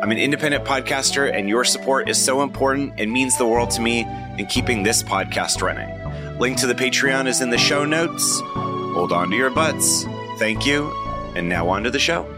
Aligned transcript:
I'm 0.00 0.12
an 0.12 0.18
independent 0.18 0.64
podcaster, 0.64 1.32
and 1.32 1.48
your 1.48 1.64
support 1.64 2.08
is 2.08 2.24
so 2.24 2.42
important 2.42 2.94
and 2.98 3.10
means 3.10 3.36
the 3.36 3.46
world 3.46 3.70
to 3.72 3.80
me 3.80 4.06
in 4.38 4.46
keeping 4.46 4.84
this 4.84 5.02
podcast 5.02 5.60
running. 5.60 6.38
Link 6.38 6.56
to 6.58 6.68
the 6.68 6.74
Patreon 6.74 7.26
is 7.26 7.40
in 7.40 7.50
the 7.50 7.58
show 7.58 7.84
notes. 7.84 8.40
Hold 8.44 9.10
on 9.10 9.28
to 9.30 9.36
your 9.36 9.50
butts. 9.50 10.04
Thank 10.38 10.64
you. 10.64 10.92
And 11.34 11.48
now 11.48 11.68
on 11.68 11.82
to 11.82 11.90
the 11.90 11.98
show. 11.98 12.37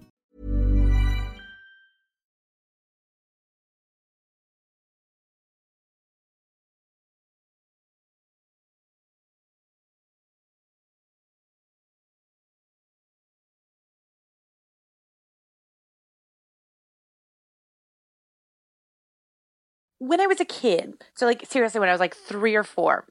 When 20.01 20.19
I 20.19 20.25
was 20.25 20.41
a 20.41 20.45
kid, 20.45 20.95
so 21.13 21.27
like 21.27 21.45
seriously, 21.45 21.79
when 21.79 21.87
I 21.87 21.91
was 21.91 21.99
like 21.99 22.15
three 22.15 22.55
or 22.55 22.63
four, 22.63 23.05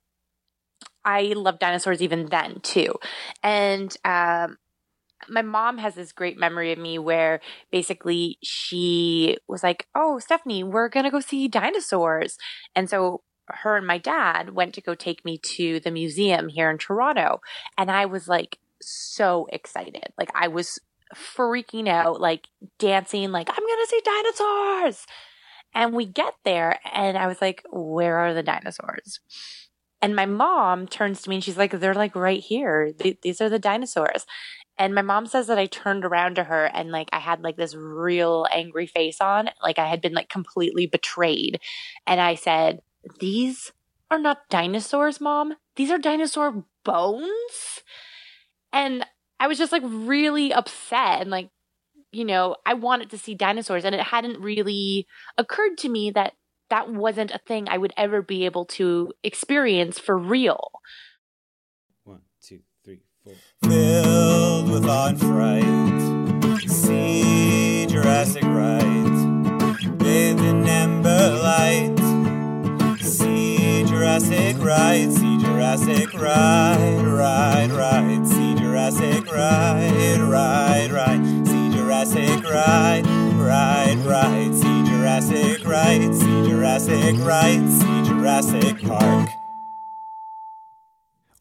I 1.05 1.35
loved 1.37 1.61
dinosaurs 1.61 2.03
even 2.03 2.27
then 2.27 2.59
too. 2.63 2.95
And 3.45 3.97
um, 4.05 4.59
my 5.29 5.43
mom 5.43 5.79
has 5.79 5.95
this 5.95 6.11
great 6.11 6.37
memory 6.37 6.73
of 6.73 6.81
me 6.81 6.99
where 6.99 7.41
basically 7.71 8.39
she 8.43 9.37
was 9.47 9.63
like, 9.63 9.87
Oh, 9.95 10.19
Stephanie, 10.19 10.65
we're 10.65 10.89
going 10.89 11.05
to 11.05 11.13
go 11.13 11.21
see 11.21 11.47
dinosaurs. 11.47 12.37
And 12.75 12.91
so 12.91 13.23
her 13.47 13.77
and 13.77 13.87
my 13.87 13.99
dad 13.99 14.51
went 14.51 14.75
to 14.75 14.81
go 14.81 14.97
take 14.97 15.25
me 15.25 15.39
to 15.57 15.79
the 15.79 15.93
museum 15.93 16.49
here 16.49 16.69
in 16.71 16.79
Toronto. 16.79 17.41
And 17.79 17.89
I 17.89 18.07
was 18.07 18.27
like 18.27 18.59
so 18.83 19.47
excited. 19.53 20.09
Like 20.19 20.31
I 20.35 20.49
was 20.49 20.81
freaking 21.15 21.89
out, 21.89 22.21
like 22.21 22.49
dancing, 22.81 23.31
like, 23.31 23.49
I'm 23.49 23.65
going 23.65 23.79
to 23.79 23.89
see 23.89 24.01
dinosaurs. 24.05 25.07
And 25.75 25.95
we 25.95 26.05
get 26.05 26.35
there, 26.45 26.79
and 26.93 27.17
I 27.17 27.27
was 27.27 27.41
like, 27.41 27.65
Where 27.71 28.19
are 28.19 28.35
the 28.35 28.43
dinosaurs? 28.43 29.21
And 30.03 30.17
my 30.17 30.27
mom 30.27 30.87
turns 30.87 31.23
to 31.23 31.29
me 31.31 31.37
and 31.37 31.45
she's 31.45 31.59
like, 31.59 31.73
They're 31.73 31.95
like 31.95 32.17
right 32.17 32.41
here. 32.41 32.93
these 33.23 33.41
are 33.41 33.49
the 33.49 33.59
dinosaurs. 33.59 34.27
And 34.79 34.95
my 34.95 35.03
mom 35.03 35.27
says 35.27 35.47
that 35.49 35.59
I 35.59 35.67
turned 35.67 36.07
around 36.07 36.37
to 36.37 36.45
her 36.45 36.65
and 36.65 36.91
like 36.91 37.11
I 37.13 37.19
had 37.19 37.43
like 37.43 37.57
this 37.57 37.75
real 37.75 38.47
angry 38.51 38.87
face 38.87 39.21
on, 39.21 39.51
like 39.63 39.79
I 39.79 39.87
had 39.87 40.01
been 40.01 40.15
like 40.15 40.31
completely 40.31 40.87
betrayed. 40.87 41.61
And 42.07 42.19
I 42.19 42.35
said, 42.35 42.81
These 43.21 43.73
are 44.11 44.19
not 44.19 44.49
dinosaurs, 44.49 45.21
mom. 45.21 45.55
These 45.77 45.91
are 45.91 45.99
dinosaur 45.99 46.65
bones. 46.83 47.83
And 48.73 49.05
I 49.39 49.49
was 49.49 49.59
just 49.59 49.73
like 49.73 49.83
really 49.85 50.53
upset 50.53 51.21
and 51.21 51.31
like 51.31 51.51
you 52.13 52.25
know, 52.25 52.57
I 52.67 52.75
wanted 52.75 53.11
to 53.11 53.19
see 53.19 53.35
dinosaurs, 53.35 53.85
and 53.85 53.95
it 53.95 54.01
hadn't 54.01 54.41
really 54.41 55.07
occurred 55.39 55.79
to 55.79 55.89
me 55.89 56.11
that 56.11 56.35
that 56.69 56.93
wasn't 56.93 57.33
a 57.33 57.39
thing 57.39 57.69
I 57.69 57.79
would 57.79 57.93
ever 57.97 58.23
be 58.23 58.45
able 58.45 58.65
to 58.67 59.13
experience 59.23 59.99
for 59.99 60.17
real. 60.17 60.71
One, 62.05 62.21
two, 62.41 62.61
three, 62.85 63.01
four. 63.25 63.35
Filled 63.63 64.71
with 64.71 64.87
awe 64.87 65.09
and 65.09 65.21
fright, 65.21 66.69
see 66.69 67.87
Jurassic 67.87 68.45
right, 68.45 69.99
bathed 69.99 70.41
in 70.41 70.67
amber 70.67 71.39
light. 71.43 71.97
See 73.01 73.85
Jurassic 73.85 74.57
right, 74.59 75.11
see 75.11 75.39
Jurassic 75.39 76.15
right, 76.15 77.03
right, 77.05 77.69
right. 77.71 78.27
See 78.27 78.55
Jurassic 78.55 79.27
right, 79.31 80.19
right, 80.21 80.89
right. 80.91 81.50
Jurassic 82.01 82.45
right, 82.45 83.03
right, 83.35 83.97
right. 84.07 84.55
See 84.55 84.85
Jurassic 84.85 85.67
right, 85.67 86.15
see 86.15 86.49
Jurassic 86.49 87.15
right, 87.19 87.69
see 87.69 88.09
Jurassic 88.09 88.81
Park. 88.81 89.29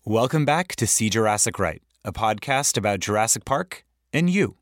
Welcome 0.03 0.44
back 0.44 0.75
to 0.75 0.86
See 0.86 1.10
Jurassic 1.10 1.60
Right, 1.60 1.81
a 2.04 2.12
podcast 2.12 2.78
about 2.78 3.00
Jurassic 3.00 3.45
Park 3.45 3.86
and 4.12 4.30
you. 4.30 4.57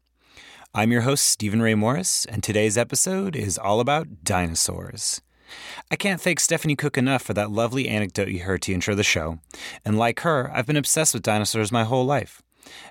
I'm 0.71 0.91
your 0.91 1.01
host, 1.01 1.25
Stephen 1.25 1.63
Ray 1.63 1.73
Morris, 1.73 2.25
and 2.25 2.43
today's 2.43 2.77
episode 2.77 3.35
is 3.35 3.57
all 3.57 3.79
about 3.79 4.23
dinosaurs. 4.23 5.21
I 5.89 5.95
can't 5.95 6.21
thank 6.21 6.39
Stephanie 6.39 6.75
Cook 6.75 6.99
enough 6.99 7.23
for 7.23 7.33
that 7.33 7.49
lovely 7.49 7.87
anecdote 7.87 8.27
you 8.27 8.41
heard 8.43 8.61
to 8.63 8.73
intro 8.73 8.93
the 8.93 9.01
show. 9.01 9.39
And 9.83 9.97
like 9.97 10.19
her, 10.19 10.51
I've 10.53 10.67
been 10.67 10.77
obsessed 10.77 11.15
with 11.15 11.23
dinosaurs 11.23 11.71
my 11.71 11.85
whole 11.85 12.05
life. 12.05 12.43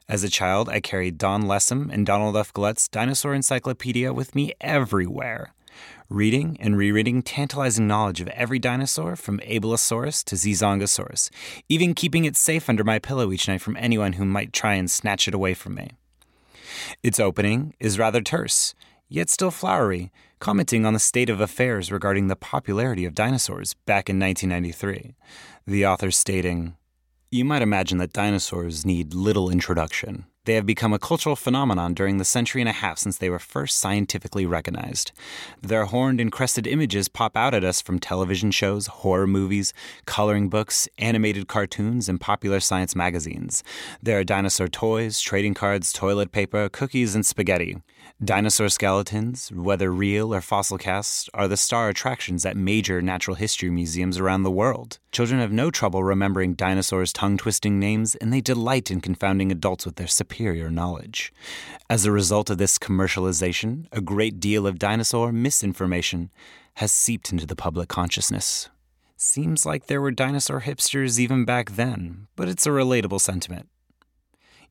As 0.08 0.24
a 0.24 0.28
child, 0.28 0.68
I 0.68 0.80
carried 0.80 1.18
Don 1.18 1.44
Lessem 1.44 1.92
and 1.92 2.06
Donald 2.06 2.36
F. 2.36 2.52
Glut's 2.52 2.88
Dinosaur 2.88 3.34
Encyclopedia 3.34 4.12
with 4.12 4.34
me 4.34 4.52
everywhere. 4.60 5.52
Reading 6.08 6.56
and 6.60 6.76
rereading 6.76 7.22
tantalizing 7.22 7.86
knowledge 7.86 8.20
of 8.20 8.28
every 8.28 8.58
dinosaur 8.58 9.16
from 9.16 9.40
Abelisaurus 9.40 10.24
to 10.24 10.36
Zizhongosaurus, 10.36 11.30
even 11.68 11.94
keeping 11.94 12.24
it 12.24 12.36
safe 12.36 12.68
under 12.68 12.84
my 12.84 12.98
pillow 12.98 13.32
each 13.32 13.48
night 13.48 13.60
from 13.60 13.76
anyone 13.76 14.14
who 14.14 14.24
might 14.24 14.52
try 14.52 14.74
and 14.74 14.90
snatch 14.90 15.26
it 15.26 15.34
away 15.34 15.52
from 15.52 15.74
me. 15.74 15.90
Its 17.02 17.18
opening 17.18 17.74
is 17.80 17.98
rather 17.98 18.20
terse, 18.20 18.74
yet 19.08 19.30
still 19.30 19.50
flowery, 19.50 20.12
commenting 20.38 20.84
on 20.84 20.92
the 20.92 20.98
state 20.98 21.30
of 21.30 21.40
affairs 21.40 21.90
regarding 21.90 22.28
the 22.28 22.36
popularity 22.36 23.04
of 23.04 23.14
dinosaurs 23.14 23.74
back 23.86 24.08
in 24.08 24.18
1993. 24.18 25.14
The 25.66 25.86
author 25.86 26.10
stating, 26.10 26.76
You 27.28 27.44
might 27.44 27.60
imagine 27.60 27.98
that 27.98 28.12
dinosaurs 28.12 28.86
need 28.86 29.12
little 29.12 29.50
introduction. 29.50 30.26
They 30.44 30.54
have 30.54 30.64
become 30.64 30.92
a 30.92 30.98
cultural 31.00 31.34
phenomenon 31.34 31.92
during 31.92 32.18
the 32.18 32.24
century 32.24 32.62
and 32.62 32.68
a 32.68 32.72
half 32.72 32.98
since 32.98 33.18
they 33.18 33.28
were 33.28 33.40
first 33.40 33.78
scientifically 33.78 34.46
recognized. 34.46 35.10
Their 35.60 35.86
horned 35.86 36.20
and 36.20 36.30
crested 36.30 36.68
images 36.68 37.08
pop 37.08 37.36
out 37.36 37.52
at 37.52 37.64
us 37.64 37.82
from 37.82 37.98
television 37.98 38.52
shows, 38.52 38.86
horror 38.86 39.26
movies, 39.26 39.74
coloring 40.04 40.48
books, 40.48 40.88
animated 40.98 41.48
cartoons, 41.48 42.08
and 42.08 42.20
popular 42.20 42.60
science 42.60 42.94
magazines. 42.94 43.64
There 44.00 44.20
are 44.20 44.24
dinosaur 44.24 44.68
toys, 44.68 45.20
trading 45.20 45.54
cards, 45.54 45.92
toilet 45.92 46.30
paper, 46.30 46.68
cookies, 46.68 47.16
and 47.16 47.26
spaghetti. 47.26 47.78
Dinosaur 48.24 48.68
skeletons, 48.68 49.50
whether 49.52 49.92
real 49.92 50.34
or 50.34 50.40
fossil 50.40 50.78
casts, 50.78 51.28
are 51.34 51.46
the 51.48 51.56
star 51.56 51.88
attractions 51.88 52.46
at 52.46 52.56
major 52.56 53.02
natural 53.02 53.36
history 53.36 53.70
museums 53.70 54.18
around 54.18 54.42
the 54.42 54.50
world. 54.50 54.98
Children 55.12 55.40
have 55.40 55.52
no 55.52 55.70
trouble 55.70 56.02
remembering 56.02 56.54
dinosaurs' 56.54 57.12
tongue 57.12 57.36
twisting 57.36 57.78
names, 57.78 58.14
and 58.14 58.32
they 58.32 58.40
delight 58.40 58.90
in 58.90 59.00
confounding 59.00 59.52
adults 59.52 59.84
with 59.84 59.96
their 59.96 60.06
superior 60.06 60.70
knowledge. 60.70 61.32
As 61.90 62.06
a 62.06 62.12
result 62.12 62.48
of 62.48 62.58
this 62.58 62.78
commercialization, 62.78 63.86
a 63.92 64.00
great 64.00 64.40
deal 64.40 64.66
of 64.66 64.78
dinosaur 64.78 65.30
misinformation 65.30 66.30
has 66.74 66.92
seeped 66.92 67.32
into 67.32 67.46
the 67.46 67.56
public 67.56 67.88
consciousness. 67.88 68.70
Seems 69.18 69.64
like 69.64 69.86
there 69.86 70.00
were 70.00 70.10
dinosaur 70.10 70.62
hipsters 70.62 71.18
even 71.18 71.44
back 71.44 71.72
then, 71.72 72.28
but 72.36 72.48
it's 72.48 72.66
a 72.66 72.70
relatable 72.70 73.20
sentiment. 73.20 73.68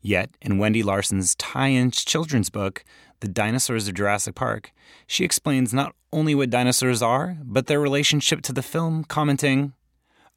Yet, 0.01 0.29
in 0.39 0.59
Wendy 0.59 0.83
Larson's 0.83 1.33
tie 1.33 1.69
in 1.69 1.89
children's 1.89 2.51
book, 2.51 2.85
the 3.19 3.27
Dinosaurs 3.27 3.87
of 3.87 3.93
Jurassic 3.93 4.35
Park, 4.35 4.71
she 5.07 5.23
explains 5.23 5.73
not 5.73 5.95
only 6.11 6.35
what 6.35 6.49
dinosaurs 6.49 7.01
are, 7.01 7.37
but 7.43 7.67
their 7.67 7.79
relationship 7.79 8.41
to 8.43 8.53
the 8.53 8.61
film, 8.61 9.03
commenting, 9.03 9.73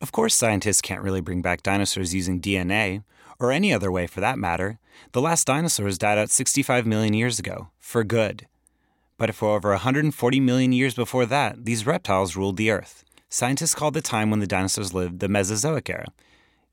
Of 0.00 0.12
course, 0.12 0.34
scientists 0.34 0.80
can't 0.80 1.02
really 1.02 1.20
bring 1.20 1.42
back 1.42 1.62
dinosaurs 1.62 2.14
using 2.14 2.40
DNA, 2.40 3.02
or 3.40 3.52
any 3.52 3.72
other 3.72 3.90
way 3.90 4.06
for 4.06 4.20
that 4.20 4.38
matter. 4.38 4.78
The 5.12 5.20
last 5.20 5.46
dinosaurs 5.46 5.98
died 5.98 6.18
out 6.18 6.30
65 6.30 6.86
million 6.86 7.14
years 7.14 7.38
ago, 7.38 7.68
for 7.78 8.04
good. 8.04 8.46
But 9.16 9.34
for 9.34 9.56
over 9.56 9.70
140 9.70 10.40
million 10.40 10.72
years 10.72 10.94
before 10.94 11.26
that, 11.26 11.64
these 11.64 11.86
reptiles 11.86 12.36
ruled 12.36 12.56
the 12.56 12.70
Earth. 12.70 13.04
Scientists 13.28 13.74
call 13.74 13.90
the 13.90 14.00
time 14.00 14.30
when 14.30 14.40
the 14.40 14.46
dinosaurs 14.46 14.94
lived 14.94 15.20
the 15.20 15.28
Mesozoic 15.28 15.90
era. 15.90 16.06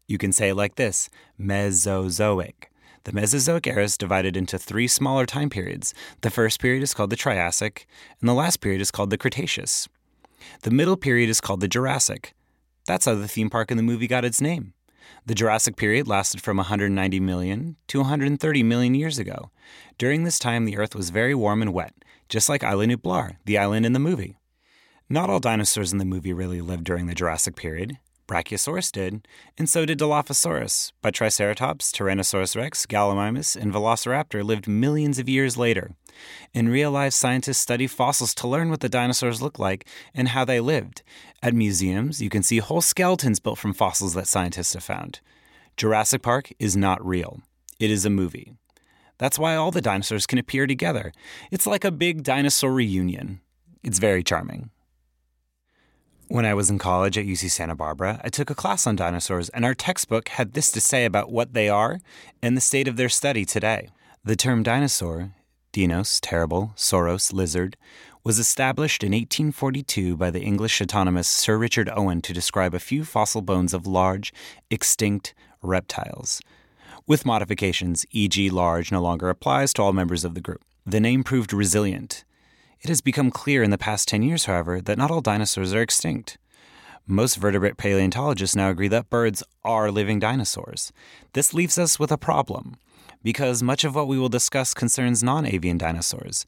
You 0.07 0.17
can 0.17 0.31
say 0.31 0.49
it 0.49 0.55
like 0.55 0.75
this 0.75 1.09
Mesozoic. 1.37 2.71
The 3.05 3.13
Mesozoic 3.13 3.67
era 3.67 3.83
is 3.83 3.99
divided 3.99 4.35
into 4.35 4.57
three 4.57 4.87
smaller 4.87 5.27
time 5.27 5.51
periods. 5.51 5.93
The 6.21 6.31
first 6.31 6.59
period 6.59 6.81
is 6.81 6.95
called 6.95 7.11
the 7.11 7.15
Triassic, 7.15 7.85
and 8.19 8.27
the 8.27 8.33
last 8.33 8.61
period 8.61 8.81
is 8.81 8.89
called 8.89 9.11
the 9.11 9.17
Cretaceous. 9.17 9.87
The 10.63 10.71
middle 10.71 10.97
period 10.97 11.29
is 11.29 11.39
called 11.39 11.61
the 11.61 11.67
Jurassic. 11.67 12.33
That's 12.87 13.05
how 13.05 13.13
the 13.13 13.27
theme 13.27 13.51
park 13.51 13.69
in 13.69 13.77
the 13.77 13.83
movie 13.83 14.07
got 14.07 14.25
its 14.25 14.41
name. 14.41 14.73
The 15.27 15.35
Jurassic 15.35 15.75
period 15.75 16.07
lasted 16.07 16.41
from 16.41 16.57
190 16.57 17.19
million 17.19 17.75
to 17.89 17.99
130 17.99 18.63
million 18.63 18.95
years 18.95 19.19
ago. 19.19 19.51
During 19.99 20.23
this 20.23 20.39
time, 20.39 20.65
the 20.65 20.77
Earth 20.77 20.95
was 20.95 21.11
very 21.11 21.35
warm 21.35 21.61
and 21.61 21.73
wet, 21.73 21.93
just 22.27 22.49
like 22.49 22.63
Isla 22.63 22.87
Nublar, 22.87 23.37
the 23.45 23.59
island 23.59 23.85
in 23.85 23.93
the 23.93 23.99
movie. 23.99 24.39
Not 25.09 25.29
all 25.29 25.39
dinosaurs 25.39 25.93
in 25.93 25.99
the 25.99 26.05
movie 26.05 26.33
really 26.33 26.59
lived 26.59 26.85
during 26.85 27.05
the 27.05 27.13
Jurassic 27.13 27.55
period. 27.55 27.99
Brachiosaurus 28.27 28.91
did, 28.91 29.27
and 29.57 29.69
so 29.69 29.85
did 29.85 29.99
Dilophosaurus, 29.99 30.91
but 31.01 31.13
Triceratops, 31.13 31.91
Tyrannosaurus 31.91 32.55
rex, 32.55 32.85
Gallimimus, 32.85 33.55
and 33.55 33.73
Velociraptor 33.73 34.43
lived 34.43 34.67
millions 34.67 35.19
of 35.19 35.29
years 35.29 35.57
later. 35.57 35.91
In 36.53 36.69
real 36.69 36.91
life, 36.91 37.13
scientists 37.13 37.59
study 37.59 37.87
fossils 37.87 38.33
to 38.35 38.47
learn 38.47 38.69
what 38.69 38.79
the 38.79 38.89
dinosaurs 38.89 39.41
look 39.41 39.59
like 39.59 39.87
and 40.13 40.29
how 40.29 40.45
they 40.45 40.59
lived. 40.59 41.03
At 41.43 41.53
museums, 41.53 42.21
you 42.21 42.29
can 42.29 42.41
see 42.41 42.57
whole 42.57 42.81
skeletons 42.81 43.39
built 43.39 43.59
from 43.59 43.73
fossils 43.73 44.13
that 44.15 44.27
scientists 44.27 44.73
have 44.73 44.83
found. 44.83 45.19
Jurassic 45.77 46.21
Park 46.21 46.51
is 46.57 46.75
not 46.75 47.05
real, 47.05 47.41
it 47.79 47.91
is 47.91 48.05
a 48.05 48.09
movie. 48.09 48.53
That's 49.17 49.39
why 49.39 49.55
all 49.55 49.71
the 49.71 49.81
dinosaurs 49.81 50.25
can 50.25 50.39
appear 50.39 50.67
together. 50.67 51.13
It's 51.51 51.67
like 51.67 51.85
a 51.85 51.91
big 51.91 52.23
dinosaur 52.23 52.73
reunion. 52.73 53.41
It's 53.83 53.99
very 53.99 54.23
charming. 54.23 54.71
When 56.27 56.45
I 56.45 56.55
was 56.55 56.71
in 56.71 56.79
college 56.79 57.19
at 57.19 57.27
UC 57.27 57.51
Santa 57.51 57.75
Barbara, 57.75 58.19
I 58.23 58.29
took 58.29 58.49
a 58.49 58.55
class 58.55 58.87
on 58.87 58.95
dinosaurs, 58.95 59.49
and 59.49 59.63
our 59.63 59.75
textbook 59.75 60.29
had 60.29 60.53
this 60.53 60.71
to 60.71 60.81
say 60.81 61.05
about 61.05 61.31
what 61.31 61.53
they 61.53 61.69
are 61.69 61.99
and 62.41 62.57
the 62.57 62.61
state 62.61 62.87
of 62.87 62.97
their 62.97 63.09
study 63.09 63.45
today. 63.45 63.89
The 64.23 64.35
term 64.35 64.63
dinosaur, 64.63 65.33
dinos, 65.71 66.17
terrible, 66.19 66.73
sauros, 66.75 67.31
lizard, 67.31 67.77
was 68.23 68.39
established 68.39 69.03
in 69.03 69.11
1842 69.11 70.17
by 70.17 70.31
the 70.31 70.41
English 70.41 70.81
anatomist 70.81 71.31
Sir 71.31 71.59
Richard 71.59 71.91
Owen 71.95 72.23
to 72.23 72.33
describe 72.33 72.73
a 72.73 72.79
few 72.79 73.05
fossil 73.05 73.43
bones 73.43 73.71
of 73.71 73.85
large, 73.85 74.33
extinct 74.71 75.35
reptiles. 75.61 76.41
With 77.05 77.23
modifications, 77.23 78.03
e.g., 78.09 78.49
large 78.49 78.91
no 78.91 78.99
longer 78.99 79.29
applies 79.29 79.75
to 79.75 79.83
all 79.83 79.93
members 79.93 80.25
of 80.25 80.33
the 80.33 80.41
group. 80.41 80.63
The 80.87 80.99
name 80.99 81.23
proved 81.23 81.53
resilient 81.53 82.25
it 82.85 82.89
has 82.89 83.01
become 83.01 83.31
clear 83.31 83.63
in 83.63 83.71
the 83.71 83.79
past 83.79 84.07
10 84.07 84.21
years, 84.21 84.45
however, 84.45 84.79
that 84.79 84.99
not 84.99 85.09
all 85.09 85.19
dinosaurs 85.19 85.73
are 85.73 85.81
extinct. 85.81 86.37
Most 87.07 87.37
vertebrate 87.37 87.77
paleontologists 87.77 88.55
now 88.55 88.69
agree 88.69 88.89
that 88.89 89.09
birds 89.09 89.41
are 89.63 89.89
living 89.89 90.19
dinosaurs. 90.19 90.93
This 91.33 91.51
leaves 91.51 91.79
us 91.79 91.97
with 91.97 92.11
a 92.11 92.17
problem 92.19 92.77
because 93.25 93.63
much 93.63 93.83
of 93.83 93.95
what 93.95 94.07
we 94.07 94.19
will 94.19 94.29
discuss 94.29 94.75
concerns 94.75 95.23
non 95.23 95.47
avian 95.47 95.79
dinosaurs. 95.79 96.45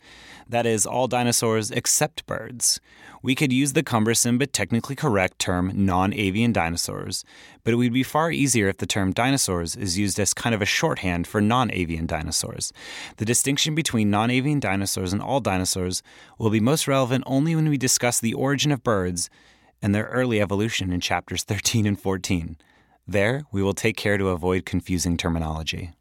That 0.48 0.68
is, 0.68 0.86
all 0.86 1.08
dinosaurs 1.08 1.72
except 1.72 2.28
birds. 2.28 2.80
We 3.24 3.34
could 3.34 3.52
use 3.52 3.74
the 3.74 3.82
cumbersome 3.82 4.38
but 4.38 4.54
technically 4.54 4.96
correct 4.96 5.40
term 5.40 5.72
non 5.74 6.14
avian 6.14 6.54
dinosaurs, 6.54 7.26
but 7.64 7.74
it 7.74 7.78
would 7.78 7.94
be 7.94 8.04
far 8.04 8.30
easier 8.30 8.68
if 8.70 8.78
the 8.78 8.86
term 8.86 9.12
dinosaurs 9.12 9.76
is 9.76 9.98
used 9.98 10.20
as 10.20 10.36
kind 10.36 10.54
of 10.54 10.62
a 10.62 10.66
shorthand 10.66 11.26
for 11.26 11.42
non 11.42 11.72
avian 11.72 12.06
dinosaurs. 12.06 12.72
The 13.18 13.26
distinction 13.26 13.74
between 13.74 14.12
non 14.12 14.30
avian 14.30 14.60
dinosaurs 14.60 15.14
and 15.14 15.22
all 15.22 15.40
dinosaurs 15.40 16.04
will 16.38 16.52
be 16.52 16.60
most 16.60 16.88
relevant 16.88 17.24
only 17.26 17.56
when 17.56 17.70
we 17.70 17.80
discuss 17.80 18.20
the 18.20 18.36
origin 18.36 18.72
of 18.72 18.84
birds 18.84 19.32
and 19.82 19.96
their 19.96 20.06
early 20.06 20.40
evolution 20.40 20.92
in 20.92 21.00
chapters 21.00 21.44
13 21.44 21.88
and 21.88 22.00
14. 22.00 22.56
There, 23.08 23.46
we 23.52 23.64
will 23.64 23.74
take 23.74 23.98
care 23.98 24.20
to 24.20 24.30
avoid 24.30 24.64
confusing 24.64 25.18
terminology. 25.18 25.97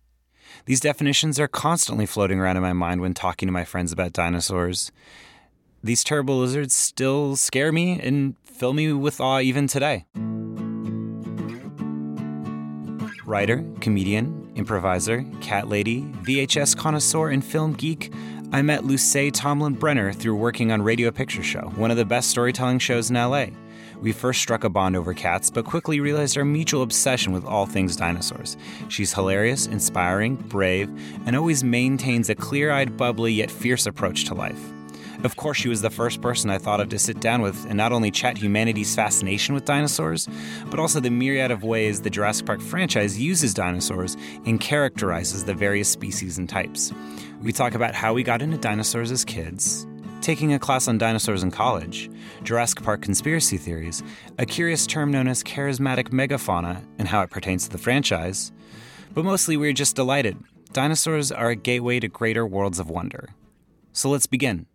These 0.67 0.81
definitions 0.81 1.39
are 1.39 1.49
constantly 1.49 2.07
floating 2.07 2.41
around 2.41 2.57
in 2.57 2.63
my 2.63 2.73
mind 2.73 3.01
when 3.01 3.15
talking 3.15 3.47
to 3.47 3.53
my 3.53 3.65
friends 3.65 3.93
about 3.93 4.13
dinosaurs. 4.13 4.91
These 5.83 6.03
terrible 6.03 6.39
lizards 6.39 6.75
still 6.75 7.37
scare 7.37 7.73
me 7.73 8.01
and 8.01 8.35
fill 8.45 8.73
me 8.73 8.93
with 8.93 9.21
awe 9.21 9.41
even 9.41 9.67
today. 9.67 10.07
Writer, 13.25 13.65
comedian, 13.81 14.53
improviser, 14.55 15.25
cat 15.41 15.69
lady, 15.69 16.03
VHS 16.23 16.77
connoisseur, 16.77 17.31
and 17.31 17.45
film 17.45 17.73
geek, 17.73 18.13
I 18.53 18.63
met 18.63 18.85
Luce 18.85 19.31
Tomlin 19.33 19.75
Brenner 19.75 20.13
through 20.13 20.37
working 20.37 20.71
on 20.71 20.81
Radio 20.81 21.11
Picture 21.11 21.43
Show, 21.43 21.73
one 21.75 21.91
of 21.91 21.97
the 21.97 22.05
best 22.05 22.31
storytelling 22.31 22.79
shows 22.79 23.11
in 23.11 23.17
LA. 23.17 23.47
We 24.01 24.13
first 24.13 24.41
struck 24.41 24.65
a 24.65 24.69
bond 24.69 24.97
over 24.97 25.15
cats, 25.15 25.51
but 25.51 25.65
quickly 25.65 26.01
realized 26.01 26.37
our 26.37 26.45
mutual 26.45 26.83
obsession 26.83 27.33
with 27.33 27.45
all 27.45 27.67
things 27.67 27.97
dinosaurs. 27.97 28.57
She's 28.89 29.15
hilarious, 29.15 29.67
inspiring, 29.67 30.37
brave, 30.37 30.91
and 31.27 31.35
always 31.35 31.65
maintains 31.65 32.29
a 32.29 32.35
clear 32.35 32.71
eyed, 32.71 32.97
bubbly, 32.97 33.33
yet 33.33 33.51
fierce 33.51 33.87
approach 33.87 34.25
to 34.27 34.35
life. 34.35 34.61
Of 35.25 35.37
course, 35.37 35.57
she 35.57 35.69
was 35.69 35.81
the 35.81 35.91
first 35.91 36.21
person 36.21 36.51
I 36.51 36.59
thought 36.59 36.81
of 36.81 36.91
to 36.91 36.99
sit 36.99 37.21
down 37.21 37.41
with 37.41 37.65
and 37.67 37.77
not 37.77 37.91
only 37.91 38.11
chat 38.11 38.37
humanity's 38.37 38.95
fascination 38.95 39.55
with 39.55 39.65
dinosaurs, 39.65 40.29
but 40.71 40.79
also 40.79 41.01
the 41.01 41.11
myriad 41.11 41.51
of 41.51 41.65
ways 41.65 42.03
the 42.03 42.11
Jurassic 42.11 42.45
Park 42.47 42.61
franchise 42.61 43.19
uses 43.19 43.55
dinosaurs 43.55 44.17
and 44.45 44.61
characterizes 44.61 45.45
the 45.45 45.55
various 45.55 45.89
species 45.89 46.37
and 46.37 46.49
types. 46.49 46.93
We 47.43 47.53
talk 47.53 47.75
about 47.75 47.95
how 47.95 48.13
we 48.13 48.23
got 48.23 48.43
into 48.43 48.59
dinosaurs 48.59 49.11
as 49.11 49.25
kids, 49.25 49.87
taking 50.21 50.53
a 50.53 50.59
class 50.59 50.89
on 50.89 50.99
dinosaurs 50.99 51.43
in 51.43 51.51
college, 51.51 52.11
Jurassic 52.43 52.83
Park 52.83 53.03
conspiracy 53.03 53.57
theories, 53.57 54.03
a 54.39 54.47
curious 54.47 54.87
term 54.87 55.11
known 55.11 55.29
as 55.29 55.43
charismatic 55.43 56.11
megafauna, 56.11 56.83
and 56.99 57.09
how 57.09 57.23
it 57.23 57.31
pertains 57.31 57.65
to 57.65 57.71
the 57.71 57.79
franchise. 57.79 58.53
But 59.15 59.25
mostly, 59.25 59.57
we're 59.57 59.73
just 59.73 59.97
delighted. 59.97 60.37
Dinosaurs 60.73 61.33
are 61.33 61.51
a 61.51 61.57
gateway 61.57 62.01
to 62.01 62.09
greater 62.09 62.47
worlds 62.47 62.79
of 62.79 62.91
wonder. 62.91 63.31
So 63.93 64.11
let's 64.11 64.27
begin. 64.27 64.67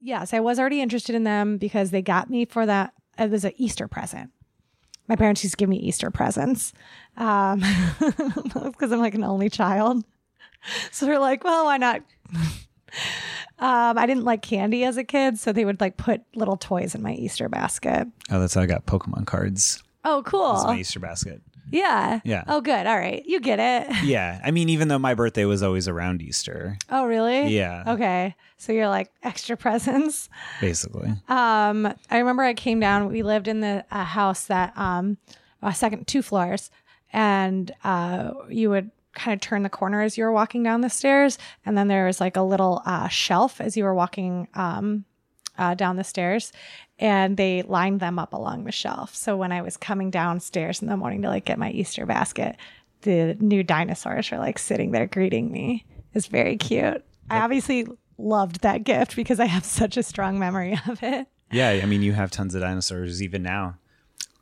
Yes, 0.00 0.34
I 0.34 0.40
was 0.40 0.58
already 0.58 0.80
interested 0.80 1.14
in 1.14 1.22
them 1.24 1.58
because 1.58 1.90
they 1.90 2.02
got 2.02 2.28
me 2.28 2.44
for 2.44 2.66
that. 2.66 2.92
It 3.18 3.30
was 3.30 3.44
an 3.44 3.52
Easter 3.56 3.86
present 3.86 4.30
my 5.12 5.16
parents 5.16 5.44
used 5.44 5.52
to 5.52 5.56
give 5.58 5.68
me 5.68 5.76
Easter 5.76 6.10
presents 6.10 6.72
um, 7.18 7.62
because 8.64 8.92
I'm 8.92 8.98
like 8.98 9.14
an 9.14 9.24
only 9.24 9.50
child. 9.50 10.02
So 10.90 11.04
they're 11.04 11.18
like, 11.18 11.44
well, 11.44 11.66
why 11.66 11.76
not? 11.76 12.02
um, 13.58 13.98
I 13.98 14.06
didn't 14.06 14.24
like 14.24 14.40
candy 14.40 14.84
as 14.84 14.96
a 14.96 15.04
kid, 15.04 15.38
so 15.38 15.52
they 15.52 15.66
would 15.66 15.82
like 15.82 15.98
put 15.98 16.22
little 16.34 16.56
toys 16.56 16.94
in 16.94 17.02
my 17.02 17.12
Easter 17.12 17.50
basket. 17.50 18.08
Oh, 18.30 18.40
that's 18.40 18.54
how 18.54 18.62
I 18.62 18.66
got 18.66 18.86
Pokemon 18.86 19.26
cards. 19.26 19.82
Oh, 20.02 20.22
cool. 20.24 20.54
That's 20.54 20.64
my 20.64 20.78
Easter 20.78 20.98
basket. 20.98 21.42
Yeah. 21.72 22.20
Yeah. 22.24 22.44
Oh, 22.46 22.60
good. 22.60 22.86
All 22.86 22.96
right. 22.96 23.22
You 23.26 23.40
get 23.40 23.58
it. 23.58 23.96
Yeah. 24.04 24.40
I 24.44 24.50
mean, 24.50 24.68
even 24.68 24.88
though 24.88 24.98
my 24.98 25.14
birthday 25.14 25.44
was 25.44 25.62
always 25.62 25.88
around 25.88 26.22
Easter, 26.22 26.76
Oh, 26.90 27.06
really? 27.06 27.48
Yeah. 27.48 27.84
Okay. 27.86 28.34
So 28.58 28.72
you're 28.72 28.88
like 28.88 29.10
extra 29.22 29.56
presents. 29.64 30.28
basically. 30.60 31.08
Um, 31.28 31.86
I 32.10 32.18
remember 32.18 32.42
I 32.42 32.54
came 32.54 32.78
down. 32.80 33.08
We 33.10 33.22
lived 33.22 33.48
in 33.48 33.60
the 33.60 33.84
uh, 33.90 34.04
house 34.04 34.46
that 34.46 34.76
um, 34.76 35.16
a 35.62 35.74
second 35.74 36.06
two 36.06 36.22
floors, 36.22 36.70
and 37.12 37.70
uh, 37.84 38.32
you 38.48 38.70
would 38.70 38.90
kind 39.14 39.34
of 39.34 39.40
turn 39.40 39.62
the 39.62 39.68
corner 39.68 40.00
as 40.02 40.16
you 40.16 40.24
were 40.24 40.32
walking 40.32 40.62
down 40.62 40.80
the 40.80 40.88
stairs, 40.90 41.38
and 41.66 41.76
then 41.76 41.88
there 41.88 42.06
was 42.06 42.20
like 42.20 42.36
a 42.36 42.42
little 42.42 42.82
uh, 42.86 43.08
shelf 43.08 43.60
as 43.60 43.76
you 43.76 43.84
were 43.84 43.94
walking 43.94 44.48
um, 44.54 45.04
uh, 45.58 45.74
down 45.74 45.96
the 45.96 46.04
stairs, 46.04 46.52
and 46.98 47.36
they 47.36 47.62
lined 47.62 48.00
them 48.00 48.18
up 48.18 48.32
along 48.32 48.64
the 48.64 48.72
shelf. 48.72 49.14
So 49.14 49.36
when 49.36 49.52
I 49.52 49.62
was 49.62 49.76
coming 49.76 50.10
downstairs 50.10 50.82
in 50.82 50.88
the 50.88 50.96
morning 50.96 51.22
to 51.22 51.28
like 51.28 51.44
get 51.44 51.58
my 51.58 51.70
Easter 51.70 52.06
basket, 52.06 52.56
the 53.02 53.36
new 53.40 53.62
dinosaurs 53.62 54.30
were 54.30 54.38
like 54.38 54.58
sitting 54.58 54.92
there 54.92 55.06
greeting 55.06 55.50
me. 55.50 55.84
It's 56.14 56.26
very 56.26 56.56
cute. 56.56 57.04
I 57.30 57.40
obviously 57.40 57.86
loved 58.18 58.60
that 58.60 58.84
gift 58.84 59.16
because 59.16 59.40
I 59.40 59.46
have 59.46 59.64
such 59.80 59.96
a 59.96 60.02
strong 60.02 60.38
memory 60.38 60.78
of 60.88 61.02
it. 61.02 61.26
Yeah. 61.50 61.80
I 61.82 61.86
mean, 61.86 62.02
you 62.02 62.12
have 62.12 62.30
tons 62.30 62.54
of 62.54 62.62
dinosaurs 62.62 63.22
even 63.22 63.42
now. 63.42 63.76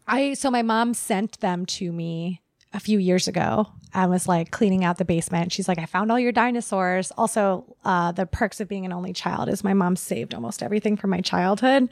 I 0.07 0.35
so 0.35 0.51
my 0.51 0.63
mom 0.63 0.95
sent 0.95 1.41
them 1.41 1.67
to 1.67 1.93
me 1.93 2.41
a 2.73 2.81
few 2.81 2.99
years 2.99 3.27
ago. 3.27 3.67
I 3.93 4.07
was 4.07 4.29
like 4.29 4.53
cleaning 4.53 4.85
out 4.85 4.99
the 4.99 5.05
basement. 5.05 5.53
She's 5.53 5.67
like, 5.67 5.79
I 5.79 5.87
found 5.87 6.13
all 6.13 6.19
your 6.19 6.31
dinosaurs. 6.31 7.11
Also, 7.19 7.65
uh, 7.85 8.13
the 8.13 8.27
perks 8.27 8.61
of 8.61 8.69
being 8.69 8.87
an 8.87 8.93
only 8.93 9.13
child 9.13 9.49
is 9.49 9.65
my 9.65 9.75
mom 9.75 9.97
saved 9.97 10.33
almost 10.33 10.63
everything 10.63 10.97
from 10.97 11.11
my 11.11 11.21
childhood 11.21 11.89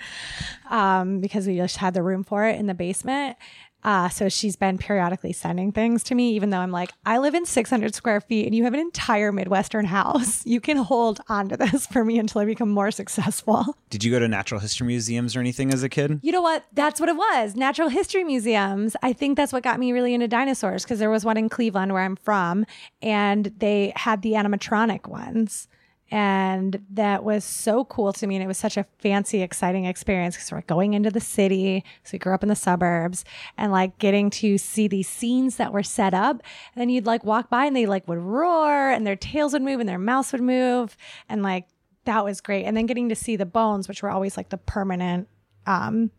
um, 0.71 1.21
because 1.21 1.47
we 1.49 1.57
just 1.57 1.79
had 1.79 1.95
the 1.95 2.03
room 2.03 2.23
for 2.23 2.45
it 2.45 2.59
in 2.59 2.67
the 2.67 2.75
basement. 2.75 3.37
Uh, 3.85 4.09
so 4.09 4.29
she's 4.29 4.57
been 4.57 4.77
periodically 4.77 5.33
sending 5.33 5.71
things 5.73 6.03
to 6.03 6.15
me, 6.15 6.33
even 6.33 6.51
though 6.51 6.59
I'm 6.59 6.73
like, 6.73 6.91
I 7.07 7.19
live 7.19 7.35
in 7.35 7.47
600 7.47 7.95
square 7.95 8.21
feet 8.21 8.47
and 8.47 8.55
you 8.55 8.65
have 8.65 8.75
an 8.75 8.81
entire 8.81 9.33
Midwestern 9.33 9.85
house. 9.85 10.45
You 10.59 10.61
can 10.63 10.79
hold 10.79 11.21
on 11.29 11.49
to 11.51 11.57
this 11.59 11.87
for 11.87 12.05
me 12.05 12.19
until 12.19 12.41
I 12.41 12.47
become 12.47 12.71
more 12.71 12.91
successful. 12.91 13.77
Did 13.91 14.03
you 14.03 14.11
go 14.11 14.19
to 14.19 14.27
natural 14.27 14.61
history 14.61 14.87
museums 14.87 15.37
or 15.37 15.41
anything 15.41 15.73
as 15.73 15.83
a 15.83 15.91
kid? 15.91 16.21
You 16.23 16.33
know 16.33 16.41
what? 16.41 16.65
That's 16.73 16.99
what 17.01 17.09
it 17.11 17.17
was. 17.17 17.55
Natural 17.55 17.89
history 17.91 18.25
museums. 18.25 18.97
I 19.03 19.13
think 19.13 19.37
that's 19.37 19.53
what 19.53 19.63
got 19.63 19.79
me 19.79 19.93
really 19.93 20.15
into 20.15 20.27
dinosaurs 20.27 20.85
because 20.85 20.99
there 20.99 21.11
was 21.11 21.25
one 21.25 21.37
in 21.37 21.49
Cleveland 21.51 21.93
where 21.93 22.03
I'm 22.03 22.17
from, 22.17 22.65
and 23.03 23.53
they 23.59 23.93
had 23.95 24.23
the 24.23 24.33
animatronic 24.33 25.07
ones. 25.07 25.69
And 26.11 26.85
that 26.91 27.23
was 27.23 27.45
so 27.45 27.85
cool 27.85 28.13
to 28.15 28.27
me. 28.27 28.37
And 28.37 28.43
it 28.43 28.47
was 28.47 28.59
such 28.59 28.77
a 28.77 28.87
fancy, 28.99 29.43
exciting 29.43 29.85
experience 29.85 30.37
because 30.37 30.51
we're 30.51 30.63
going 30.63 30.95
into 30.95 31.11
the 31.11 31.21
city. 31.21 31.85
So 32.03 32.13
we 32.15 32.19
grew 32.19 32.35
up 32.35 32.43
in 32.43 32.49
the 32.49 32.57
suburbs 32.57 33.25
and 33.59 33.73
like 33.73 33.99
getting 33.99 34.31
to 34.31 34.57
see 34.57 34.89
these 34.89 35.09
scenes 35.09 35.57
that 35.57 35.73
were 35.73 35.83
set 35.83 36.15
up. 36.15 36.43
And 36.75 36.81
then 36.81 36.89
you'd 36.89 37.07
like 37.07 37.25
walk 37.25 37.51
by 37.51 37.67
and 37.67 37.77
they 37.77 37.87
like 37.87 38.09
would 38.09 38.19
roar 38.19 38.91
and 38.91 39.07
their 39.07 39.17
tails 39.17 39.53
would 39.53 39.63
move 39.63 39.81
and 39.81 39.89
their 39.89 39.99
mouths 39.99 40.33
would 40.33 40.41
move. 40.41 40.97
And 41.29 41.43
like 41.43 41.67
that 42.05 42.25
was 42.25 42.41
great. 42.41 42.65
And 42.65 42.77
then 42.77 42.87
getting 42.87 43.11
to 43.11 43.15
see 43.15 43.37
the 43.37 43.47
bones, 43.47 43.87
which 43.87 44.03
were 44.03 44.11
always 44.11 44.37
like 44.37 44.49
the 44.49 44.57
permanent 44.57 45.29
um, 45.67 46.11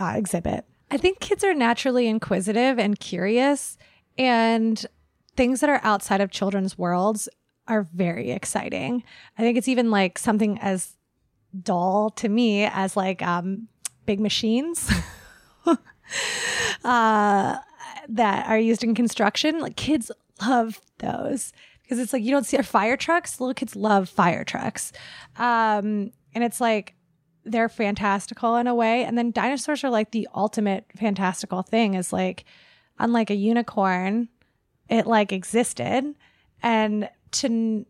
uh, 0.00 0.14
exhibit. 0.16 0.64
I 0.90 0.96
think 0.98 1.20
kids 1.20 1.42
are 1.44 1.54
naturally 1.54 2.06
inquisitive 2.06 2.78
and 2.78 3.00
curious, 3.00 3.78
and 4.18 4.84
things 5.36 5.60
that 5.60 5.70
are 5.70 5.80
outside 5.82 6.20
of 6.20 6.30
children's 6.30 6.76
worlds 6.76 7.30
are 7.68 7.82
very 7.94 8.30
exciting. 8.30 9.04
I 9.38 9.42
think 9.42 9.56
it's 9.56 9.68
even 9.68 9.90
like 9.90 10.18
something 10.18 10.58
as 10.58 10.96
dull 11.62 12.10
to 12.10 12.28
me 12.28 12.64
as 12.64 12.96
like 12.96 13.22
um, 13.22 13.68
big 14.06 14.20
machines. 14.20 14.90
uh, 16.84 17.56
that 18.08 18.46
are 18.46 18.58
used 18.58 18.84
in 18.84 18.94
construction. 18.94 19.60
Like 19.60 19.76
kids 19.76 20.10
love 20.40 20.80
those 20.98 21.52
because 21.82 21.98
it's 21.98 22.12
like 22.12 22.22
you 22.22 22.30
don't 22.30 22.46
see 22.46 22.56
our 22.56 22.62
fire 22.62 22.96
trucks. 22.96 23.40
Little 23.40 23.54
kids 23.54 23.76
love 23.76 24.08
fire 24.08 24.44
trucks. 24.44 24.92
Um, 25.36 26.12
and 26.34 26.44
it's 26.44 26.60
like 26.60 26.94
they're 27.44 27.68
fantastical 27.68 28.56
in 28.56 28.66
a 28.66 28.74
way. 28.74 29.04
And 29.04 29.18
then 29.18 29.30
dinosaurs 29.30 29.82
are 29.84 29.90
like 29.90 30.12
the 30.12 30.28
ultimate 30.34 30.86
fantastical 30.96 31.62
thing 31.62 31.94
is 31.94 32.12
like, 32.12 32.44
unlike 32.98 33.30
a 33.30 33.34
unicorn, 33.34 34.28
it 34.88 35.06
like 35.06 35.32
existed. 35.32 36.14
And 36.62 37.08
to 37.32 37.86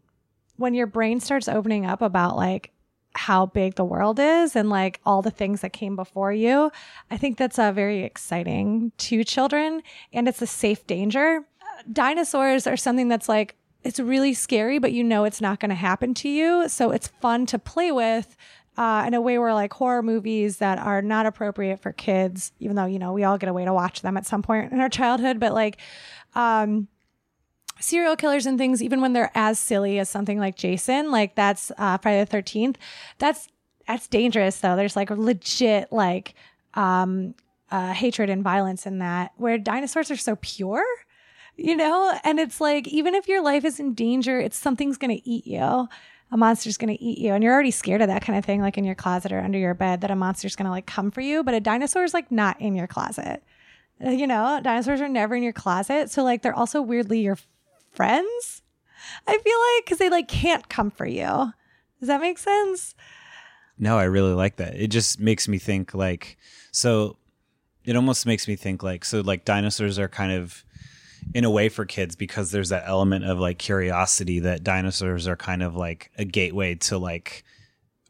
when 0.57 0.75
your 0.75 0.87
brain 0.87 1.21
starts 1.21 1.49
opening 1.49 1.87
up 1.87 2.03
about 2.03 2.37
like 2.37 2.71
how 3.15 3.47
big 3.47 3.75
the 3.75 3.85
world 3.85 4.19
is 4.19 4.57
and 4.57 4.71
like 4.71 5.01
all 5.05 5.23
the 5.23 5.31
things 5.31 5.61
that 5.61 5.73
came 5.73 5.97
before 5.97 6.33
you, 6.33 6.71
I 7.11 7.17
think 7.17 7.37
that's 7.37 7.59
uh, 7.59 7.73
very 7.73 8.03
exciting 8.03 8.93
to 8.99 9.25
children 9.25 9.83
and 10.13 10.29
it's 10.29 10.41
a 10.41 10.47
safe 10.47 10.87
danger. 10.87 11.45
Dinosaurs 11.93 12.67
are 12.67 12.77
something 12.77 13.09
that's 13.09 13.29
like, 13.29 13.57
it's 13.83 13.99
really 13.99 14.33
scary, 14.33 14.79
but 14.79 14.93
you 14.93 15.03
know 15.03 15.25
it's 15.25 15.41
not 15.41 15.59
going 15.59 15.71
to 15.71 15.75
happen 15.75 16.15
to 16.15 16.29
you. 16.29 16.69
So 16.69 16.91
it's 16.91 17.09
fun 17.09 17.47
to 17.47 17.59
play 17.59 17.91
with 17.91 18.37
uh, 18.77 19.05
in 19.07 19.15
a 19.15 19.21
way 19.21 19.39
where 19.39 19.53
like 19.53 19.73
horror 19.73 20.03
movies 20.03 20.59
that 20.59 20.79
are 20.79 21.03
not 21.03 21.27
appropriate 21.27 21.81
for 21.81 21.93
kids, 21.93 22.53
even 22.61 22.77
though, 22.77 22.87
you 22.87 22.99
know, 22.99 23.13
we 23.13 23.25
all 23.25 23.37
get 23.37 23.49
a 23.49 23.53
way 23.53 23.65
to 23.65 23.75
watch 23.75 24.01
them 24.01 24.17
at 24.17 24.27
some 24.27 24.43
point 24.43 24.73
in 24.73 24.81
our 24.81 24.89
childhood, 24.89 25.41
but 25.41 25.53
like, 25.53 25.79
um, 26.35 26.89
serial 27.83 28.17
killers 28.17 28.47
and 28.47 28.59
things, 28.59 28.83
even 28.83 29.01
when 29.01 29.13
they're 29.13 29.33
as 29.35 29.59
silly 29.59 29.99
as 29.99 30.09
something 30.09 30.39
like 30.39 30.57
Jason, 30.57 31.11
like 31.11 31.35
that's 31.35 31.73
uh, 31.79 31.99
Friday 31.99 32.25
the 32.25 32.37
13th, 32.37 32.77
that's, 33.19 33.49
that's 33.87 34.09
dangerous 34.09 34.59
though. 34.61 34.77
There's 34.77 34.97
like 34.97 35.11
legit, 35.11 35.93
like, 35.93 36.35
um, 36.75 37.35
uh, 37.71 37.93
hatred 37.93 38.29
and 38.29 38.43
violence 38.43 38.87
in 38.87 38.99
that 38.99 39.33
where 39.37 39.57
dinosaurs 39.57 40.11
are 40.11 40.17
so 40.17 40.37
pure 40.37 40.85
you 41.57 41.77
know? 41.77 42.19
And 42.25 42.41
it's 42.41 42.61
like, 42.61 42.89
even 42.89 43.15
if 43.15 43.29
your 43.29 43.43
life 43.43 43.65
is 43.65 43.81
in 43.81 43.95
danger, 43.95 44.41
it's 44.41 44.57
something's 44.57 44.99
to 45.17 45.29
eat 45.29 45.47
you. 45.47 45.89
A 46.31 46.37
monster's 46.37 46.79
to 46.97 47.03
eat 47.05 47.19
you. 47.19 47.35
And 47.35 47.45
you're 47.45 47.53
already 47.53 47.71
scared 47.71 48.01
of 48.01 48.09
that 48.09 48.23
kind 48.23 48.39
of 48.39 48.45
thing, 48.45 48.63
like 48.63 48.79
in 48.79 48.85
your 48.85 48.95
closet 48.95 49.33
or 49.33 49.41
under 49.41 49.59
your 49.59 49.75
bed, 49.75 50.01
that 50.01 50.11
a 50.11 50.17
monster's 50.17 50.57
to 50.67 50.71
like 50.71 50.87
come 50.87 51.11
for 51.11 51.21
you. 51.21 51.43
But 51.43 51.55
a 51.55 51.61
dinosaur 51.61 52.05
is 52.05 52.15
like 52.15 52.33
not 52.33 52.59
in 52.61 52.75
your 52.75 52.87
closet. 52.87 53.43
Uh, 54.05 54.11
You 54.11 54.27
know, 54.27 54.61
dinosaurs 54.63 55.01
are 55.03 55.09
never 55.09 55.35
in 55.35 55.43
your 55.43 55.53
closet. 55.53 56.11
So 56.11 56.25
like 56.25 56.43
they're 56.43 56.55
also 56.57 56.81
weirdly 56.81 57.21
your 57.21 57.37
friends. 57.93 58.63
I 59.27 59.39
feel 59.39 59.59
like 59.77 59.85
because 59.85 59.99
they 59.99 60.11
like 60.11 60.29
can't 60.29 60.69
come 60.69 60.91
for 60.91 61.07
you. 61.07 61.53
Does 62.01 62.09
that 62.09 62.21
make 62.21 62.39
sense? 62.39 62.95
No, 63.79 63.99
I 63.99 64.05
really 64.05 64.33
like 64.33 64.57
that. 64.57 64.77
It 64.77 64.89
just 64.89 65.21
makes 65.21 65.49
me 65.49 65.59
think 65.59 65.95
like 65.95 66.37
so 66.71 67.17
it 67.85 67.97
almost 67.97 68.27
makes 68.27 68.47
me 68.47 68.57
think 68.57 68.83
like 68.83 69.05
so 69.05 69.21
like 69.21 69.45
dinosaurs 69.45 69.99
are 69.99 70.09
kind 70.09 70.33
of 70.33 70.65
in 71.35 71.45
a 71.45 71.51
way 71.51 71.69
for 71.69 71.85
kids 71.85 72.17
because 72.17 72.51
there's 72.51 72.71
that 72.71 72.85
element 72.87 73.25
of 73.25 73.39
like 73.39 73.59
curiosity 73.59 74.41
that 74.41 74.65
dinosaurs 74.65 75.29
are 75.29 75.37
kind 75.37 75.63
of 75.63 75.77
like 75.77 76.11
a 76.19 76.25
gateway 76.25 76.75
to 76.75 76.99
like 76.99 77.45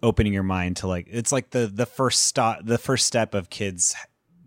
opening 0.03 0.33
your 0.33 0.43
mind 0.43 0.77
to 0.77 0.87
like 0.87 1.07
it's 1.11 1.31
like 1.31 1.51
the 1.51 1.67
the 1.73 1.87
first 1.87 2.23
stop 2.23 2.59
the 2.65 2.79
first 2.79 3.07
step 3.07 3.35
of 3.35 3.51
kids 3.51 3.95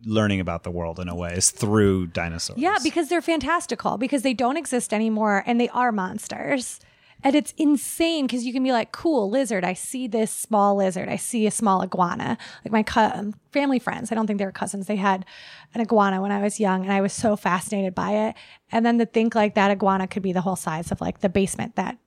learning 0.06 0.40
about 0.40 0.64
the 0.64 0.72
world 0.72 1.00
in 1.00 1.10
a 1.10 1.16
way 1.16 1.34
is 1.34 1.52
through 1.52 2.08
dinosaurs. 2.08 2.60
Yeah, 2.60 2.78
because 2.84 3.10
they're 3.10 3.22
fantastical 3.22 3.98
because 3.98 4.22
they 4.22 4.34
don't 4.34 4.58
exist 4.58 4.94
anymore 4.94 5.44
and 5.46 5.60
they 5.60 5.70
are 5.70 5.92
monsters. 5.92 6.80
And 7.24 7.36
it's 7.36 7.54
insane 7.58 8.28
because 8.28 8.46
you 8.46 8.54
can 8.54 8.64
be 8.64 8.72
like, 8.72 8.92
cool, 8.92 9.30
lizard. 9.30 9.64
I 9.64 9.74
see 9.74 10.08
this 10.08 10.32
small 10.32 10.76
lizard. 10.76 11.10
I 11.10 11.16
see 11.16 11.48
a 11.48 11.52
small 11.52 11.82
iguana. 11.82 12.38
Like 12.64 12.72
my 12.72 12.84
co- 12.84 13.12
um, 13.14 13.34
family 13.52 13.80
friends, 13.80 14.12
I 14.12 14.16
don't 14.16 14.28
think 14.28 14.38
they 14.38 14.46
were 14.46 14.52
cousins. 14.52 14.86
They 14.86 14.98
had 14.98 15.26
an 15.74 15.82
iguana 15.82 16.22
when 16.22 16.32
I 16.32 16.44
was 16.44 16.60
young 16.60 16.84
and 16.84 16.92
I 16.92 17.02
was 17.02 17.14
so 17.14 17.36
fascinated 17.36 17.96
by 17.96 18.12
it. 18.12 18.36
And 18.72 18.86
then 18.86 19.00
to 19.00 19.08
think 19.08 19.34
like 19.34 19.56
that 19.56 19.72
iguana 19.72 20.08
could 20.08 20.22
be 20.22 20.34
the 20.34 20.42
whole 20.42 20.56
size 20.56 20.92
of 20.92 21.02
like 21.02 21.22
the 21.22 21.30
basement 21.30 21.78
that 21.78 21.98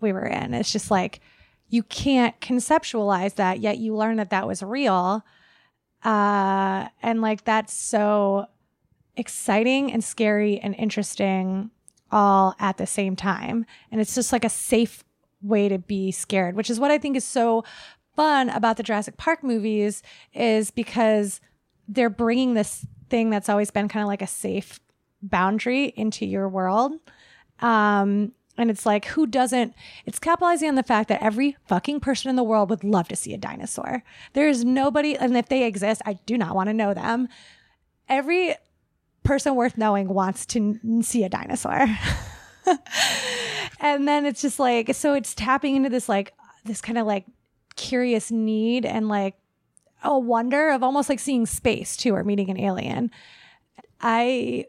we 0.00 0.12
were 0.12 0.26
in. 0.26 0.54
It's 0.54 0.72
just 0.72 0.90
like, 0.90 1.20
you 1.68 1.82
can't 1.82 2.38
conceptualize 2.40 3.36
that, 3.36 3.60
yet 3.60 3.78
you 3.78 3.96
learn 3.96 4.16
that 4.16 4.30
that 4.30 4.46
was 4.46 4.62
real. 4.62 5.24
Uh, 6.02 6.88
and 7.02 7.20
like 7.20 7.44
that's 7.44 7.74
so 7.74 8.46
exciting 9.16 9.92
and 9.92 10.02
scary 10.02 10.58
and 10.58 10.74
interesting 10.76 11.70
all 12.10 12.54
at 12.58 12.78
the 12.78 12.86
same 12.86 13.16
time. 13.16 13.66
And 13.90 14.00
it's 14.00 14.14
just 14.14 14.32
like 14.32 14.44
a 14.44 14.48
safe 14.48 15.04
way 15.42 15.68
to 15.68 15.78
be 15.78 16.10
scared, 16.10 16.56
which 16.56 16.70
is 16.70 16.80
what 16.80 16.90
I 16.90 16.98
think 16.98 17.16
is 17.16 17.24
so 17.24 17.64
fun 18.16 18.50
about 18.50 18.76
the 18.76 18.82
Jurassic 18.82 19.16
Park 19.16 19.42
movies 19.42 20.02
is 20.32 20.70
because 20.70 21.40
they're 21.88 22.10
bringing 22.10 22.54
this 22.54 22.86
thing 23.08 23.30
that's 23.30 23.48
always 23.48 23.70
been 23.70 23.88
kind 23.88 24.02
of 24.02 24.08
like 24.08 24.22
a 24.22 24.26
safe 24.26 24.80
boundary 25.22 25.92
into 25.96 26.26
your 26.26 26.48
world. 26.48 26.92
Um, 27.60 28.32
and 28.56 28.70
it's 28.70 28.84
like, 28.84 29.06
who 29.06 29.26
doesn't? 29.26 29.74
It's 30.04 30.18
capitalizing 30.18 30.68
on 30.68 30.74
the 30.74 30.82
fact 30.82 31.08
that 31.08 31.22
every 31.22 31.56
fucking 31.66 32.00
person 32.00 32.28
in 32.28 32.36
the 32.36 32.42
world 32.42 32.70
would 32.70 32.84
love 32.84 33.08
to 33.08 33.16
see 33.16 33.32
a 33.32 33.38
dinosaur. 33.38 34.02
There 34.32 34.48
is 34.48 34.64
nobody, 34.64 35.16
and 35.16 35.36
if 35.36 35.48
they 35.48 35.64
exist, 35.64 36.02
I 36.04 36.14
do 36.26 36.36
not 36.36 36.54
want 36.54 36.68
to 36.68 36.74
know 36.74 36.92
them. 36.92 37.28
Every 38.08 38.54
person 39.22 39.54
worth 39.54 39.78
knowing 39.78 40.08
wants 40.08 40.44
to 40.46 40.78
n- 40.84 41.02
see 41.02 41.24
a 41.24 41.28
dinosaur. 41.28 41.86
and 43.80 44.06
then 44.06 44.26
it's 44.26 44.42
just 44.42 44.58
like, 44.58 44.94
so 44.94 45.14
it's 45.14 45.34
tapping 45.34 45.76
into 45.76 45.88
this 45.88 46.08
like, 46.08 46.34
this 46.64 46.80
kind 46.80 46.98
of 46.98 47.06
like 47.06 47.24
curious 47.76 48.30
need 48.30 48.84
and 48.84 49.08
like 49.08 49.36
a 50.02 50.18
wonder 50.18 50.70
of 50.70 50.82
almost 50.82 51.08
like 51.08 51.20
seeing 51.20 51.46
space 51.46 51.96
too 51.96 52.14
or 52.14 52.24
meeting 52.24 52.50
an 52.50 52.58
alien. 52.58 53.10
I 54.00 54.66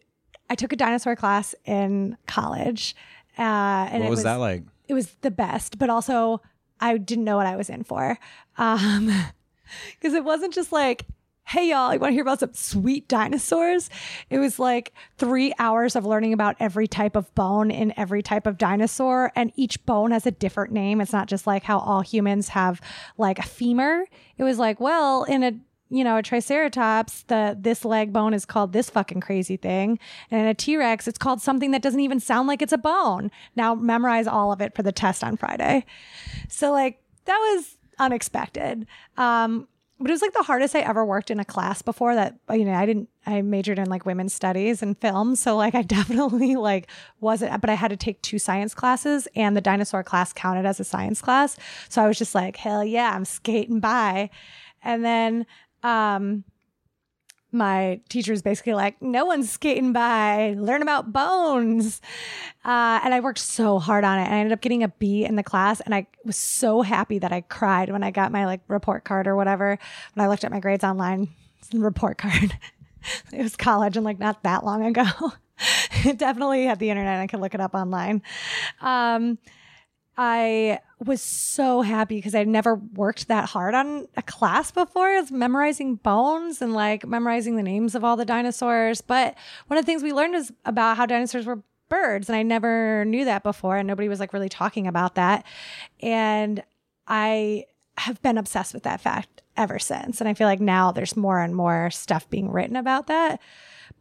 I 0.50 0.56
took 0.56 0.74
a 0.74 0.76
dinosaur 0.76 1.16
class 1.16 1.56
in 1.66 2.18
college. 2.28 2.96
Uh, 3.42 3.90
and 3.92 4.04
what 4.04 4.08
it 4.08 4.10
was, 4.12 4.24
that 4.24 4.36
like? 4.36 4.64
It 4.88 4.94
was 4.94 5.08
the 5.22 5.32
best, 5.32 5.80
but 5.80 5.90
also 5.90 6.42
I 6.80 6.98
didn't 6.98 7.24
know 7.24 7.38
what 7.38 7.48
I 7.48 7.56
was 7.56 7.70
in 7.70 7.84
for. 7.84 8.20
Um, 8.58 9.08
because 10.00 10.14
it 10.14 10.24
wasn't 10.24 10.54
just 10.54 10.72
like, 10.72 11.06
hey 11.46 11.70
y'all, 11.70 11.92
you 11.92 12.00
want 12.00 12.12
to 12.12 12.14
hear 12.14 12.22
about 12.22 12.40
some 12.40 12.54
sweet 12.54 13.08
dinosaurs? 13.08 13.90
It 14.30 14.38
was 14.38 14.60
like 14.60 14.94
three 15.18 15.54
hours 15.58 15.96
of 15.96 16.06
learning 16.06 16.34
about 16.34 16.56
every 16.60 16.88
type 16.88 17.16
of 17.16 17.34
bone 17.34 17.72
in 17.72 17.98
every 17.98 18.22
type 18.22 18.46
of 18.46 18.58
dinosaur, 18.58 19.32
and 19.36 19.52
each 19.56 19.84
bone 19.86 20.12
has 20.12 20.28
a 20.28 20.32
different 20.32 20.72
name. 20.72 21.02
It's 21.02 21.14
not 21.14 21.28
just 21.28 21.48
like 21.48 21.64
how 21.64 21.80
all 21.80 22.02
humans 22.02 22.50
have 22.50 22.80
like 23.18 23.40
a 23.40 23.44
femur. 23.44 24.06
It 24.38 24.44
was 24.44 24.60
like, 24.60 24.80
well, 24.80 25.24
in 25.24 25.44
a 25.44 25.54
you 25.92 26.06
know, 26.06 26.18
a 26.18 26.24
triceratops, 26.24 27.24
the 27.24 27.56
this 27.60 27.84
leg 27.84 28.14
bone 28.14 28.34
is 28.34 28.46
called 28.46 28.72
this 28.72 28.90
fucking 28.90 29.20
crazy 29.20 29.58
thing. 29.58 30.00
And 30.32 30.48
a 30.48 30.54
T-Rex, 30.54 31.06
it's 31.08 31.18
called 31.18 31.42
something 31.42 31.72
that 31.72 31.82
doesn't 31.82 32.00
even 32.00 32.22
sound 32.22 32.48
like 32.48 32.62
it's 32.62 32.72
a 32.72 32.78
bone. 32.78 33.30
Now 33.58 33.76
memorize 33.76 34.26
all 34.26 34.54
of 34.54 34.62
it 34.62 34.74
for 34.74 34.84
the 34.84 34.94
test 34.94 35.22
on 35.22 35.36
Friday. 35.36 35.86
So 36.48 36.72
like 36.72 37.04
that 37.26 37.38
was 37.38 37.78
unexpected. 38.00 38.88
Um, 39.18 39.68
but 40.00 40.10
it 40.10 40.14
was 40.14 40.22
like 40.22 40.34
the 40.34 40.44
hardest 40.44 40.76
I 40.76 40.80
ever 40.80 41.06
worked 41.06 41.30
in 41.30 41.40
a 41.40 41.46
class 41.46 41.82
before 41.82 42.16
that, 42.16 42.40
you 42.50 42.66
know, 42.66 42.74
I 42.74 42.86
didn't, 42.88 43.10
I 43.28 43.42
majored 43.44 43.78
in 43.78 43.88
like 43.88 44.06
women's 44.06 44.34
studies 44.34 44.82
and 44.82 44.98
film. 44.98 45.36
So 45.36 45.58
like 45.58 45.76
I 45.76 45.82
definitely 45.84 46.56
like 46.56 46.88
wasn't, 47.20 47.60
but 47.60 47.70
I 47.70 47.76
had 47.76 47.90
to 47.90 47.98
take 47.98 48.22
two 48.22 48.40
science 48.40 48.74
classes 48.74 49.28
and 49.36 49.58
the 49.58 49.62
dinosaur 49.62 50.04
class 50.04 50.32
counted 50.32 50.66
as 50.66 50.80
a 50.80 50.86
science 50.86 51.22
class. 51.22 51.58
So 51.90 52.02
I 52.02 52.08
was 52.08 52.18
just 52.18 52.34
like, 52.34 52.56
hell 52.56 52.84
yeah, 52.84 53.12
I'm 53.14 53.26
skating 53.26 53.82
by. 53.82 54.30
And 54.82 55.04
then, 55.06 55.46
um, 55.84 56.44
my 57.52 58.00
teacher 58.08 58.32
was 58.32 58.42
basically 58.42 58.74
like, 58.74 59.02
no 59.02 59.26
one's 59.26 59.52
skating 59.52 59.92
by, 59.92 60.56
learn 60.58 60.82
about 60.82 61.12
bones. 61.12 62.02
Uh, 62.64 63.02
and 63.04 63.14
I 63.14 63.20
worked 63.20 63.40
so 63.40 63.80
hard 63.80 64.04
on 64.04 64.20
it. 64.20 64.24
And 64.24 64.34
I 64.34 64.38
ended 64.38 64.54
up 64.54 64.62
getting 64.62 64.84
a 64.84 64.88
B 64.88 65.26
in 65.26 65.36
the 65.36 65.44
class. 65.44 65.82
And 65.82 65.94
I 65.94 66.08
was 66.24 66.38
so 66.38 66.82
happy 66.82 67.20
that 67.20 67.34
I 67.34 67.42
cried 67.42 67.92
when 67.92 68.04
I 68.04 68.12
got 68.12 68.32
my 68.32 68.46
like 68.46 68.62
report 68.68 69.04
card 69.04 69.28
or 69.28 69.36
whatever. 69.36 69.78
When 70.14 70.26
I 70.26 70.30
looked 70.30 70.44
at 70.44 70.52
my 70.52 70.60
grades 70.60 70.84
online, 70.84 71.30
report 71.74 72.18
card. 72.18 72.58
it 73.34 73.42
was 73.42 73.56
college 73.56 73.98
and 73.98 74.06
like 74.06 74.20
not 74.20 74.44
that 74.44 74.64
long 74.64 74.86
ago. 74.86 75.34
it 76.06 76.18
definitely 76.18 76.66
had 76.66 76.80
the 76.80 76.90
internet. 76.90 77.20
I 77.20 77.28
could 77.28 77.42
look 77.42 77.54
it 77.54 77.62
up 77.62 77.74
online. 77.74 78.22
Um, 78.80 79.38
I 80.24 80.80
was 81.04 81.20
so 81.20 81.82
happy 81.82 82.18
because 82.18 82.36
I'd 82.36 82.48
never 82.48 82.76
worked 82.76 83.28
that 83.30 83.50
hard 83.50 83.74
on 83.74 84.08
a 84.16 84.22
class 84.22 84.70
before. 84.70 85.10
It's 85.10 85.32
memorizing 85.32 85.96
bones 85.96 86.62
and 86.62 86.76
like 86.76 87.08
memorizing 87.08 87.56
the 87.56 87.64
names 87.64 87.96
of 87.96 88.04
all 88.04 88.16
the 88.16 88.24
dinosaurs. 88.24 89.02
But 89.02 89.34
one 89.66 89.80
of 89.80 89.84
the 89.84 89.92
things 89.92 90.04
we 90.04 90.14
learned 90.14 90.36
is 90.36 90.54
about 90.64 90.98
how 90.98 91.08
dinosaurs 91.08 91.48
were 91.48 91.64
birds. 91.90 92.30
And 92.30 92.36
I 92.36 92.44
never 92.44 93.04
knew 93.06 93.26
that 93.26 93.42
before. 93.42 93.78
And 93.78 93.88
nobody 93.88 94.08
was 94.08 94.20
like 94.20 94.32
really 94.32 94.48
talking 94.48 94.86
about 94.86 95.16
that. 95.16 95.44
And 96.02 96.62
I 97.08 97.66
have 97.98 98.22
been 98.22 98.38
obsessed 98.38 98.76
with 98.76 98.84
that 98.84 99.02
fact 99.02 99.42
ever 99.58 99.80
since. 99.80 100.22
And 100.22 100.28
I 100.28 100.36
feel 100.36 100.46
like 100.46 100.60
now 100.60 100.92
there's 100.92 101.18
more 101.18 101.42
and 101.42 101.56
more 101.56 101.90
stuff 101.90 102.30
being 102.30 102.52
written 102.52 102.76
about 102.76 103.08
that. 103.08 103.42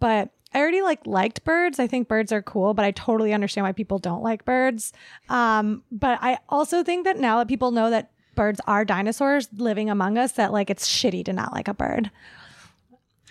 But 0.01 0.29
I 0.53 0.59
already 0.59 0.83
like 0.83 1.07
liked 1.07 1.45
birds. 1.45 1.79
I 1.79 1.87
think 1.87 2.09
birds 2.09 2.33
are 2.33 2.43
cool, 2.43 2.75
but 2.75 2.85
I 2.85 2.91
totally 2.91 3.33
understand 3.33 3.65
why 3.65 3.73
people 3.73 3.99
don't 3.99 4.23
like 4.23 4.45
birds. 4.45 4.93
Um, 5.29 5.85
but 5.93 6.19
I 6.21 6.39
also 6.49 6.83
think 6.83 7.05
that 7.05 7.19
now 7.19 7.39
that 7.39 7.49
people 7.49 7.71
know 7.71 7.91
that 7.91 8.11
birds 8.35 8.61
are 8.67 8.85
dinosaurs 8.85 9.49
living 9.53 9.91
among 9.91 10.19
us, 10.19 10.33
that 10.33 10.53
like 10.53 10.69
it's 10.69 10.89
shitty 10.89 11.25
to 11.27 11.33
not 11.33 11.53
like 11.53 11.69
a 11.69 11.75
bird. 11.75 12.11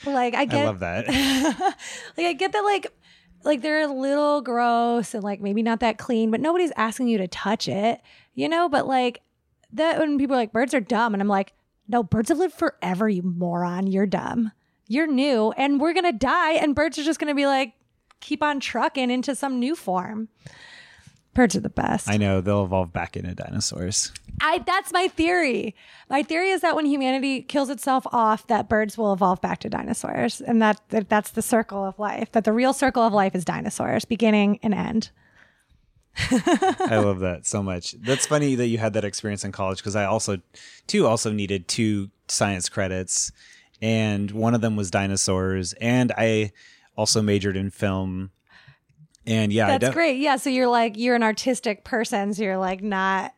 Like 0.05 0.33
I 0.33 0.45
get, 0.45 0.61
I 0.61 0.65
love 0.65 0.79
that. 0.79 1.07
like 2.17 2.25
I 2.25 2.33
get 2.33 2.53
that, 2.53 2.63
like 2.63 2.87
like 3.43 3.61
they're 3.61 3.81
a 3.81 3.93
little 3.93 4.41
gross 4.41 5.13
and 5.13 5.23
like 5.23 5.41
maybe 5.41 5.61
not 5.61 5.81
that 5.81 5.97
clean, 5.97 6.31
but 6.31 6.39
nobody's 6.39 6.71
asking 6.77 7.09
you 7.09 7.17
to 7.17 7.27
touch 7.27 7.67
it, 7.67 7.99
you 8.33 8.47
know. 8.47 8.69
But 8.69 8.87
like 8.87 9.21
that 9.73 9.99
when 9.99 10.17
people 10.17 10.35
are 10.35 10.39
like 10.39 10.53
birds 10.53 10.73
are 10.73 10.79
dumb, 10.79 11.13
and 11.13 11.21
I'm 11.21 11.27
like, 11.27 11.51
no, 11.89 12.01
birds 12.01 12.29
have 12.29 12.37
lived 12.37 12.53
forever, 12.53 13.09
you 13.09 13.23
moron. 13.23 13.87
You're 13.87 14.05
dumb 14.05 14.53
you're 14.89 15.07
new 15.07 15.53
and 15.55 15.79
we're 15.79 15.93
going 15.93 16.03
to 16.03 16.11
die 16.11 16.51
and 16.51 16.75
birds 16.75 16.99
are 16.99 17.03
just 17.03 17.19
going 17.19 17.29
to 17.29 17.35
be 17.35 17.45
like 17.45 17.73
keep 18.19 18.43
on 18.43 18.59
trucking 18.59 19.09
into 19.09 19.33
some 19.33 19.57
new 19.57 19.75
form 19.75 20.27
birds 21.33 21.55
are 21.55 21.61
the 21.61 21.69
best 21.69 22.09
I 22.09 22.17
know 22.17 22.41
they'll 22.41 22.65
evolve 22.65 22.91
back 22.91 23.15
into 23.15 23.33
dinosaurs. 23.33 24.11
I 24.41 24.59
that's 24.59 24.91
my 24.91 25.07
theory. 25.07 25.75
My 26.09 26.23
theory 26.23 26.49
is 26.49 26.61
that 26.61 26.75
when 26.75 26.85
humanity 26.85 27.41
kills 27.41 27.69
itself 27.69 28.05
off, 28.11 28.47
that 28.47 28.69
birds 28.69 28.97
will 28.97 29.13
evolve 29.13 29.41
back 29.41 29.59
to 29.59 29.69
dinosaurs, 29.69 30.41
and 30.41 30.61
that, 30.61 30.81
that 30.89 31.09
that's 31.09 31.31
the 31.31 31.41
circle 31.41 31.83
of 31.83 31.99
life. 31.99 32.31
That 32.31 32.43
the 32.43 32.53
real 32.53 32.73
circle 32.73 33.03
of 33.03 33.13
life 33.13 33.35
is 33.35 33.45
dinosaurs, 33.45 34.05
beginning 34.05 34.59
and 34.63 34.73
end. 34.73 35.11
I 36.31 37.01
love 37.03 37.19
that 37.19 37.45
so 37.45 37.61
much. 37.63 37.93
That's 37.93 38.25
funny 38.25 38.55
that 38.55 38.67
you 38.67 38.77
had 38.77 38.93
that 38.93 39.05
experience 39.05 39.43
in 39.45 39.51
college 39.51 39.77
because 39.77 39.95
I 39.95 40.05
also, 40.05 40.39
too, 40.87 41.07
also 41.07 41.31
needed 41.31 41.67
two 41.67 42.09
science 42.27 42.67
credits, 42.67 43.31
and 43.81 44.31
one 44.31 44.53
of 44.53 44.61
them 44.61 44.75
was 44.75 44.91
dinosaurs, 44.91 45.73
and 45.73 46.11
I 46.17 46.51
also 46.95 47.21
majored 47.21 47.57
in 47.57 47.69
film. 47.69 48.31
And 49.25 49.53
yeah, 49.53 49.77
That's 49.77 49.93
great. 49.93 50.17
Yeah, 50.17 50.37
so 50.37 50.49
you're 50.49 50.67
like 50.67 50.97
you're 50.97 51.15
an 51.15 51.23
artistic 51.23 51.83
person, 51.83 52.33
so 52.33 52.43
you're 52.43 52.57
like 52.57 52.81
not 52.81 53.33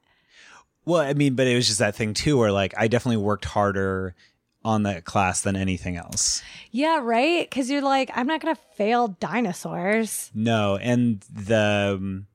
Well, 0.85 1.01
I 1.01 1.13
mean, 1.13 1.35
but 1.35 1.47
it 1.47 1.55
was 1.55 1.67
just 1.67 1.79
that 1.79 1.95
thing 1.95 2.13
too, 2.13 2.37
where 2.37 2.51
like 2.51 2.73
I 2.77 2.87
definitely 2.87 3.17
worked 3.23 3.45
harder 3.45 4.15
on 4.63 4.83
that 4.83 5.05
class 5.05 5.41
than 5.41 5.55
anything 5.55 5.97
else. 5.97 6.43
Yeah, 6.69 6.99
right? 7.01 7.49
Cuz 7.49 7.69
you're 7.69 7.81
like 7.81 8.09
I'm 8.15 8.27
not 8.27 8.41
going 8.41 8.55
to 8.55 8.61
fail 8.75 9.09
dinosaurs. 9.09 10.31
No, 10.33 10.77
and 10.77 11.21
the 11.29 11.97
um, 11.99 12.27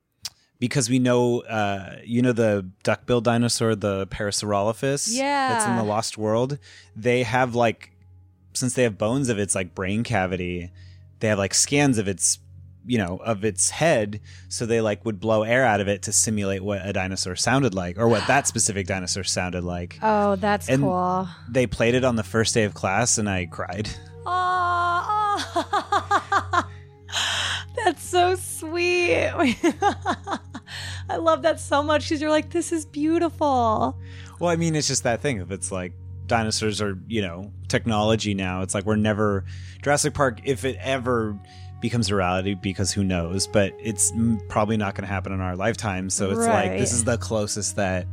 because 0.59 0.89
we 0.89 0.99
know, 0.99 1.41
uh, 1.41 1.97
you 2.03 2.21
know, 2.21 2.31
the 2.33 2.69
duckbill 2.83 3.21
dinosaur, 3.21 3.75
the 3.75 4.07
Parasaurolophus, 4.07 5.09
Yeah, 5.11 5.49
that's 5.49 5.65
in 5.65 5.75
the 5.75 5.83
Lost 5.83 6.17
World. 6.17 6.57
They 6.95 7.23
have 7.23 7.55
like, 7.55 7.91
since 8.57 8.73
they 8.73 8.83
have 8.83 8.97
bones 8.97 9.29
of 9.29 9.39
its 9.39 9.55
like 9.55 9.73
brain 9.75 10.03
cavity, 10.03 10.71
they 11.19 11.27
have 11.29 11.37
like 11.37 11.53
scans 11.53 11.97
of 11.97 12.07
its, 12.07 12.39
you 12.85 12.97
know, 12.97 13.17
of 13.23 13.43
its 13.45 13.69
head. 13.69 14.19
So 14.49 14.65
they 14.65 14.81
like 14.81 15.05
would 15.05 15.19
blow 15.19 15.43
air 15.43 15.65
out 15.65 15.81
of 15.81 15.87
it 15.87 16.03
to 16.03 16.11
simulate 16.11 16.63
what 16.63 16.81
a 16.85 16.93
dinosaur 16.93 17.35
sounded 17.35 17.73
like, 17.73 17.97
or 17.97 18.07
what 18.07 18.27
that 18.27 18.47
specific 18.53 18.87
dinosaur 18.87 19.23
sounded 19.23 19.63
like. 19.63 19.97
Oh, 20.01 20.35
that's 20.35 20.69
And- 20.69 20.83
cool. 20.83 21.27
They 21.49 21.67
played 21.67 21.95
it 21.95 22.03
on 22.03 22.15
the 22.15 22.23
first 22.23 22.53
day 22.53 22.63
of 22.63 22.73
class, 22.73 23.17
and 23.17 23.29
I 23.29 23.45
cried. 23.45 23.89
Oh, 24.25 26.63
that's 27.85 28.03
so 28.03 28.35
sweet. 28.35 29.27
I 31.09 31.15
love 31.17 31.43
that 31.43 31.59
so 31.59 31.81
much 31.81 32.03
because 32.09 32.21
you're 32.21 32.29
like, 32.29 32.49
this 32.49 32.71
is 32.73 32.85
beautiful. 32.85 33.97
Well, 34.39 34.51
I 34.51 34.57
mean, 34.57 34.75
it's 34.75 34.87
just 34.87 35.03
that 35.03 35.21
thing. 35.21 35.39
If 35.39 35.51
it's 35.51 35.71
like 35.71 35.93
dinosaurs 36.27 36.81
are, 36.81 36.97
you 37.07 37.21
know, 37.21 37.51
technology 37.67 38.33
now, 38.33 38.61
it's 38.61 38.73
like 38.73 38.85
we're 38.85 38.95
never 38.95 39.45
Jurassic 39.81 40.13
Park. 40.13 40.41
If 40.43 40.65
it 40.65 40.77
ever 40.79 41.37
becomes 41.81 42.09
a 42.09 42.15
reality, 42.15 42.55
because 42.55 42.91
who 42.91 43.03
knows? 43.03 43.47
But 43.47 43.73
it's 43.79 44.11
probably 44.49 44.77
not 44.77 44.95
going 44.95 45.03
to 45.03 45.13
happen 45.13 45.31
in 45.31 45.41
our 45.41 45.55
lifetime. 45.55 46.09
So 46.09 46.31
it's 46.31 46.39
like 46.39 46.71
this 46.71 46.93
is 46.93 47.03
the 47.03 47.17
closest 47.17 47.75
that. 47.75 48.07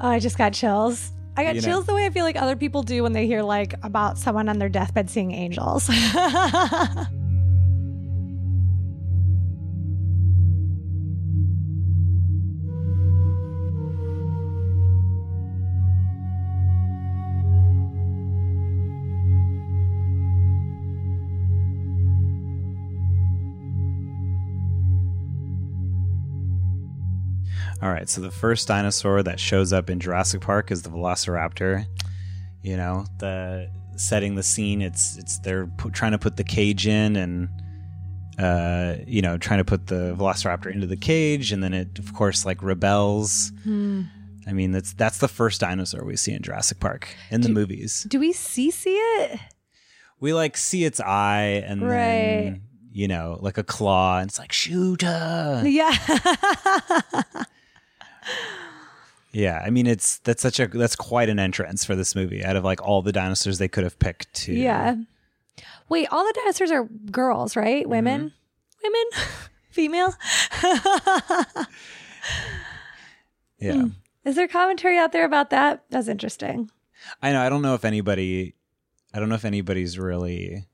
Oh, 0.00 0.08
I 0.08 0.18
just 0.18 0.38
got 0.38 0.52
chills. 0.52 1.10
I 1.36 1.44
got 1.44 1.54
You 1.54 1.60
know. 1.60 1.68
chills 1.68 1.86
the 1.86 1.94
way 1.94 2.04
I 2.06 2.10
feel 2.10 2.24
like 2.24 2.36
other 2.36 2.56
people 2.56 2.82
do 2.82 3.02
when 3.02 3.12
they 3.12 3.26
hear 3.26 3.42
like 3.42 3.74
about 3.82 4.18
someone 4.18 4.48
on 4.48 4.58
their 4.58 4.68
deathbed 4.68 5.08
seeing 5.10 5.32
angels. 5.32 5.88
All 27.80 27.90
right, 27.90 28.08
so 28.08 28.20
the 28.20 28.30
first 28.30 28.66
dinosaur 28.66 29.22
that 29.22 29.38
shows 29.38 29.72
up 29.72 29.88
in 29.88 30.00
Jurassic 30.00 30.40
Park 30.40 30.70
is 30.72 30.82
the 30.82 30.90
Velociraptor. 30.90 31.86
You 32.62 32.76
know, 32.76 33.06
the 33.18 33.70
setting 33.96 34.34
the 34.34 34.42
scene. 34.42 34.82
It's 34.82 35.16
it's 35.16 35.38
they're 35.40 35.70
trying 35.92 36.12
to 36.12 36.18
put 36.18 36.36
the 36.36 36.44
cage 36.44 36.86
in 36.86 37.16
and. 37.16 37.48
Uh, 38.38 38.98
you 39.04 39.20
know, 39.20 39.36
trying 39.36 39.58
to 39.58 39.64
put 39.64 39.88
the 39.88 40.14
Velociraptor 40.16 40.72
into 40.72 40.86
the 40.86 40.96
cage, 40.96 41.50
and 41.50 41.60
then 41.60 41.74
it, 41.74 41.98
of 41.98 42.14
course, 42.14 42.46
like 42.46 42.62
rebels. 42.62 43.50
I 43.66 44.52
mean, 44.52 44.70
that's 44.70 44.92
that's 44.92 45.18
the 45.18 45.26
first 45.26 45.60
dinosaur 45.60 46.04
we 46.04 46.14
see 46.14 46.32
in 46.32 46.42
Jurassic 46.42 46.78
Park 46.78 47.08
in 47.32 47.40
the 47.40 47.48
movies. 47.48 48.06
do 48.08 48.20
we 48.20 48.32
see 48.32 48.70
see 48.70 48.94
it? 48.94 49.40
We 50.20 50.34
like 50.34 50.56
see 50.56 50.84
its 50.84 51.00
eye, 51.00 51.64
and 51.66 51.82
Right. 51.82 51.90
then 51.96 52.62
you 52.92 53.08
know, 53.08 53.38
like 53.42 53.58
a 53.58 53.64
claw, 53.64 54.18
and 54.20 54.28
it's 54.30 54.38
like 54.38 54.52
shooter. 54.52 55.62
Yeah. 55.66 55.96
Yeah, 59.32 59.62
I 59.64 59.70
mean, 59.70 59.86
it's 59.86 60.18
that's 60.18 60.42
such 60.42 60.58
a 60.58 60.66
that's 60.66 60.96
quite 60.96 61.28
an 61.28 61.38
entrance 61.38 61.84
for 61.84 61.94
this 61.94 62.14
movie. 62.14 62.42
Out 62.44 62.56
of 62.56 62.64
like 62.64 62.82
all 62.82 63.02
the 63.02 63.12
dinosaurs 63.12 63.58
they 63.58 63.68
could 63.68 63.84
have 63.84 63.98
picked 63.98 64.32
to 64.34 64.54
yeah. 64.54 64.96
Wait, 65.88 66.08
all 66.10 66.24
the 66.24 66.32
dinosaurs 66.34 66.70
are 66.70 66.84
girls, 67.10 67.56
right? 67.56 67.82
Mm-hmm. 67.82 67.90
Women? 67.90 68.32
Women? 68.82 69.04
Female? 69.70 70.14
Yeah. 73.58 73.74
Hmm. 73.74 73.88
Is 74.24 74.36
there 74.36 74.48
commentary 74.48 74.98
out 74.98 75.12
there 75.12 75.24
about 75.24 75.50
that? 75.50 75.84
That's 75.90 76.08
interesting. 76.08 76.70
I 77.22 77.32
know. 77.32 77.40
I 77.40 77.48
don't 77.48 77.62
know 77.62 77.74
if 77.74 77.84
anybody, 77.84 78.54
I 79.12 79.20
don't 79.20 79.28
know 79.28 79.34
if 79.34 79.44
anybody's 79.44 79.98
really, 79.98 80.66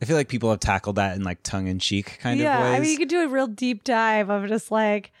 I 0.00 0.04
feel 0.04 0.16
like 0.16 0.28
people 0.28 0.50
have 0.50 0.60
tackled 0.60 0.96
that 0.96 1.16
in 1.16 1.22
like 1.22 1.42
tongue 1.42 1.66
in 1.66 1.78
cheek 1.78 2.18
kind 2.20 2.38
yeah, 2.38 2.58
of 2.58 2.64
ways. 2.64 2.76
I 2.76 2.80
mean, 2.80 2.90
you 2.90 2.98
could 2.98 3.08
do 3.08 3.22
a 3.22 3.28
real 3.28 3.46
deep 3.46 3.84
dive 3.84 4.30
of 4.30 4.48
just 4.48 4.70
like, 4.70 5.12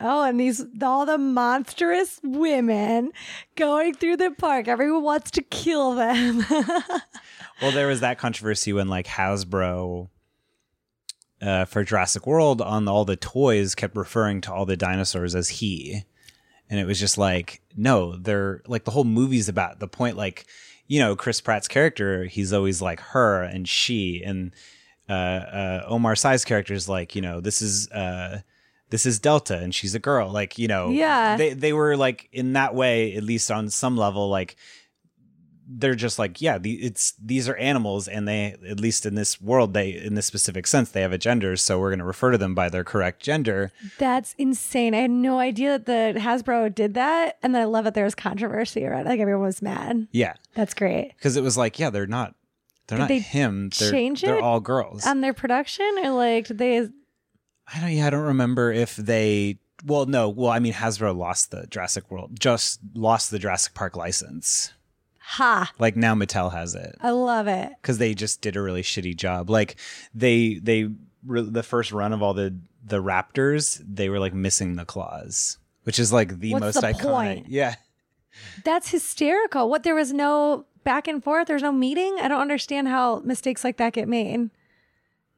oh, 0.00 0.24
and 0.24 0.38
these 0.38 0.64
all 0.82 1.06
the 1.06 1.18
monstrous 1.18 2.20
women 2.22 3.12
going 3.56 3.94
through 3.94 4.16
the 4.16 4.30
park. 4.30 4.68
Everyone 4.68 5.02
wants 5.02 5.30
to 5.32 5.42
kill 5.42 5.94
them. 5.94 6.44
well, 7.62 7.72
there 7.72 7.86
was 7.86 8.00
that 8.00 8.18
controversy 8.18 8.72
when 8.72 8.88
like 8.88 9.06
Hasbro 9.06 10.08
uh, 11.40 11.64
for 11.64 11.84
Jurassic 11.84 12.26
World 12.26 12.60
on 12.60 12.86
all 12.88 13.04
the 13.04 13.16
toys 13.16 13.74
kept 13.74 13.96
referring 13.96 14.40
to 14.42 14.52
all 14.52 14.66
the 14.66 14.76
dinosaurs 14.76 15.34
as 15.34 15.48
he. 15.48 16.04
And 16.70 16.80
it 16.80 16.86
was 16.86 16.98
just 16.98 17.18
like, 17.18 17.60
no, 17.76 18.16
they're 18.16 18.62
like 18.66 18.84
the 18.84 18.92
whole 18.92 19.04
movie's 19.04 19.48
about 19.48 19.78
the 19.78 19.88
point, 19.88 20.16
like, 20.16 20.46
you 20.86 21.00
know, 21.00 21.16
Chris 21.16 21.40
Pratt's 21.40 21.68
character, 21.68 22.24
he's 22.24 22.52
always 22.52 22.80
like 22.80 23.00
her 23.00 23.42
and 23.42 23.68
she. 23.68 24.22
And 24.24 24.52
uh, 25.08 25.12
uh, 25.12 25.84
Omar 25.86 26.16
Sy's 26.16 26.44
character 26.44 26.74
is 26.74 26.88
like, 26.88 27.14
you 27.14 27.22
know, 27.22 27.40
this 27.40 27.60
is. 27.60 27.90
Uh, 27.90 28.40
this 28.92 29.04
is 29.04 29.18
Delta 29.18 29.56
and 29.58 29.74
she's 29.74 29.94
a 29.96 29.98
girl. 29.98 30.30
Like, 30.30 30.56
you 30.58 30.68
know, 30.68 30.90
Yeah. 30.90 31.36
they, 31.36 31.52
they 31.54 31.72
were 31.72 31.96
like 31.96 32.28
in 32.32 32.52
that 32.52 32.74
way, 32.76 33.16
at 33.16 33.24
least 33.24 33.50
on 33.50 33.68
some 33.70 33.96
level, 33.96 34.28
like 34.28 34.54
they're 35.74 35.94
just 35.94 36.18
like 36.18 36.40
yeah 36.42 36.58
the, 36.58 36.72
it's 36.84 37.14
these 37.22 37.48
are 37.48 37.56
animals 37.56 38.06
and 38.06 38.28
they 38.28 38.56
at 38.68 38.78
least 38.78 39.06
in 39.06 39.14
this 39.14 39.40
world 39.40 39.72
they 39.72 39.90
in 39.92 40.14
this 40.14 40.26
specific 40.26 40.66
sense 40.66 40.90
they 40.90 41.00
have 41.00 41.12
a 41.12 41.18
gender 41.18 41.56
so 41.56 41.78
we're 41.78 41.88
going 41.88 41.98
to 42.00 42.04
refer 42.04 42.30
to 42.32 42.36
them 42.36 42.54
by 42.54 42.68
their 42.68 42.84
correct 42.84 43.22
gender 43.22 43.70
That's 43.98 44.34
insane. 44.36 44.92
I 44.94 44.98
had 44.98 45.10
no 45.10 45.38
idea 45.38 45.78
that 45.78 45.86
the 46.14 46.20
Hasbro 46.20 46.74
did 46.74 46.92
that. 46.94 47.38
And 47.42 47.56
I 47.56 47.64
love 47.64 47.84
that 47.84 47.94
there 47.94 48.04
was 48.04 48.14
controversy 48.14 48.84
around 48.84 49.06
it. 49.06 49.10
Like 49.10 49.20
everyone 49.20 49.46
was 49.46 49.62
mad. 49.62 50.08
yeah 50.12 50.34
That's 50.54 50.74
great. 50.74 51.12
because 51.16 51.36
it 51.36 51.42
was 51.42 51.56
like 51.56 51.78
yeah 51.78 51.88
they're 51.90 52.06
not 52.06 52.34
they're 52.88 52.98
Did 52.98 53.02
not 53.02 53.08
they 53.08 53.20
him 53.20 53.70
they're, 53.78 53.90
change 53.90 54.20
they're 54.22 54.36
it 54.38 54.42
all 54.42 54.60
girls 54.60 55.06
On 55.06 55.20
their 55.22 55.32
production 55.32 55.88
or 56.04 56.10
like 56.10 56.48
they 56.48 56.88
i 57.74 57.80
don't 57.80 57.92
yeah 57.92 58.06
i 58.06 58.10
don't 58.10 58.24
remember 58.24 58.72
if 58.72 58.96
they 58.96 59.58
well 59.84 60.06
no 60.06 60.28
well 60.28 60.50
i 60.50 60.58
mean 60.58 60.72
hasbro 60.72 61.16
lost 61.16 61.50
the 61.50 61.66
jurassic 61.68 62.10
world 62.10 62.38
just 62.38 62.80
lost 62.94 63.30
the 63.30 63.38
jurassic 63.38 63.74
park 63.74 63.96
license 63.96 64.72
ha. 65.18 65.70
like 65.78 65.96
now 65.96 66.14
mattel 66.14 66.52
has 66.52 66.74
it 66.74 66.96
I 67.00 67.10
love 67.10 67.46
it. 67.48 67.72
because 67.80 67.98
they 67.98 68.14
just 68.14 68.40
did 68.40 68.56
a 68.56 68.62
really 68.62 68.82
shitty 68.82 69.16
job. 69.16 69.48
Like 69.50 69.76
they 70.14 70.54
they 70.62 70.88
re- 71.26 71.42
the 71.42 71.62
first 71.62 71.92
run 71.92 72.12
of 72.12 72.22
all 72.22 72.34
the 72.34 72.54
the 72.84 73.00
Raptors, 73.02 73.80
they 73.86 74.08
were 74.08 74.18
like 74.18 74.34
missing 74.34 74.74
the 74.74 74.84
claws, 74.84 75.58
which 75.84 75.98
is 76.00 76.12
like 76.12 76.40
the 76.40 76.52
What's 76.52 76.60
most 76.60 76.80
the 76.80 76.88
iconic. 76.88 77.00
point? 77.02 77.48
Yeah, 77.48 77.76
That's 78.64 78.90
hysterical. 78.90 79.68
What 79.70 79.84
there 79.84 79.94
was 79.94 80.12
no 80.12 80.66
back 80.84 81.06
and 81.06 81.22
forth, 81.22 81.46
there's 81.46 81.62
no 81.62 81.70
meeting. 81.72 82.16
I 82.20 82.26
don't 82.28 82.40
understand 82.40 82.88
how 82.88 83.20
mistakes 83.20 83.62
like 83.62 83.76
that 83.76 83.92
get 83.92 84.08
made. 84.08 84.50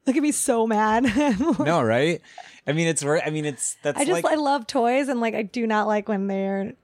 Look 0.06 0.16
at 0.16 0.22
me 0.22 0.32
so 0.32 0.66
mad. 0.66 1.04
no, 1.58 1.82
right? 1.82 2.20
I 2.66 2.72
mean, 2.72 2.88
it's 2.88 3.04
I 3.04 3.30
mean, 3.30 3.44
it's 3.44 3.76
that's 3.82 3.98
I 3.98 4.04
just 4.04 4.22
like 4.22 4.32
I 4.32 4.36
love 4.36 4.66
toys 4.66 5.08
and 5.08 5.20
like 5.20 5.34
I 5.34 5.42
do 5.42 5.66
not 5.66 5.86
like 5.86 6.08
when 6.08 6.26
they're 6.26 6.74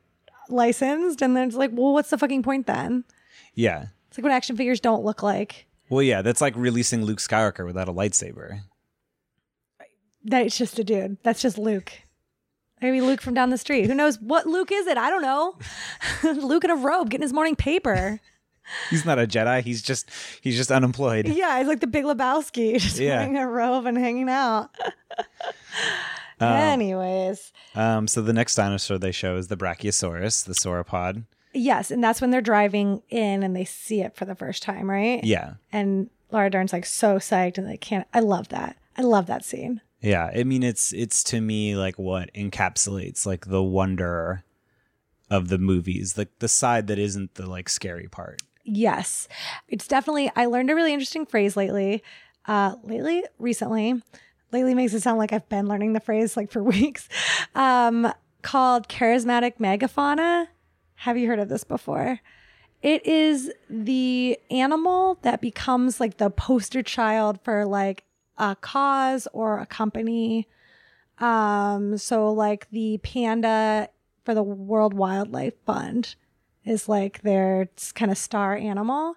licensed 0.48 1.22
and 1.22 1.36
then 1.36 1.48
it's 1.48 1.56
like, 1.56 1.70
well, 1.72 1.92
what's 1.92 2.10
the 2.10 2.18
fucking 2.18 2.42
point 2.42 2.66
then? 2.66 3.04
yeah. 3.54 3.86
It's 4.08 4.18
like 4.18 4.24
when 4.24 4.32
action 4.32 4.56
figures 4.56 4.80
don't 4.80 5.04
look 5.04 5.22
like 5.22 5.66
Well, 5.88 6.02
yeah, 6.02 6.20
that's 6.20 6.40
like 6.40 6.56
releasing 6.56 7.04
Luke 7.04 7.20
Skywalker 7.20 7.64
without 7.64 7.88
a 7.88 7.92
lightsaber. 7.92 8.62
That's 10.24 10.58
just 10.58 10.78
a 10.78 10.84
dude. 10.84 11.18
That's 11.22 11.40
just 11.40 11.56
Luke. 11.58 11.92
Maybe 12.82 13.00
Luke 13.00 13.20
from 13.20 13.34
down 13.34 13.50
the 13.50 13.58
street. 13.58 13.86
Who 13.86 13.94
knows 13.94 14.18
what 14.20 14.46
Luke 14.46 14.72
is 14.72 14.86
it? 14.86 14.98
I 14.98 15.10
don't 15.10 15.22
know. 15.22 15.56
Luke 16.46 16.64
in 16.64 16.70
a 16.70 16.76
robe 16.76 17.10
getting 17.10 17.22
his 17.22 17.32
morning 17.32 17.54
paper. 17.56 18.20
He's 18.90 19.04
not 19.04 19.18
a 19.18 19.26
Jedi. 19.26 19.62
He's 19.62 19.82
just 19.82 20.08
he's 20.40 20.56
just 20.56 20.70
unemployed. 20.70 21.28
Yeah, 21.28 21.58
he's 21.58 21.68
like 21.68 21.80
the 21.80 21.86
Big 21.86 22.04
Lebowski, 22.04 22.78
just 22.78 22.98
Yeah. 22.98 23.18
wearing 23.18 23.36
a 23.36 23.46
robe 23.48 23.86
and 23.86 23.96
hanging 23.98 24.28
out. 24.28 24.70
Anyways, 26.40 27.52
Um, 27.74 28.08
so 28.08 28.22
the 28.22 28.32
next 28.32 28.54
dinosaur 28.54 28.98
they 28.98 29.12
show 29.12 29.36
is 29.36 29.48
the 29.48 29.56
Brachiosaurus, 29.56 30.44
the 30.44 30.54
sauropod. 30.54 31.24
yes, 31.52 31.90
and 31.90 32.02
that's 32.02 32.20
when 32.20 32.30
they're 32.30 32.40
driving 32.40 33.02
in 33.10 33.42
and 33.42 33.54
they 33.54 33.64
see 33.66 34.00
it 34.00 34.16
for 34.16 34.24
the 34.24 34.34
first 34.34 34.62
time, 34.62 34.88
right? 34.88 35.22
Yeah, 35.22 35.54
And 35.72 36.08
Laura 36.30 36.48
Dern's 36.48 36.72
like 36.72 36.86
so 36.86 37.16
psyched 37.18 37.58
and 37.58 37.68
they 37.68 37.76
can't. 37.76 38.06
I 38.14 38.20
love 38.20 38.48
that. 38.48 38.76
I 38.96 39.02
love 39.02 39.26
that 39.26 39.44
scene. 39.44 39.80
Yeah, 40.00 40.30
I 40.34 40.44
mean 40.44 40.62
it's 40.62 40.92
it's 40.94 41.22
to 41.24 41.40
me 41.42 41.76
like 41.76 41.98
what 41.98 42.32
encapsulates 42.34 43.26
like 43.26 43.46
the 43.46 43.62
wonder 43.62 44.44
of 45.28 45.48
the 45.48 45.58
movies, 45.58 46.16
like 46.16 46.30
the 46.38 46.48
side 46.48 46.86
that 46.86 46.98
isn't 46.98 47.34
the 47.34 47.46
like 47.46 47.68
scary 47.68 48.08
part. 48.08 48.40
Yes, 48.64 49.28
it's 49.68 49.86
definitely. 49.88 50.30
I 50.36 50.46
learned 50.46 50.70
a 50.70 50.74
really 50.74 50.92
interesting 50.92 51.26
phrase 51.26 51.56
lately. 51.56 52.02
Uh, 52.46 52.76
lately, 52.82 53.24
recently, 53.38 54.02
lately 54.52 54.74
makes 54.74 54.94
it 54.94 55.00
sound 55.00 55.18
like 55.18 55.32
I've 55.32 55.48
been 55.48 55.68
learning 55.68 55.92
the 55.92 56.00
phrase 56.00 56.36
like 56.36 56.50
for 56.50 56.62
weeks. 56.64 57.08
Um, 57.54 58.12
called 58.42 58.88
charismatic 58.88 59.58
megafauna. 59.58 60.48
Have 60.96 61.16
you 61.16 61.28
heard 61.28 61.38
of 61.38 61.48
this 61.48 61.64
before? 61.64 62.20
It 62.82 63.06
is 63.06 63.52
the 63.68 64.38
animal 64.50 65.18
that 65.22 65.40
becomes 65.40 66.00
like 66.00 66.16
the 66.16 66.30
poster 66.30 66.82
child 66.82 67.38
for 67.42 67.66
like 67.66 68.04
a 68.38 68.56
cause 68.56 69.28
or 69.32 69.58
a 69.58 69.66
company. 69.66 70.48
Um, 71.18 71.98
so 71.98 72.32
like 72.32 72.70
the 72.70 72.98
panda 72.98 73.90
for 74.24 74.34
the 74.34 74.42
World 74.42 74.94
Wildlife 74.94 75.54
Fund 75.66 76.14
is 76.64 76.88
like 76.88 77.22
their 77.22 77.68
kind 77.94 78.10
of 78.10 78.18
star 78.18 78.56
animal. 78.56 79.14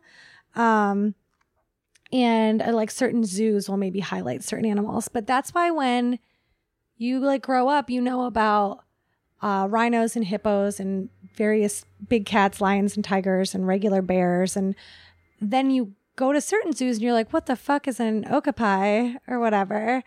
Um, 0.56 1.16
and 2.12 2.62
uh, 2.62 2.72
like 2.72 2.92
certain 2.92 3.24
zoos 3.24 3.68
will 3.68 3.78
maybe 3.78 4.00
highlight 4.00 4.44
certain 4.44 4.66
animals, 4.66 5.08
but 5.08 5.26
that's 5.26 5.54
why 5.54 5.72
when 5.72 6.20
you 6.98 7.20
like 7.20 7.42
grow 7.42 7.70
up, 7.70 7.90
you 7.90 8.02
know 8.02 8.26
about 8.26 8.84
uh, 9.42 9.68
rhinos 9.70 10.16
and 10.16 10.26
hippos 10.26 10.80
and 10.80 11.10
various 11.36 11.86
big 12.08 12.26
cats, 12.26 12.62
lions 12.62 12.96
and 12.96 13.04
tigers 13.04 13.56
and 13.56 13.68
regular 13.68 14.02
bears, 14.02 14.56
and 14.56 14.76
then 15.42 15.72
you 15.72 15.94
go 16.16 16.32
to 16.32 16.40
certain 16.40 16.72
zoos 16.72 16.98
and 16.98 17.04
you're 17.04 17.14
like, 17.14 17.34
what 17.34 17.48
the 17.48 17.56
fuck 17.56 17.88
is 17.88 18.00
an 18.00 18.26
okapi 18.30 19.18
or 19.28 19.40
whatever. 19.40 20.04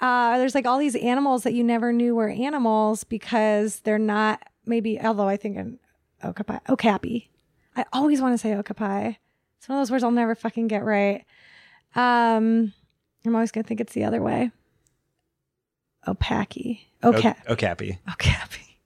Uh, 0.00 0.38
there's 0.38 0.54
like 0.54 0.66
all 0.66 0.78
these 0.78 0.94
animals 0.94 1.42
that 1.42 1.54
you 1.54 1.64
never 1.64 1.92
knew 1.92 2.14
were 2.14 2.28
animals 2.28 3.02
because 3.02 3.80
they're 3.80 3.98
not 3.98 4.40
maybe 4.64 5.00
although 5.00 5.28
I 5.28 5.36
think 5.36 5.56
an 5.56 5.78
okapi 6.24 6.58
okapi. 6.68 7.30
I 7.76 7.84
always 7.92 8.20
want 8.20 8.34
to 8.34 8.38
say 8.38 8.54
okapi. 8.54 9.18
It's 9.58 9.68
one 9.68 9.78
of 9.78 9.80
those 9.82 9.90
words 9.90 10.04
I'll 10.04 10.10
never 10.10 10.34
fucking 10.34 10.68
get 10.68 10.84
right. 10.84 11.24
Um 11.94 12.72
I'm 13.26 13.34
always 13.34 13.50
gonna 13.50 13.64
think 13.64 13.80
it's 13.80 13.92
the 13.92 14.04
other 14.04 14.22
way. 14.22 14.50
Opaque. 16.06 16.86
Okay. 17.02 17.34
O- 17.48 17.52
Okapi. 17.52 17.98
Okapi. 18.10 18.78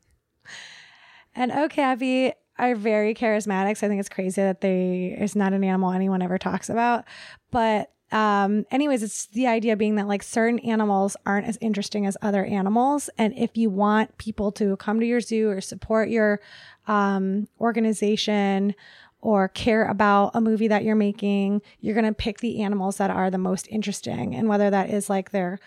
And 1.35 1.53
Okapi 1.53 2.33
are 2.59 2.75
very 2.75 3.14
charismatic. 3.14 3.77
So 3.77 3.87
I 3.87 3.88
think 3.88 4.01
it's 4.01 4.09
crazy 4.09 4.40
that 4.42 4.61
they 4.61 5.16
is 5.18 5.35
not 5.35 5.53
an 5.53 5.64
animal 5.64 5.92
anyone 5.92 6.23
ever 6.23 6.38
talks 6.38 6.68
about. 6.68 7.05
But 7.51 7.90
um, 8.11 8.66
anyways, 8.71 9.03
it's 9.03 9.27
the 9.29 9.47
idea 9.47 9.75
being 9.75 9.97
that 9.97 10.07
like 10.07 10.23
certain 10.23 10.59
animals 10.59 11.16
aren't 11.25 11.47
as 11.47 11.57
interesting 11.62 12.05
as 12.07 12.16
other 12.21 12.45
animals. 12.45 13.09
And 13.16 13.33
if 13.37 13.57
you 13.57 13.71
want 13.71 14.18
people 14.18 14.53
to 14.53 14.77
come 14.77 15.01
to 15.01 15.07
your 15.07 15.23
zoo 15.23 15.49
or 15.49 15.62
support 15.62 16.11
your 16.11 16.40
um, 16.88 17.49
organization 17.61 18.75
or 19.21 19.49
care 19.49 19.87
about 19.87 20.33
a 20.35 20.40
movie 20.40 20.68
that 20.68 20.83
you're 20.83 20.97
making, 20.97 21.62
you're 21.81 21.95
going 21.95 22.05
to 22.05 22.12
pick 22.12 22.40
the 22.40 22.61
animals 22.62 22.97
that 22.97 23.11
are 23.11 23.31
the 23.31 23.38
most 23.38 23.68
interesting. 23.68 24.35
And 24.35 24.49
whether 24.49 24.68
that 24.71 24.90
is 24.90 25.09
like 25.09 25.31
their 25.31 25.59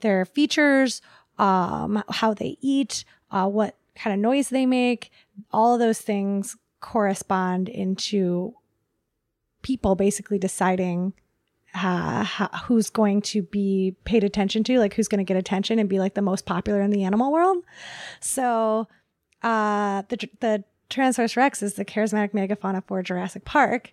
their 0.00 0.24
features, 0.24 1.00
um, 1.38 2.02
how 2.10 2.34
they 2.34 2.58
eat, 2.60 3.04
uh, 3.30 3.48
what 3.48 3.76
kind 3.94 4.12
of 4.12 4.20
noise 4.20 4.48
they 4.48 4.66
make, 4.66 5.10
all 5.52 5.74
of 5.74 5.80
those 5.80 6.00
things 6.00 6.56
correspond 6.80 7.68
into 7.68 8.54
people 9.62 9.94
basically 9.94 10.38
deciding 10.38 11.14
uh, 11.74 12.22
how, 12.22 12.46
who's 12.66 12.90
going 12.90 13.20
to 13.20 13.42
be 13.42 13.96
paid 14.04 14.22
attention 14.22 14.62
to, 14.64 14.78
like 14.78 14.94
who's 14.94 15.08
going 15.08 15.18
to 15.18 15.24
get 15.24 15.36
attention 15.36 15.78
and 15.78 15.88
be 15.88 15.98
like 15.98 16.14
the 16.14 16.22
most 16.22 16.46
popular 16.46 16.80
in 16.82 16.90
the 16.90 17.04
animal 17.04 17.32
world. 17.32 17.64
So, 18.20 18.86
uh, 19.44 20.02
the 20.08 20.28
the 20.40 20.64
Tyrannosaurus 20.90 21.36
Rex 21.36 21.62
is 21.62 21.74
the 21.74 21.84
charismatic 21.84 22.32
megafauna 22.32 22.82
for 22.84 23.02
Jurassic 23.02 23.44
Park 23.44 23.92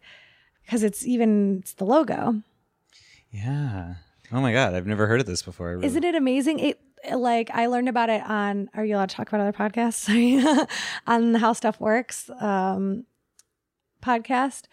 because 0.66 0.84
it's 0.84 1.06
even 1.06 1.60
it's 1.60 1.74
the 1.74 1.86
logo. 1.86 2.42
Yeah. 3.32 3.96
Oh 4.32 4.42
my 4.42 4.54
god, 4.54 4.74
I've 4.74 4.88
never 4.88 5.08
heard 5.08 5.20
of 5.20 5.26
this 5.26 5.42
before. 5.42 5.72
Really- 5.72 5.86
Isn't 5.86 6.04
it 6.04 6.16
amazing? 6.16 6.60
It 6.60 6.80
like 7.14 7.50
I 7.52 7.66
learned 7.68 7.90
about 7.90 8.10
it 8.10 8.24
on. 8.24 8.70
Are 8.74 8.86
you 8.86 8.96
allowed 8.96 9.10
to 9.10 9.16
talk 9.16 9.28
about 9.28 9.42
other 9.42 9.54
podcasts? 9.54 10.08
On 11.08 11.34
How 11.36 11.54
Stuff 11.54 11.80
Works 11.80 12.30
um, 12.40 13.06
podcast. 14.04 14.64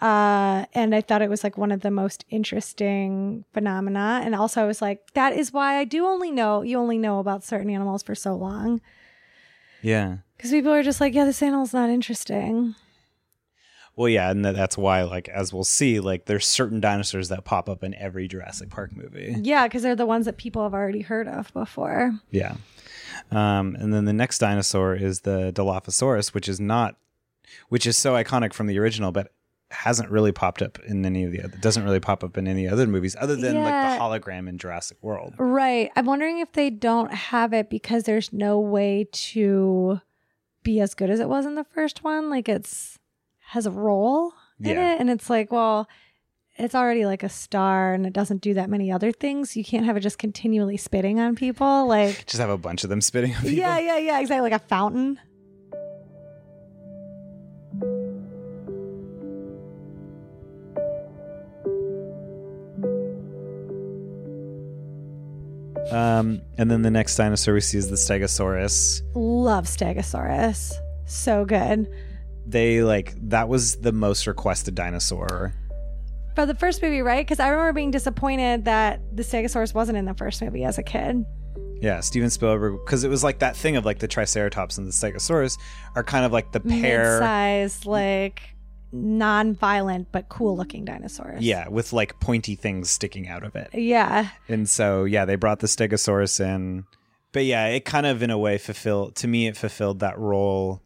Uh, 0.00 0.66
and 0.74 0.94
I 0.94 1.00
thought 1.00 1.22
it 1.22 1.30
was 1.30 1.42
like 1.44 1.56
one 1.56 1.72
of 1.72 1.80
the 1.80 1.90
most 1.90 2.24
interesting 2.28 3.44
phenomena. 3.52 4.20
And 4.24 4.34
also, 4.34 4.62
I 4.62 4.66
was 4.66 4.82
like, 4.82 5.12
that 5.14 5.32
is 5.34 5.52
why 5.52 5.78
I 5.78 5.84
do 5.84 6.06
only 6.06 6.30
know 6.30 6.62
you 6.62 6.78
only 6.78 6.98
know 6.98 7.18
about 7.18 7.44
certain 7.44 7.70
animals 7.70 8.02
for 8.02 8.14
so 8.14 8.34
long 8.34 8.80
Yeah. 9.86 10.16
because 10.36 10.50
people 10.50 10.72
are 10.72 10.82
just 10.82 11.00
like, 11.00 11.14
yeah, 11.14 11.24
this 11.24 11.40
animal's 11.42 11.72
not 11.72 11.90
interesting. 11.90 12.74
Well, 13.94 14.08
yeah, 14.08 14.30
and 14.30 14.44
that's 14.44 14.76
why, 14.76 15.04
like, 15.04 15.28
as 15.28 15.54
we'll 15.54 15.64
see, 15.64 16.00
like, 16.00 16.26
there's 16.26 16.44
certain 16.44 16.80
dinosaurs 16.80 17.28
that 17.28 17.44
pop 17.44 17.68
up 17.68 17.82
in 17.82 17.94
every 17.94 18.28
Jurassic 18.28 18.68
Park 18.68 18.94
movie. 18.94 19.36
Yeah, 19.40 19.66
because 19.66 19.82
they're 19.82 19.96
the 19.96 20.04
ones 20.04 20.26
that 20.26 20.36
people 20.36 20.62
have 20.64 20.74
already 20.74 21.00
heard 21.00 21.28
of 21.28 21.52
before. 21.54 22.12
Yeah. 22.30 22.56
Um, 23.30 23.76
and 23.78 23.94
then 23.94 24.04
the 24.04 24.12
next 24.12 24.38
dinosaur 24.38 24.94
is 24.94 25.20
the 25.20 25.52
Dilophosaurus, 25.52 26.34
which 26.34 26.48
is 26.48 26.60
not, 26.60 26.96
which 27.68 27.86
is 27.86 27.96
so 27.96 28.12
iconic 28.12 28.52
from 28.52 28.66
the 28.66 28.78
original, 28.78 29.12
but 29.12 29.32
hasn't 29.70 30.10
really 30.10 30.32
popped 30.32 30.62
up 30.62 30.78
in 30.86 31.04
any 31.04 31.24
of 31.24 31.32
the 31.32 31.42
other, 31.42 31.56
doesn't 31.58 31.82
really 31.84 31.98
pop 32.00 32.22
up 32.22 32.38
in 32.38 32.46
any 32.46 32.68
other 32.68 32.86
movies 32.86 33.16
other 33.20 33.34
than 33.36 33.54
Yeah. 33.56 33.64
like 33.64 33.98
the 33.98 34.30
hologram 34.30 34.48
in 34.48 34.58
Jurassic 34.58 34.96
World. 35.02 35.34
Right. 35.38 35.90
I'm 35.96 36.06
wondering 36.06 36.38
if 36.38 36.52
they 36.52 36.70
don't 36.70 37.12
have 37.12 37.52
it 37.52 37.68
because 37.68 38.04
there's 38.04 38.32
no 38.32 38.60
way 38.60 39.08
to 39.10 40.00
be 40.62 40.80
as 40.80 40.94
good 40.94 41.10
as 41.10 41.18
it 41.20 41.28
was 41.28 41.46
in 41.46 41.54
the 41.56 41.64
first 41.64 42.04
one. 42.04 42.30
Like 42.30 42.48
it's 42.48 42.98
has 43.48 43.66
a 43.66 43.70
role 43.70 44.32
in 44.60 44.70
Yeah. 44.76 44.94
it. 44.94 45.00
And 45.00 45.10
it's 45.10 45.28
like, 45.30 45.50
well, 45.52 45.88
it's 46.58 46.74
already 46.74 47.04
like 47.04 47.22
a 47.22 47.28
star 47.28 47.92
and 47.92 48.06
it 48.06 48.12
doesn't 48.12 48.40
do 48.40 48.54
that 48.54 48.70
many 48.70 48.90
other 48.90 49.12
things. 49.12 49.56
You 49.56 49.64
can't 49.64 49.84
have 49.84 49.96
it 49.96 50.00
just 50.00 50.18
continually 50.18 50.76
spitting 50.76 51.20
on 51.20 51.34
people. 51.34 51.86
Like 51.86 52.24
Just 52.26 52.40
have 52.40 52.50
a 52.50 52.56
bunch 52.58 52.82
of 52.84 52.90
them 52.90 53.00
spitting 53.00 53.34
on 53.34 53.42
people. 53.42 53.56
Yeah, 53.58 53.78
yeah, 53.78 53.98
yeah, 53.98 54.20
exactly. 54.20 54.48
Like 54.50 54.60
a 54.60 54.64
fountain. 54.64 55.18
Um, 65.90 66.42
and 66.58 66.70
then 66.70 66.82
the 66.82 66.90
next 66.90 67.16
dinosaur 67.16 67.54
we 67.54 67.60
see 67.60 67.78
is 67.78 67.88
the 67.88 67.96
Stegosaurus. 67.96 69.02
Love 69.14 69.66
Stegosaurus. 69.66 70.72
So 71.06 71.44
good. 71.44 71.88
They 72.46 72.82
like 72.82 73.14
that 73.28 73.48
was 73.48 73.76
the 73.76 73.92
most 73.92 74.26
requested 74.26 74.74
dinosaur. 74.74 75.54
For 76.34 76.46
the 76.46 76.54
first 76.54 76.82
movie, 76.82 77.02
right? 77.02 77.24
Because 77.24 77.40
I 77.40 77.48
remember 77.48 77.72
being 77.72 77.90
disappointed 77.90 78.64
that 78.66 79.00
the 79.14 79.22
Stegosaurus 79.22 79.74
wasn't 79.74 79.98
in 79.98 80.04
the 80.04 80.14
first 80.14 80.42
movie 80.42 80.64
as 80.64 80.78
a 80.78 80.82
kid. 80.82 81.24
Yeah, 81.80 82.00
Steven 82.00 82.30
Spielberg, 82.30 82.78
because 82.84 83.04
it 83.04 83.08
was 83.08 83.22
like 83.22 83.38
that 83.40 83.56
thing 83.56 83.76
of 83.76 83.84
like 83.84 83.98
the 83.98 84.08
Triceratops 84.08 84.78
and 84.78 84.86
the 84.86 84.92
Stegosaurus 84.92 85.58
are 85.94 86.02
kind 86.02 86.24
of 86.24 86.32
like 86.32 86.52
the 86.52 86.60
pair. 86.60 87.20
Mid-sized, 87.20 87.86
like 87.86 88.55
non-violent 88.92 90.08
but 90.12 90.28
cool-looking 90.28 90.84
dinosaurs. 90.84 91.42
Yeah, 91.42 91.68
with 91.68 91.92
like 91.92 92.18
pointy 92.20 92.54
things 92.54 92.90
sticking 92.90 93.28
out 93.28 93.42
of 93.42 93.54
it. 93.56 93.70
Yeah. 93.74 94.28
And 94.48 94.68
so, 94.68 95.04
yeah, 95.04 95.24
they 95.24 95.36
brought 95.36 95.60
the 95.60 95.66
Stegosaurus 95.66 96.40
in. 96.40 96.84
But 97.32 97.44
yeah, 97.44 97.66
it 97.66 97.84
kind 97.84 98.06
of, 98.06 98.22
in 98.22 98.30
a 98.30 98.38
way, 98.38 98.56
fulfilled, 98.58 99.14
to 99.16 99.28
me, 99.28 99.46
it 99.46 99.56
fulfilled 99.56 100.00
that 100.00 100.18
role 100.18 100.80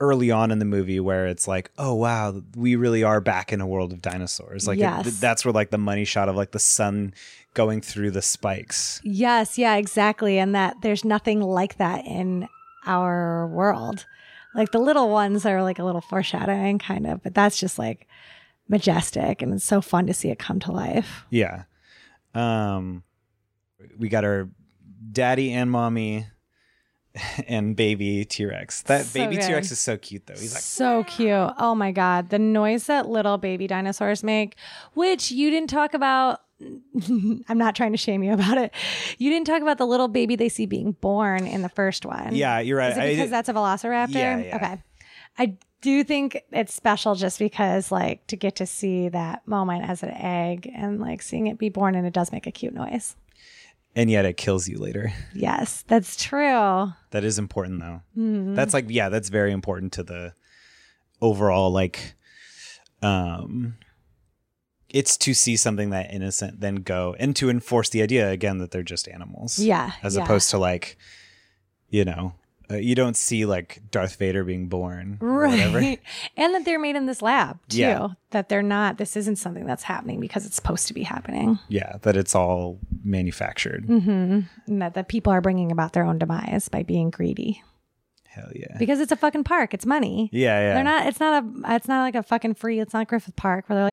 early 0.00 0.30
on 0.30 0.50
in 0.50 0.58
the 0.58 0.64
movie 0.64 1.00
where 1.00 1.26
it's 1.26 1.48
like, 1.48 1.70
oh, 1.78 1.94
wow, 1.94 2.40
we 2.54 2.76
really 2.76 3.02
are 3.02 3.20
back 3.20 3.52
in 3.52 3.60
a 3.60 3.66
world 3.66 3.92
of 3.92 4.00
dinosaurs. 4.02 4.68
Like, 4.68 4.78
it- 4.78 4.82
Yes. 4.82 5.18
that's 5.20 5.44
where 5.44 5.52
like 5.52 5.70
the 5.70 5.78
money 5.78 6.04
shot 6.04 6.28
of 6.28 6.36
like 6.36 6.52
the 6.52 6.58
sun 6.58 7.14
going 7.54 7.80
through 7.80 8.10
the 8.12 8.22
spikes. 8.22 9.00
Yes, 9.02 9.58
yeah, 9.58 9.74
exactly. 9.76 10.38
And 10.38 10.54
that 10.54 10.76
there's 10.82 11.04
nothing 11.04 11.40
like 11.40 11.78
that 11.78 12.04
in 12.04 12.48
our 12.86 13.48
world. 13.48 14.06
Like 14.58 14.72
the 14.72 14.80
little 14.80 15.08
ones 15.08 15.46
are 15.46 15.62
like 15.62 15.78
a 15.78 15.84
little 15.84 16.00
foreshadowing, 16.00 16.80
kind 16.80 17.06
of, 17.06 17.22
but 17.22 17.32
that's 17.32 17.58
just 17.58 17.78
like 17.78 18.08
majestic 18.68 19.40
and 19.40 19.54
it's 19.54 19.64
so 19.64 19.80
fun 19.80 20.06
to 20.08 20.12
see 20.12 20.30
it 20.30 20.38
come 20.38 20.58
to 20.60 20.72
life. 20.72 21.24
Yeah. 21.30 21.62
Um, 22.34 23.04
we 23.96 24.08
got 24.08 24.24
our 24.24 24.48
daddy 25.12 25.52
and 25.52 25.70
mommy 25.70 26.26
and 27.48 27.76
baby 27.76 28.24
T 28.24 28.44
Rex. 28.44 28.82
That 28.82 29.06
So 29.06 29.20
baby 29.20 29.36
good. 29.36 29.46
T 29.46 29.54
Rex 29.54 29.70
is 29.70 29.78
so 29.80 29.96
cute, 29.96 30.26
though. 30.26 30.34
He's 30.34 30.52
like, 30.52 30.62
so 30.62 31.04
cute. 31.04 31.52
Oh 31.58 31.74
my 31.74 31.92
God. 31.92 32.30
The 32.30 32.38
noise 32.38 32.86
that 32.86 33.08
little 33.08 33.38
baby 33.38 33.66
dinosaurs 33.66 34.22
make, 34.22 34.56
which 34.94 35.30
you 35.30 35.50
didn't 35.50 35.70
talk 35.70 35.94
about. 35.94 36.40
I'm 37.48 37.58
not 37.58 37.74
trying 37.76 37.92
to 37.92 37.98
shame 37.98 38.22
you 38.22 38.32
about 38.32 38.58
it. 38.58 38.72
You 39.18 39.30
didn't 39.30 39.46
talk 39.46 39.62
about 39.62 39.78
the 39.78 39.86
little 39.86 40.08
baby 40.08 40.36
they 40.36 40.48
see 40.48 40.66
being 40.66 40.92
born 40.92 41.46
in 41.46 41.62
the 41.62 41.68
first 41.68 42.04
one. 42.04 42.34
yeah, 42.34 42.58
you're 42.58 42.78
right. 42.78 42.92
Is 42.92 42.96
it 42.98 43.00
I- 43.00 43.10
because 43.14 43.30
that's 43.30 43.48
a 43.48 43.54
velociraptor? 43.54 44.14
Yeah, 44.14 44.38
yeah. 44.38 44.56
Okay. 44.56 44.82
I 45.38 45.56
do 45.80 46.02
think 46.02 46.42
it's 46.50 46.74
special 46.74 47.14
just 47.14 47.38
because, 47.38 47.92
like, 47.92 48.26
to 48.26 48.36
get 48.36 48.56
to 48.56 48.66
see 48.66 49.08
that 49.10 49.46
moment 49.46 49.88
as 49.88 50.02
an 50.02 50.10
egg 50.10 50.68
and, 50.74 51.00
like, 51.00 51.22
seeing 51.22 51.46
it 51.46 51.56
be 51.58 51.68
born, 51.68 51.94
and 51.94 52.04
it 52.04 52.12
does 52.12 52.32
make 52.32 52.46
a 52.48 52.50
cute 52.50 52.74
noise. 52.74 53.14
and 53.96 54.10
yet 54.10 54.24
it 54.24 54.36
kills 54.36 54.68
you 54.68 54.78
later. 54.78 55.12
Yes, 55.34 55.82
that's 55.88 56.16
true. 56.22 56.92
That 57.10 57.24
is 57.24 57.38
important, 57.38 57.80
though. 57.80 58.02
Mhm. 58.16 58.54
That's 58.56 58.74
like, 58.74 58.84
yeah, 58.88 59.08
that's 59.08 59.28
very 59.28 59.50
important 59.52 59.92
to 59.94 60.02
the 60.02 60.34
overall, 61.20 61.70
like, 61.70 62.14
um, 63.02 63.76
it's 64.90 65.16
to 65.18 65.34
see 65.34 65.56
something 65.56 65.90
that 65.90 66.12
innocent 66.12 66.60
then 66.60 66.76
go 66.76 67.14
and 67.18 67.36
to 67.36 67.50
enforce 67.50 67.88
the 67.90 68.02
idea 68.02 68.30
again 68.30 68.58
that 68.58 68.70
they're 68.70 68.82
just 68.82 69.08
animals. 69.08 69.58
Yeah, 69.58 69.92
As 70.02 70.16
yeah. 70.16 70.24
opposed 70.24 70.50
to 70.50 70.58
like, 70.58 70.96
you 71.90 72.04
know, 72.04 72.34
uh, 72.70 72.76
you 72.76 72.94
don't 72.94 73.16
see 73.16 73.46
like 73.46 73.80
Darth 73.90 74.16
Vader 74.16 74.44
being 74.44 74.68
born 74.68 75.18
or 75.20 75.46
whatever. 75.48 75.78
Right. 75.78 76.00
And 76.36 76.54
that 76.54 76.64
they're 76.64 76.78
made 76.78 76.96
in 76.96 77.06
this 77.06 77.22
lab, 77.22 77.58
too. 77.68 77.78
Yeah. 77.78 78.08
That 78.30 78.48
they're 78.48 78.62
not, 78.62 78.98
this 78.98 79.16
isn't 79.16 79.36
something 79.36 79.66
that's 79.66 79.82
happening 79.84 80.20
because 80.20 80.44
it's 80.46 80.56
supposed 80.56 80.86
to 80.88 80.94
be 80.94 81.02
happening. 81.02 81.58
Yeah, 81.68 81.96
that 82.02 82.16
it's 82.16 82.34
all 82.34 82.78
manufactured. 83.04 83.84
hmm 83.86 84.40
And 84.66 84.82
that 84.82 84.94
the 84.94 85.02
people 85.04 85.32
are 85.32 85.40
bringing 85.40 85.72
about 85.72 85.92
their 85.94 86.04
own 86.04 86.18
demise 86.18 86.68
by 86.68 86.82
being 86.82 87.10
greedy. 87.10 87.62
Hell 88.28 88.50
yeah. 88.54 88.76
Because 88.78 89.00
it's 89.00 89.12
a 89.12 89.16
fucking 89.16 89.44
park. 89.44 89.72
It's 89.74 89.86
money. 89.86 90.28
Yeah, 90.32 90.60
yeah. 90.60 90.74
They're 90.74 90.84
not, 90.84 91.06
it's 91.06 91.20
not 91.20 91.42
a, 91.42 91.74
it's 91.74 91.88
not 91.88 92.02
like 92.02 92.14
a 92.14 92.22
fucking 92.22 92.54
free, 92.54 92.78
it's 92.80 92.92
not 92.92 93.08
Griffith 93.08 93.36
Park 93.36 93.68
where 93.68 93.76
they're 93.76 93.84
like, 93.84 93.92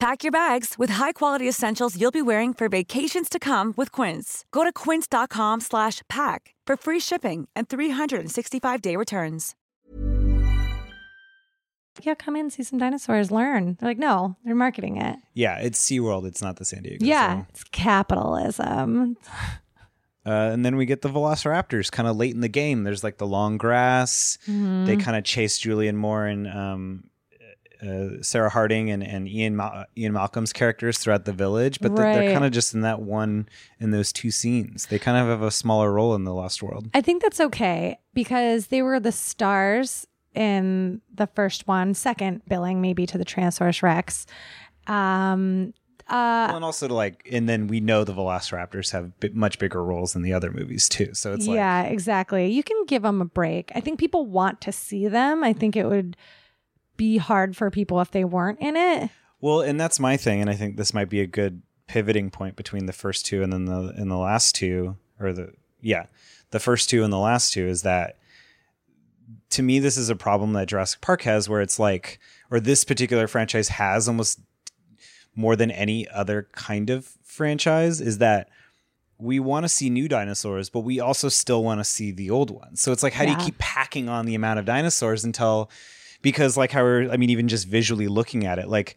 Pack 0.00 0.22
your 0.22 0.30
bags 0.30 0.76
with 0.78 0.90
high-quality 0.90 1.48
essentials 1.48 2.00
you'll 2.00 2.12
be 2.12 2.22
wearing 2.22 2.54
for 2.54 2.68
vacations 2.68 3.28
to 3.28 3.40
come 3.40 3.74
with 3.76 3.90
Quince. 3.90 4.44
Go 4.52 4.62
to 4.62 4.72
quince.com 4.72 5.60
slash 5.60 6.02
pack 6.08 6.54
for 6.64 6.76
free 6.76 7.00
shipping 7.00 7.48
and 7.56 7.68
365-day 7.68 8.94
returns. 8.94 9.56
yeah, 12.02 12.14
come 12.14 12.36
in, 12.36 12.48
see 12.48 12.62
some 12.62 12.78
dinosaurs, 12.78 13.32
learn. 13.32 13.76
They're 13.80 13.88
like, 13.88 13.98
no, 13.98 14.36
they're 14.44 14.54
marketing 14.54 14.98
it. 15.02 15.16
yeah, 15.34 15.58
it's 15.58 15.80
SeaWorld. 15.84 16.26
It's 16.28 16.40
not 16.40 16.54
the 16.58 16.64
San 16.64 16.84
Diego. 16.84 17.04
yeah, 17.04 17.38
Zoo. 17.40 17.46
it's 17.50 17.64
capitalism. 17.64 19.16
Uh, 20.26 20.50
and 20.52 20.62
then 20.62 20.76
we 20.76 20.84
get 20.84 21.00
the 21.00 21.08
Velociraptors 21.08 21.90
kind 21.90 22.06
of 22.06 22.14
late 22.14 22.34
in 22.34 22.42
the 22.42 22.48
game. 22.48 22.82
There's 22.84 23.02
like 23.02 23.16
the 23.16 23.26
long 23.26 23.56
grass. 23.56 24.36
Mhm. 24.46 24.84
They 24.84 24.96
kind 24.98 25.16
of 25.16 25.24
chase 25.24 25.58
Julianne 25.58 25.94
Moore 25.94 26.26
and 26.26 26.46
um, 26.46 27.04
uh, 27.82 28.22
Sarah 28.22 28.50
Harding 28.50 28.90
and, 28.90 29.02
and 29.02 29.28
Ian 29.28 29.56
Mal- 29.56 29.86
Ian 29.96 30.12
Malcolm's 30.12 30.52
characters 30.52 30.98
throughout 30.98 31.24
the 31.24 31.32
village, 31.32 31.78
but 31.80 31.94
they're, 31.94 32.12
they're 32.14 32.32
kind 32.32 32.44
of 32.44 32.50
just 32.52 32.74
in 32.74 32.80
that 32.82 33.00
one 33.00 33.48
in 33.80 33.90
those 33.90 34.12
two 34.12 34.30
scenes. 34.30 34.86
They 34.86 34.98
kind 34.98 35.16
of 35.16 35.26
have 35.28 35.42
a 35.42 35.50
smaller 35.50 35.92
role 35.92 36.14
in 36.14 36.24
the 36.24 36.34
Lost 36.34 36.62
World. 36.62 36.90
I 36.94 37.00
think 37.00 37.22
that's 37.22 37.40
okay 37.40 37.98
because 38.14 38.66
they 38.68 38.82
were 38.82 38.98
the 39.00 39.12
stars 39.12 40.06
in 40.34 41.00
the 41.14 41.26
first 41.28 41.66
one, 41.68 41.94
second 41.94 42.42
billing 42.48 42.80
maybe 42.80 43.06
to 43.06 43.18
the 43.18 43.24
Tyrannosaurus 43.24 43.82
Rex. 43.82 44.26
Um, 44.86 45.72
Uh, 46.08 46.48
Well, 46.48 46.56
and 46.56 46.64
also 46.64 46.88
to 46.88 46.94
like, 46.94 47.28
and 47.30 47.46
then 47.48 47.66
we 47.66 47.80
know 47.80 48.02
the 48.02 48.14
Velociraptors 48.14 48.92
have 48.92 49.18
bi- 49.20 49.30
much 49.34 49.58
bigger 49.58 49.84
roles 49.84 50.16
in 50.16 50.22
the 50.22 50.32
other 50.32 50.50
movies 50.50 50.88
too. 50.88 51.12
So 51.12 51.34
it's 51.34 51.46
like, 51.46 51.56
yeah, 51.56 51.82
exactly. 51.82 52.50
You 52.50 52.62
can 52.62 52.84
give 52.86 53.02
them 53.02 53.20
a 53.20 53.26
break. 53.26 53.70
I 53.74 53.80
think 53.80 53.98
people 54.00 54.24
want 54.24 54.62
to 54.62 54.72
see 54.72 55.06
them. 55.06 55.44
I 55.44 55.52
think 55.52 55.76
it 55.76 55.84
would 55.86 56.16
be 56.98 57.16
hard 57.16 57.56
for 57.56 57.70
people 57.70 58.02
if 58.02 58.10
they 58.10 58.24
weren't 58.24 58.60
in 58.60 58.76
it. 58.76 59.08
well, 59.40 59.62
and 59.62 59.80
that's 59.80 59.98
my 59.98 60.18
thing, 60.18 60.42
and 60.42 60.50
I 60.50 60.54
think 60.54 60.76
this 60.76 60.92
might 60.92 61.08
be 61.08 61.22
a 61.22 61.26
good 61.26 61.62
pivoting 61.86 62.30
point 62.30 62.54
between 62.54 62.84
the 62.84 62.92
first 62.92 63.24
two 63.24 63.42
and 63.42 63.50
then 63.50 63.64
the 63.64 63.94
in 63.96 64.10
the 64.10 64.18
last 64.18 64.54
two, 64.54 64.96
or 65.18 65.32
the 65.32 65.54
yeah, 65.80 66.04
the 66.50 66.60
first 66.60 66.90
two 66.90 67.02
and 67.02 67.10
the 67.10 67.18
last 67.18 67.54
two 67.54 67.66
is 67.66 67.80
that 67.82 68.18
to 69.50 69.62
me 69.62 69.78
this 69.78 69.96
is 69.96 70.10
a 70.10 70.16
problem 70.16 70.52
that 70.52 70.68
Jurassic 70.68 71.00
Park 71.00 71.22
has, 71.22 71.48
where 71.48 71.62
it's 71.62 71.78
like, 71.78 72.18
or 72.50 72.60
this 72.60 72.84
particular 72.84 73.26
franchise 73.26 73.68
has 73.68 74.06
almost 74.06 74.40
more 75.34 75.56
than 75.56 75.70
any 75.70 76.06
other 76.08 76.48
kind 76.52 76.90
of 76.90 77.06
franchise, 77.22 78.00
is 78.00 78.18
that 78.18 78.50
we 79.18 79.40
want 79.40 79.64
to 79.64 79.68
see 79.68 79.88
new 79.88 80.08
dinosaurs, 80.08 80.68
but 80.68 80.80
we 80.80 81.00
also 81.00 81.28
still 81.28 81.64
want 81.64 81.80
to 81.80 81.84
see 81.84 82.10
the 82.10 82.30
old 82.30 82.50
ones. 82.50 82.80
So 82.80 82.92
it's 82.92 83.02
like, 83.02 83.12
how 83.12 83.24
do 83.24 83.30
you 83.30 83.36
keep 83.36 83.58
packing 83.58 84.08
on 84.08 84.26
the 84.26 84.34
amount 84.34 84.58
of 84.58 84.64
dinosaurs 84.64 85.24
until, 85.24 85.70
because 86.22 86.56
like 86.56 86.70
how 86.72 86.82
we're, 86.82 87.10
I 87.10 87.16
mean, 87.16 87.30
even 87.30 87.48
just 87.48 87.66
visually 87.68 88.08
looking 88.08 88.44
at 88.46 88.58
it, 88.58 88.68
like 88.68 88.96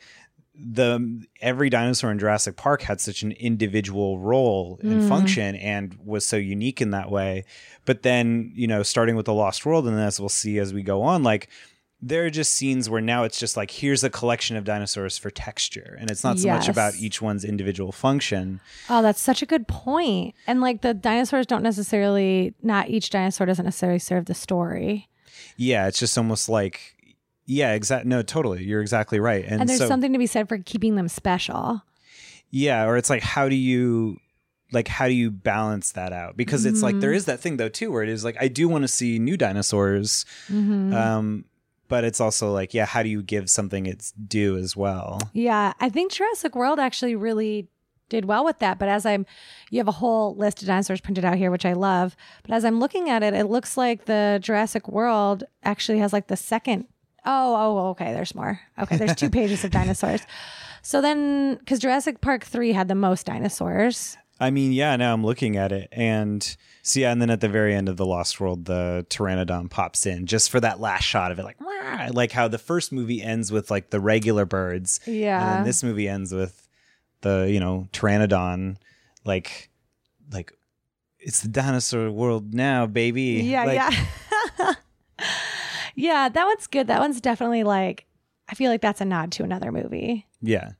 the 0.53 1.25
every 1.41 1.69
dinosaur 1.69 2.12
in 2.12 2.19
Jurassic 2.19 2.55
Park 2.55 2.81
had 2.84 2.99
such 3.01 3.23
an 3.23 3.31
individual 3.34 4.19
role 4.19 4.79
and 4.84 4.99
Mm. 5.01 5.07
function 5.07 5.55
and 5.55 5.97
was 6.03 6.25
so 6.25 6.36
unique 6.38 6.81
in 6.81 6.91
that 6.91 7.10
way. 7.10 7.45
But 7.86 8.03
then, 8.03 8.51
you 8.53 8.67
know, 8.67 8.84
starting 8.84 9.15
with 9.15 9.25
the 9.25 9.34
Lost 9.34 9.65
World, 9.65 9.88
and 9.88 9.97
then 9.97 10.05
as 10.05 10.19
we'll 10.19 10.29
see 10.29 10.60
as 10.60 10.73
we 10.73 10.84
go 10.84 11.01
on, 11.01 11.23
like 11.23 11.47
there 12.03 12.25
are 12.25 12.29
just 12.31 12.53
scenes 12.53 12.89
where 12.89 12.99
now 13.01 13.23
it's 13.23 13.39
just 13.39 13.55
like 13.55 13.69
here's 13.71 14.03
a 14.03 14.10
collection 14.10 14.55
of 14.57 14.63
dinosaurs 14.63 15.17
for 15.17 15.29
texture, 15.31 15.97
and 15.99 16.10
it's 16.12 16.23
not 16.23 16.39
so 16.39 16.47
much 16.49 16.67
about 16.67 16.95
each 16.95 17.21
one's 17.21 17.45
individual 17.45 17.91
function. 17.91 18.60
Oh, 18.89 19.01
that's 19.01 19.21
such 19.21 19.41
a 19.41 19.45
good 19.45 19.67
point. 19.67 20.34
And 20.47 20.62
like 20.62 20.81
the 20.81 20.93
dinosaurs 20.95 21.45
don't 21.45 21.63
necessarily, 21.63 22.53
not 22.62 22.89
each 22.89 23.10
dinosaur 23.12 23.45
doesn't 23.47 23.65
necessarily 23.65 23.99
serve 23.99 24.25
the 24.25 24.34
story. 24.34 25.10
Yeah, 25.57 25.88
it's 25.88 25.99
just 25.99 26.17
almost 26.17 26.49
like, 26.49 26.95
yeah, 27.51 27.73
exactly. 27.73 28.07
No, 28.09 28.21
totally, 28.21 28.63
you're 28.63 28.81
exactly 28.81 29.19
right. 29.19 29.43
And, 29.45 29.61
And, 29.61 29.69
there's 29.69 29.79
so, 29.79 29.87
something 29.87 30.13
to 30.13 30.19
be 30.19 30.25
said 30.27 30.47
for 30.47 30.57
keeping 30.57 30.95
them 30.95 31.07
special. 31.09 31.81
Yeah, 32.49 32.85
or 32.85 32.95
it's 32.97 33.09
like 33.09 33.21
how 33.23 33.49
do 33.49 33.55
you 33.55 34.17
like 34.71 34.87
how 34.87 35.07
do 35.07 35.13
you 35.13 35.29
balance 35.31 35.91
that 35.93 36.13
out? 36.13 36.37
Because 36.37 36.65
it's 36.65 36.81
like 36.81 36.93
Mm-hmm. 36.95 37.01
there 37.01 37.13
is 37.13 37.25
that 37.25 37.39
thing 37.41 37.57
though 37.57 37.69
too 37.69 37.91
where 37.91 38.03
it 38.03 38.09
is 38.09 38.23
like 38.23 38.37
I 38.39 38.47
do 38.47 38.67
want 38.69 38.83
to 38.83 38.87
see 38.87 39.19
new 39.19 39.35
dinosaurs. 39.37 40.25
Mhm. 40.49 40.93
Um 40.93 41.45
but 41.89 42.03
it's 42.05 42.21
also 42.21 42.51
like 42.53 42.73
yeah, 42.73 42.85
how 42.85 43.03
do 43.03 43.09
you 43.09 43.21
give 43.21 43.49
something 43.49 43.85
its 43.85 44.11
due 44.13 44.55
as 44.57 44.75
well? 44.77 45.19
Yeah, 45.33 45.73
I 45.79 45.89
think 45.89 46.11
Jurassic 46.13 46.55
World 46.55 46.79
actually 46.79 47.15
really 47.15 47.67
did 48.09 48.25
well 48.25 48.43
with 48.45 48.59
that. 48.59 48.77
But 48.79 48.89
as 48.89 49.05
I'm, 49.05 49.25
you 49.69 49.79
have 49.79 49.87
a 49.87 49.93
whole 49.93 50.35
list 50.35 50.61
of 50.61 50.67
dinosaurs 50.67 50.99
printed 51.01 51.23
out 51.25 51.37
here, 51.37 51.49
which 51.51 51.65
I 51.65 51.71
love. 51.73 52.15
But 52.43 52.51
as 52.53 52.63
I'm 52.65 52.79
looking 52.79 53.09
at 53.09 53.23
it, 53.23 53.33
it 53.33 53.45
looks 53.45 53.77
like 53.77 54.05
the 54.05 54.39
Jurassic 54.41 54.87
World 54.89 55.43
actually 55.63 55.99
has 55.99 56.11
like 56.11 56.27
the 56.27 56.35
second. 56.37 56.85
Oh, 57.25 57.55
oh, 57.55 57.89
okay. 57.91 58.13
There's 58.13 58.34
more. 58.34 58.60
Okay, 58.79 58.97
there's 58.97 59.15
two 59.15 59.29
pages 59.29 59.63
of 59.63 59.71
dinosaurs. 59.79 60.21
So 60.81 61.01
then, 61.01 61.55
because 61.57 61.79
Jurassic 61.79 62.21
Park 62.21 62.43
three 62.43 62.73
had 62.73 62.88
the 62.88 62.95
most 62.95 63.25
dinosaurs. 63.27 64.17
I 64.39 64.49
mean, 64.49 64.71
yeah, 64.71 64.95
now 64.95 65.13
I'm 65.13 65.23
looking 65.23 65.55
at 65.55 65.71
it 65.71 65.88
and 65.91 66.55
so 66.81 66.99
yeah, 66.99 67.12
and 67.12 67.21
then 67.21 67.29
at 67.29 67.41
the 67.41 67.47
very 67.47 67.75
end 67.75 67.88
of 67.88 67.97
the 67.97 68.07
Lost 68.07 68.39
World, 68.39 68.65
the 68.65 69.05
Pteranodon 69.12 69.69
pops 69.69 70.07
in 70.07 70.25
just 70.25 70.49
for 70.49 70.60
that 70.62 70.79
last 70.79 71.03
shot 71.03 71.31
of 71.31 71.38
it, 71.38 71.43
like 71.43 71.62
"Wah!" 71.62 72.07
like 72.12 72.31
how 72.31 72.47
the 72.47 72.57
first 72.57 72.91
movie 72.91 73.21
ends 73.21 73.51
with 73.51 73.69
like 73.69 73.91
the 73.91 73.99
regular 73.99 74.45
birds, 74.45 74.99
and 75.05 75.15
Yeah. 75.15 75.45
then 75.57 75.63
this 75.63 75.84
movie 75.84 76.10
ends 76.10 76.34
with 76.34 76.67
the 77.21 77.47
you 77.51 77.60
know 77.60 77.88
Pteranodon, 77.93 78.77
like 79.23 79.69
like 80.34 80.53
it's 81.19 81.41
the 81.41 81.49
dinosaur 81.49 82.10
world 82.10 82.51
now, 82.55 82.88
baby. 82.88 83.43
Yeah, 83.43 83.65
Like, 83.65 83.75
yeah. 84.57 84.73
yeah, 85.95 86.30
that 86.30 86.45
one's 86.45 86.67
good. 86.67 86.88
That 86.88 86.99
one's 86.99 87.21
definitely 87.21 87.63
like, 87.63 88.06
I 88.49 88.56
feel 88.56 88.71
like 88.71 88.82
that's 88.82 89.01
a 89.01 89.06
nod 89.06 89.32
to 89.34 89.43
another 89.43 89.71
movie. 89.71 90.27
yeah. 90.41 90.71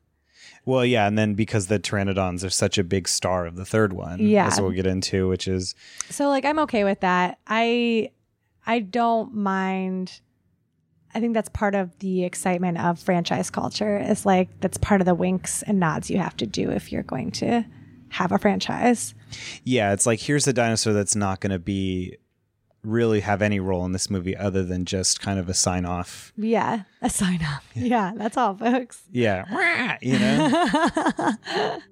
Well, 0.64 0.86
yeah, 0.86 1.08
and 1.08 1.18
then 1.18 1.34
because 1.34 1.68
the 1.68 1.80
Pteranodons 1.80 2.44
are 2.46 2.50
such 2.52 2.78
a 2.78 2.84
big 2.84 3.08
star 3.08 3.48
of 3.48 3.56
the 3.56 3.66
third 3.66 3.94
one, 3.94 4.20
Yeah. 4.20 4.44
that's 4.44 4.58
what 4.60 4.66
we'll 4.68 4.76
get 4.76 4.86
into, 4.86 5.28
which 5.28 5.48
is 5.48 5.74
So 6.12 6.30
like 6.30 6.46
I'm 6.46 6.60
okay 6.60 6.84
with 6.84 7.00
that. 7.00 7.40
I 7.48 8.12
I 8.68 8.80
don't 8.80 9.34
mind 9.34 10.22
I 11.16 11.20
think 11.20 11.34
that's 11.34 11.50
part 11.50 11.74
of 11.76 11.98
the 12.00 12.24
excitement 12.24 12.78
of 12.80 13.00
franchise 13.00 13.50
culture. 13.50 13.98
Is 13.98 14.24
like 14.26 14.50
that's 14.62 14.78
part 14.78 15.02
of 15.02 15.06
the 15.06 15.16
winks 15.16 15.64
and 15.64 15.80
nods 15.80 16.10
you 16.12 16.20
have 16.20 16.38
to 16.38 16.46
do 16.46 16.70
if 16.70 16.92
you're 16.92 17.04
going 17.04 17.32
to 17.32 17.66
have 18.10 18.32
a 18.32 18.38
franchise. 18.38 19.16
yeah, 19.64 19.94
it's 19.94 20.06
like 20.06 20.20
here's 20.20 20.46
a 20.48 20.54
dinosaur 20.54 20.94
that's 20.94 21.16
not 21.16 21.40
going 21.40 21.52
to 21.52 21.60
be 21.60 22.18
really 22.84 23.20
have 23.22 23.42
any 23.42 23.60
role 23.60 23.86
in 23.86 23.92
this 23.92 24.10
movie 24.10 24.36
other 24.36 24.64
than 24.64 24.86
just 24.86 25.22
kind 25.22 25.40
of 25.40 25.50
a 25.50 25.54
sign 25.54 25.86
off. 25.86 26.34
Yeah, 26.36 26.84
a 27.02 27.10
sign 27.10 27.42
off. 27.44 27.66
Yeah, 27.76 28.14
that's 28.16 28.38
all, 28.38 28.56
folks. 28.56 29.04
Yeah, 29.12 29.98
you 30.02 30.18
know. 30.20 31.78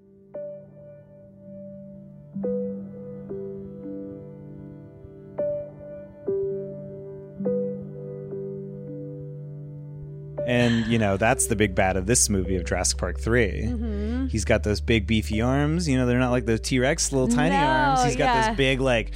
And 10.48 10.88
you 10.88 10.98
know 10.98 11.16
that's 11.18 11.46
the 11.48 11.56
big 11.56 11.76
bad 11.76 11.96
of 11.96 12.08
this 12.08 12.28
movie 12.28 12.56
of 12.56 12.66
Jurassic 12.66 12.98
Park 12.98 13.20
3 13.20 13.50
Mm-hmm. 13.66 14.26
He's 14.28 14.46
got 14.46 14.64
those 14.64 14.82
big 14.82 15.06
beefy 15.06 15.42
arms. 15.42 15.88
You 15.88 15.98
know 15.98 16.06
they're 16.08 16.18
not 16.20 16.32
like 16.32 16.46
those 16.46 16.62
T 16.62 16.80
Rex 16.80 17.12
little 17.12 17.28
tiny 17.28 17.56
No, 17.56 17.62
arms. 17.62 18.04
He's 18.04 18.16
got 18.16 18.24
yeah. 18.26 18.48
those 18.48 18.58
big 18.58 18.82
like. 18.82 19.12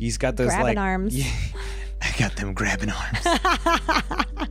He's 0.00 0.16
got 0.16 0.36
those 0.36 0.46
Grabbing 0.48 0.64
like 0.64 0.78
arms. 0.78 1.14
Yeah, 1.16 1.30
I 2.02 2.10
got 2.18 2.34
them 2.36 2.54
grabbing 2.54 2.90
arms. 2.90 3.26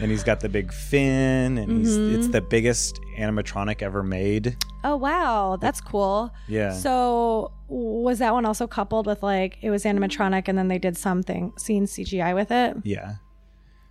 and 0.00 0.10
he's 0.10 0.24
got 0.24 0.40
the 0.40 0.48
big 0.48 0.72
fin, 0.72 1.58
and 1.58 1.84
Mm-hmm. 1.86 2.16
it's 2.16 2.28
the 2.28 2.40
biggest 2.40 2.98
animatronic 3.18 3.82
ever 3.82 4.02
made. 4.02 4.56
Oh 4.84 4.96
wow, 4.96 5.56
that's 5.60 5.80
cool. 5.80 6.32
Yeah. 6.48 6.72
So 6.72 7.52
was 7.68 8.18
that 8.20 8.32
one 8.32 8.44
also 8.46 8.66
coupled 8.66 9.06
with 9.06 9.22
like 9.22 9.58
it 9.62 9.70
was 9.70 9.84
animatronic 9.84 10.48
and 10.48 10.56
then 10.58 10.68
they 10.68 10.78
did 10.78 10.96
something 10.96 11.52
scene 11.56 11.86
CGI 11.86 12.34
with 12.34 12.50
it? 12.50 12.76
Yeah. 12.84 13.16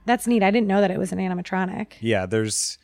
That's 0.06 0.26
neat. 0.28 0.44
I 0.44 0.52
didn't 0.52 0.68
know 0.68 0.82
that 0.82 0.92
it 0.92 0.98
was 0.98 1.12
an 1.12 1.20
animatronic. 1.20 1.94
Yeah, 2.00 2.26
there's 2.26 2.78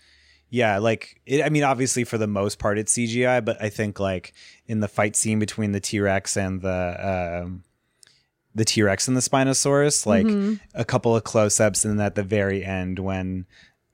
yeah, 0.49 0.77
like 0.77 1.19
it, 1.25 1.43
I 1.43 1.49
mean 1.49 1.63
obviously 1.63 2.03
for 2.03 2.17
the 2.17 2.27
most 2.27 2.59
part 2.59 2.77
it's 2.77 2.93
CGI, 2.93 3.43
but 3.43 3.61
I 3.61 3.69
think 3.69 3.99
like 3.99 4.33
in 4.67 4.81
the 4.81 4.87
fight 4.89 5.15
scene 5.15 5.39
between 5.39 5.71
the 5.71 5.79
T-Rex 5.79 6.37
and 6.37 6.61
the 6.61 7.41
um 7.43 7.63
the 8.55 8.65
T-Rex 8.65 9.07
and 9.07 9.17
the 9.17 9.21
Spinosaurus, 9.21 10.05
like 10.05 10.25
Mm-hmm. 10.25 10.55
a 10.75 10.85
couple 10.85 11.15
of 11.15 11.23
close-ups 11.23 11.85
and 11.85 11.99
then 11.99 12.05
at 12.05 12.15
the 12.15 12.23
very 12.23 12.63
end 12.63 12.99
when 12.99 13.45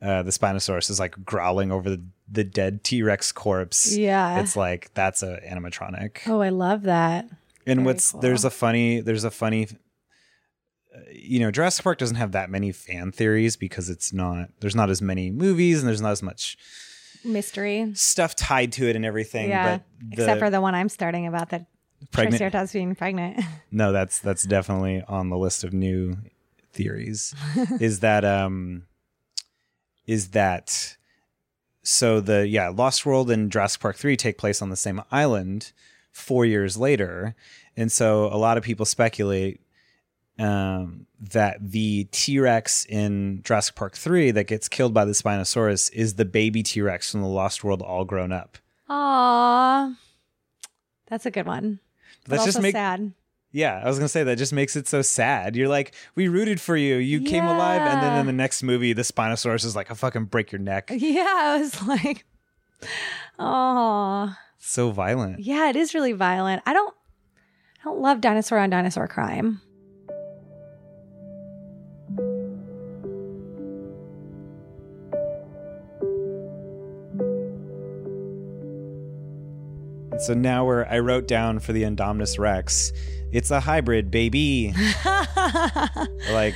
uh, 0.01 0.23
the 0.23 0.31
Spinosaurus 0.31 0.89
is 0.89 0.99
like 0.99 1.23
growling 1.25 1.71
over 1.71 1.89
the, 1.89 2.01
the 2.31 2.43
dead 2.43 2.83
T-Rex 2.83 3.31
corpse. 3.31 3.95
Yeah. 3.97 4.39
It's 4.41 4.55
like 4.55 4.91
that's 4.93 5.23
a 5.23 5.39
animatronic. 5.49 6.19
Oh, 6.27 6.41
I 6.41 6.49
love 6.49 6.83
that. 6.83 7.25
and 7.65 7.79
very 7.79 7.85
what's 7.85 8.11
cool. 8.11 8.21
there's 8.21 8.45
a 8.45 8.49
funny 8.49 9.01
there's 9.01 9.23
a 9.25 9.31
funny 9.31 9.67
uh, 10.95 10.99
you 11.11 11.39
know 11.39 11.51
Jurassic 11.51 11.83
Park 11.83 11.97
doesn't 11.99 12.15
have 12.17 12.31
that 12.31 12.49
many 12.49 12.71
fan 12.71 13.11
theories 13.11 13.55
because 13.57 13.89
it's 13.89 14.11
not 14.13 14.49
there's 14.59 14.75
not 14.75 14.89
as 14.89 15.01
many 15.01 15.29
movies 15.31 15.79
and 15.79 15.87
there's 15.87 16.01
not 16.01 16.11
as 16.11 16.23
much 16.23 16.57
Mystery. 17.25 17.91
stuff 17.95 18.35
tied 18.35 18.71
to 18.73 18.87
it 18.87 18.95
and 18.95 19.05
everything 19.05 19.49
Yeah. 19.49 19.77
but 19.77 20.15
the, 20.15 20.23
Except 20.23 20.39
for 20.39 20.49
the 20.49 20.61
one 20.61 20.73
I'm 20.75 20.89
starting 20.89 21.27
about 21.27 21.49
the 21.49 21.65
pregnant 22.11 22.37
Triceratops 22.37 22.73
being 22.73 22.95
pregnant. 22.95 23.41
no 23.71 23.91
that's 23.91 24.19
that's 24.19 24.43
definitely 24.43 25.03
on 25.07 25.29
the 25.29 25.37
list 25.37 25.63
of 25.63 25.73
new 25.73 26.17
theories 26.71 27.33
is 27.79 27.99
that 27.99 28.23
um 28.23 28.83
is 30.05 30.29
that 30.29 30.97
so 31.83 32.19
the 32.19 32.47
yeah 32.47 32.69
Lost 32.69 33.05
World 33.05 33.29
and 33.31 33.51
Jurassic 33.51 33.81
Park 33.81 33.95
3 33.95 34.15
take 34.15 34.37
place 34.37 34.61
on 34.61 34.69
the 34.69 34.75
same 34.75 35.01
island 35.11 35.71
4 36.11 36.45
years 36.45 36.77
later 36.77 37.35
and 37.75 37.91
so 37.91 38.25
a 38.25 38.37
lot 38.37 38.57
of 38.57 38.63
people 38.63 38.85
speculate 38.85 39.61
um, 40.39 41.05
that 41.19 41.57
the 41.59 42.05
T-Rex 42.11 42.85
in 42.85 43.41
Jurassic 43.43 43.75
Park 43.75 43.95
3 43.95 44.31
that 44.31 44.47
gets 44.47 44.69
killed 44.69 44.93
by 44.93 45.03
the 45.05 45.11
Spinosaurus 45.11 45.91
is 45.93 46.15
the 46.15 46.25
baby 46.25 46.63
T-Rex 46.63 47.11
from 47.11 47.21
the 47.21 47.27
Lost 47.27 47.63
World 47.63 47.81
all 47.81 48.05
grown 48.05 48.31
up. 48.31 48.57
Aww. 48.89 49.95
That's 51.07 51.25
a 51.25 51.31
good 51.31 51.45
one. 51.45 51.79
That's 52.25 52.45
just 52.45 52.61
make 52.61 52.73
sad. 52.73 53.13
Yeah, 53.51 53.81
I 53.83 53.87
was 53.87 53.97
gonna 53.97 54.07
say 54.09 54.23
that 54.23 54.37
just 54.37 54.53
makes 54.53 54.75
it 54.75 54.87
so 54.87 55.01
sad. 55.01 55.55
You're 55.55 55.67
like, 55.69 55.95
we 56.15 56.27
rooted 56.27 56.61
for 56.61 56.75
you. 56.77 56.97
You 56.97 57.21
came 57.21 57.43
alive, 57.45 57.81
and 57.81 58.01
then 58.01 58.19
in 58.19 58.25
the 58.27 58.33
next 58.33 58.61
movie, 58.61 58.93
the 58.93 59.01
Spinosaurus 59.01 59.65
is 59.65 59.75
like, 59.75 59.89
I 59.89 59.95
fucking 59.95 60.25
break 60.25 60.51
your 60.51 60.59
neck. 60.59 60.91
Yeah, 60.95 61.25
I 61.27 61.57
was 61.59 61.81
like, 61.87 62.25
oh, 63.39 64.35
So 64.59 64.91
violent. 64.91 65.39
yeah, 65.39 65.69
it 65.69 65.75
is 65.75 65.93
really 65.93 66.11
violent. 66.13 66.61
I 66.65 66.73
don't, 66.73 66.93
I 67.81 67.83
don't 67.85 67.99
love 68.01 68.21
dinosaur 68.21 68.59
on 68.59 68.69
dinosaur 68.69 69.07
crime. 69.07 69.61
So 80.19 80.33
now 80.33 80.65
we're 80.65 80.85
I 80.85 80.99
wrote 80.99 81.27
down 81.27 81.59
for 81.59 81.71
the 81.71 81.83
Indominus 81.83 82.37
Rex, 82.37 82.91
it's 83.31 83.51
a 83.51 83.59
hybrid, 83.59 84.11
baby. 84.11 84.73
like 86.31 86.55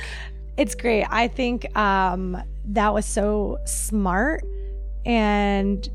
It's 0.56 0.74
great. 0.74 1.04
I 1.08 1.28
think 1.28 1.76
um, 1.76 2.36
that 2.66 2.92
was 2.92 3.06
so 3.06 3.58
smart 3.64 4.44
and 5.06 5.88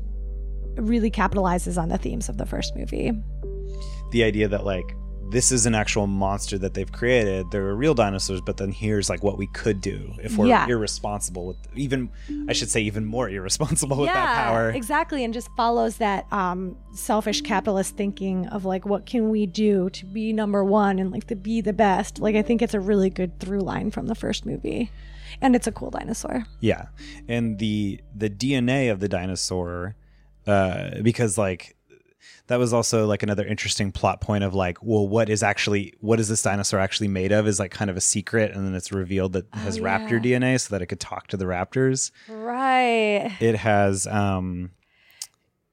really 0.76 1.10
capitalizes 1.10 1.80
on 1.80 1.88
the 1.88 1.98
themes 1.98 2.28
of 2.28 2.38
the 2.38 2.46
first 2.46 2.74
movie. 2.76 3.12
the 4.12 4.24
idea 4.24 4.48
that 4.48 4.64
like 4.64 4.96
this 5.30 5.52
is 5.52 5.66
an 5.66 5.74
actual 5.74 6.06
monster 6.06 6.58
that 6.58 6.74
they've 6.74 6.90
created. 6.90 7.50
They're 7.50 7.74
real 7.74 7.94
dinosaurs, 7.94 8.40
but 8.40 8.56
then 8.56 8.72
here's 8.72 9.08
like 9.08 9.22
what 9.22 9.38
we 9.38 9.46
could 9.48 9.80
do 9.80 10.12
if 10.22 10.36
we're 10.36 10.46
Yeah. 10.48 10.66
irresponsible 10.68 11.46
with 11.46 11.56
even 11.74 12.10
I 12.48 12.52
should 12.52 12.68
say 12.70 12.80
even 12.82 13.04
more 13.04 13.28
irresponsible 13.30 13.96
with 13.98 14.08
yeah, 14.08 14.14
that 14.14 14.34
power. 14.44 14.70
exactly, 14.70 15.24
and 15.24 15.32
just 15.32 15.48
follows 15.56 15.96
that 15.98 16.26
um, 16.32 16.76
selfish 16.94 17.40
capitalist 17.42 17.96
thinking 17.96 18.46
of 18.48 18.64
like, 18.64 18.84
what 18.86 19.06
can 19.06 19.30
we 19.30 19.46
do 19.46 19.88
to 19.90 20.06
be 20.06 20.32
number 20.32 20.64
one 20.64 20.98
and 20.98 21.10
like 21.10 21.26
to 21.28 21.36
be 21.36 21.60
the 21.60 21.72
best? 21.72 22.18
Like, 22.18 22.34
I 22.36 22.42
think 22.42 22.60
it's 22.62 22.74
a 22.74 22.80
really 22.80 23.10
good 23.10 23.38
through 23.40 23.60
line 23.60 23.90
from 23.90 24.06
the 24.06 24.14
first 24.14 24.44
movie, 24.46 24.90
and 25.40 25.54
it's 25.54 25.66
a 25.66 25.72
cool 25.72 25.90
dinosaur. 25.90 26.44
Yeah, 26.60 26.86
and 27.28 27.58
the 27.58 28.00
the 28.16 28.28
DNA 28.30 28.90
of 28.90 29.00
the 29.00 29.08
dinosaur, 29.08 29.94
uh, 30.46 31.00
because 31.02 31.38
like 31.38 31.76
that 32.48 32.56
was 32.58 32.72
also 32.72 33.06
like 33.06 33.22
another 33.22 33.46
interesting 33.46 33.92
plot 33.92 34.20
point 34.20 34.44
of 34.44 34.54
like, 34.54 34.78
well, 34.82 35.06
what 35.06 35.28
is 35.28 35.42
actually 35.42 35.94
what 36.00 36.20
is 36.20 36.28
this 36.28 36.42
dinosaur 36.42 36.80
actually 36.80 37.08
made 37.08 37.32
of? 37.32 37.46
Is 37.46 37.58
like 37.58 37.70
kind 37.70 37.90
of 37.90 37.96
a 37.96 38.00
secret, 38.00 38.52
and 38.52 38.66
then 38.66 38.74
it's 38.74 38.92
revealed 38.92 39.32
that 39.34 39.46
it 39.52 39.58
has 39.58 39.78
Oh, 39.78 39.82
raptor 39.82 40.24
yeah. 40.24 40.38
DNA, 40.38 40.60
so 40.60 40.74
that 40.74 40.82
it 40.82 40.86
could 40.86 41.00
talk 41.00 41.26
to 41.28 41.36
the 41.36 41.44
raptors. 41.44 42.10
Right. 42.28 43.32
It 43.40 43.56
has 43.56 44.06
um, 44.06 44.70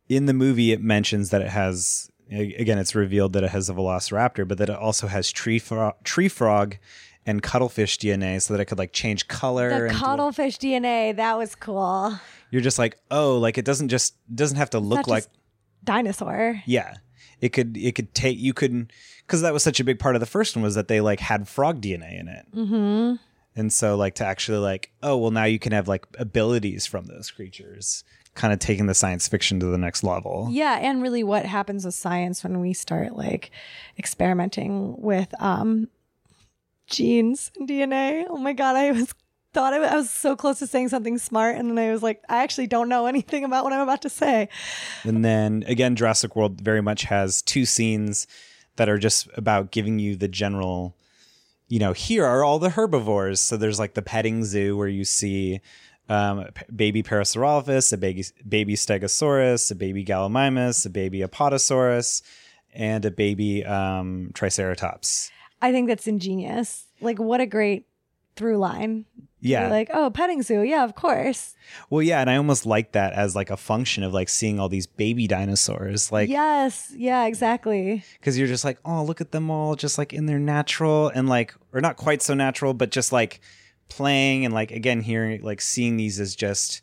in 0.10 0.26
the 0.26 0.34
movie 0.34 0.72
it 0.72 0.82
mentions 0.82 1.30
that 1.32 1.41
it 1.41 1.50
has 1.50 2.10
again 2.32 2.78
it's 2.78 2.93
revealed 2.95 3.34
that 3.34 3.43
it 3.43 3.52
has 3.52 3.70
a 3.70 3.74
velociraptor, 3.74 4.48
but 4.48 4.58
that 4.58 4.70
it 4.70 4.76
also 4.78 5.08
has 5.08 5.32
tree 5.32 5.60
frog, 5.60 5.95
tree 6.04 6.28
frog. 6.30 6.78
And 7.30 7.43
cuttlefish 7.43 7.98
DNA, 7.98 8.41
so 8.41 8.54
that 8.54 8.62
it 8.62 8.66
could 8.68 8.78
like 8.78 8.93
change 8.93 9.28
color. 9.28 9.68
The 9.68 9.76
and 9.88 9.89
do- 9.91 9.98
cuttlefish 9.98 10.60
DNA 10.60 11.14
that 11.18 11.38
was 11.38 11.56
cool. 11.56 12.18
you're 12.52 12.62
just 12.62 12.80
like, 12.80 12.98
oh, 13.12 13.38
like 13.38 13.58
it 13.58 13.66
doesn't 13.66 13.89
just 13.89 14.16
doesn't 14.34 14.56
have 14.56 14.70
to 14.70 14.80
look 14.80 15.08
like 15.10 15.26
Dinosaur. 15.88 16.61
yeah. 16.67 16.97
It 17.41 17.49
could 17.49 17.77
it 17.77 17.93
could 17.95 18.13
take 18.15 18.38
you 18.39 18.53
couldn't 18.53 18.91
because 19.25 19.41
that 19.41 19.53
was 19.53 19.61
such 19.61 19.79
a 19.79 19.83
big 19.83 19.99
part 19.99 20.15
of 20.15 20.19
the 20.21 20.25
first 20.25 20.55
one 20.55 20.63
was 20.63 20.73
that 20.75 20.88
they 20.88 21.01
like 21.01 21.19
had 21.19 21.47
frog 21.47 21.81
DNA 21.81 22.19
in 22.19 22.27
it, 22.27 22.45
Mm-hmm. 22.55 23.15
and 23.55 23.71
so 23.71 23.95
like 23.95 24.15
to 24.15 24.25
actually 24.25 24.57
like 24.57 24.91
oh 25.03 25.15
well 25.17 25.29
now 25.31 25.43
you 25.43 25.59
can 25.59 25.71
have 25.71 25.88
like 25.88 26.07
abilities 26.17 26.88
from 26.88 27.05
those 27.05 27.29
creatures, 27.29 28.03
kind 28.33 28.51
of 28.53 28.57
taking 28.59 28.88
the 28.88 28.95
science 28.95 29.27
fiction 29.27 29.59
to 29.59 29.67
the 29.67 29.77
next 29.77 30.03
level. 30.03 30.47
Yeah, 30.49 30.79
and 30.81 30.99
really 31.03 31.23
what 31.23 31.45
happens 31.45 31.85
with 31.85 31.93
science 31.93 32.43
when 32.43 32.59
we 32.59 32.73
start 32.73 33.15
like 33.15 33.51
experimenting 33.99 34.95
with 34.99 35.31
um 35.39 35.89
genes 36.88 37.51
and 37.57 37.69
DNA. 37.69 38.25
Oh 38.29 38.38
my 38.38 38.53
god, 38.53 38.75
I 38.75 38.91
was 38.93 39.13
thought 39.58 39.74
I, 39.74 39.78
I 39.78 39.95
was 39.95 40.12
so 40.12 40.36
close 40.36 40.60
to 40.60 40.68
saying 40.68 40.89
something 40.89 41.18
smart 41.18 41.55
and 41.55 41.76
then 41.76 41.89
I 41.89 41.91
was 41.91 42.03
like 42.03 42.22
I 42.30 42.43
actually 42.43 42.68
don't 42.68 42.89
know 42.89 43.05
anything 43.14 43.43
about 43.43 43.64
what 43.64 43.74
I'm 43.74 43.82
about 43.82 44.03
to 44.03 44.10
say. 44.10 44.49
And 45.03 45.26
then 45.26 45.64
again, 45.68 45.95
Jurassic 45.95 46.36
World 46.36 46.62
very 46.62 46.82
much 46.82 47.03
has 47.03 47.41
two 47.41 47.66
scenes 47.66 48.28
that 48.76 48.88
are 48.88 48.99
just 48.99 49.28
about 49.34 49.72
giving 49.72 49.97
you 49.97 50.16
the 50.16 50.28
general, 50.28 50.95
you 51.68 51.80
know, 51.80 51.93
here 51.93 52.24
are 52.24 52.43
all 52.43 52.60
the 52.60 52.70
herbivores. 52.70 53.41
So 53.41 53.58
there's 53.58 53.80
like 53.80 53.95
the 53.95 54.03
petting 54.03 54.45
zoo 54.45 54.78
where 54.78 54.88
you 54.88 55.03
see 55.03 55.60
um, 56.08 56.45
baby 56.74 57.01
Parasaurolophus, 57.01 57.91
a 57.91 57.97
baby, 57.97 58.26
baby 58.47 58.76
Stegosaurus, 58.76 59.72
a 59.72 59.76
baby 59.76 60.05
Gallimimus, 60.05 60.86
a 60.86 60.89
baby 60.89 61.22
Apatosaurus, 61.22 62.22
and 62.76 63.03
a 63.05 63.12
baby 63.12 63.66
um, 63.66 64.30
Triceratops. 64.36 65.32
I 65.64 65.72
think 65.72 65.88
that's 65.88 66.05
ingenious. 66.05 66.86
Like 67.01 67.18
what 67.18 67.41
a 67.41 67.47
great 67.47 67.88
through 68.36 68.60
line. 68.60 69.05
Yeah. 69.39 69.61
You're 69.61 69.69
like, 69.69 69.89
oh, 69.93 70.09
petting 70.09 70.41
zoo. 70.41 70.63
Yeah, 70.63 70.83
of 70.83 70.95
course. 70.95 71.55
Well, 71.89 72.01
yeah, 72.01 72.21
and 72.21 72.29
I 72.29 72.38
almost 72.38 72.65
like 72.65 72.93
that 72.93 73.13
as 73.13 73.35
like 73.35 73.49
a 73.49 73.57
function 73.57 74.03
of 74.03 74.13
like 74.13 74.29
seeing 74.29 74.59
all 74.59 74.67
these 74.67 74.88
baby 74.88 75.27
dinosaurs. 75.27 76.11
Like, 76.11 76.29
yes. 76.29 76.91
Yeah, 76.95 77.25
exactly. 77.25 78.03
because 78.19 78.38
you're 78.38 78.47
just 78.47 78.65
like, 78.65 78.79
oh, 78.83 79.03
look 79.03 79.21
at 79.21 79.31
them 79.31 79.51
all 79.51 79.75
just 79.75 79.97
like 79.97 80.11
in 80.11 80.25
their 80.25 80.39
natural 80.39 81.09
and 81.09 81.29
like, 81.29 81.53
or 81.71 81.81
not 81.81 81.97
quite 81.97 82.21
so 82.21 82.33
natural, 82.33 82.73
but 82.73 82.89
just 82.89 83.11
like 83.11 83.39
playing 83.89 84.45
and 84.45 84.53
like 84.53 84.71
again 84.71 85.01
hearing 85.01 85.41
like 85.41 85.61
seeing 85.61 85.97
these 85.97 86.19
as 86.19 86.35
just 86.35 86.81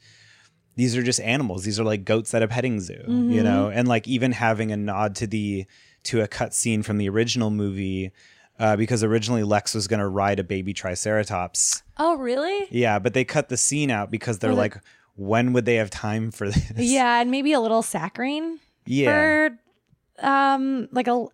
these 0.76 0.96
are 0.96 1.02
just 1.02 1.20
animals. 1.20 1.64
These 1.64 1.78
are 1.78 1.84
like 1.84 2.04
goats 2.04 2.34
at 2.34 2.42
a 2.42 2.48
petting 2.48 2.80
zoo, 2.80 2.94
you 2.94 3.04
mm-hmm. 3.04 3.44
know, 3.44 3.70
and 3.70 3.86
like 3.86 4.08
even 4.08 4.32
having 4.32 4.72
a 4.72 4.76
nod 4.76 5.14
to 5.16 5.26
the 5.26 5.66
to 6.04 6.20
a 6.20 6.28
cut 6.28 6.52
scene 6.52 6.82
from 6.82 6.98
the 6.98 7.08
original 7.08 7.50
movie. 7.50 8.10
Uh, 8.58 8.76
because 8.76 9.02
originally 9.02 9.42
Lex 9.42 9.74
was 9.74 9.88
going 9.88 9.98
to 10.00 10.06
ride 10.06 10.38
a 10.38 10.44
baby 10.44 10.72
Triceratops. 10.72 11.82
Oh, 11.98 12.16
really? 12.16 12.68
Yeah, 12.70 12.98
but 13.00 13.12
they 13.12 13.24
cut 13.24 13.48
the 13.48 13.56
scene 13.56 13.90
out 13.90 14.10
because 14.12 14.38
they're 14.38 14.54
like, 14.54 14.76
when 15.16 15.52
would 15.52 15.64
they 15.64 15.74
have 15.76 15.90
time 15.90 16.30
for 16.30 16.48
this? 16.48 16.70
Yeah, 16.76 17.20
and 17.20 17.30
maybe 17.30 17.52
a 17.52 17.60
little 17.60 17.82
saccharine 17.82 18.60
Yeah. 18.86 19.10
for 19.10 19.58
um 20.26 20.88
like 20.92 21.08
a 21.08 21.26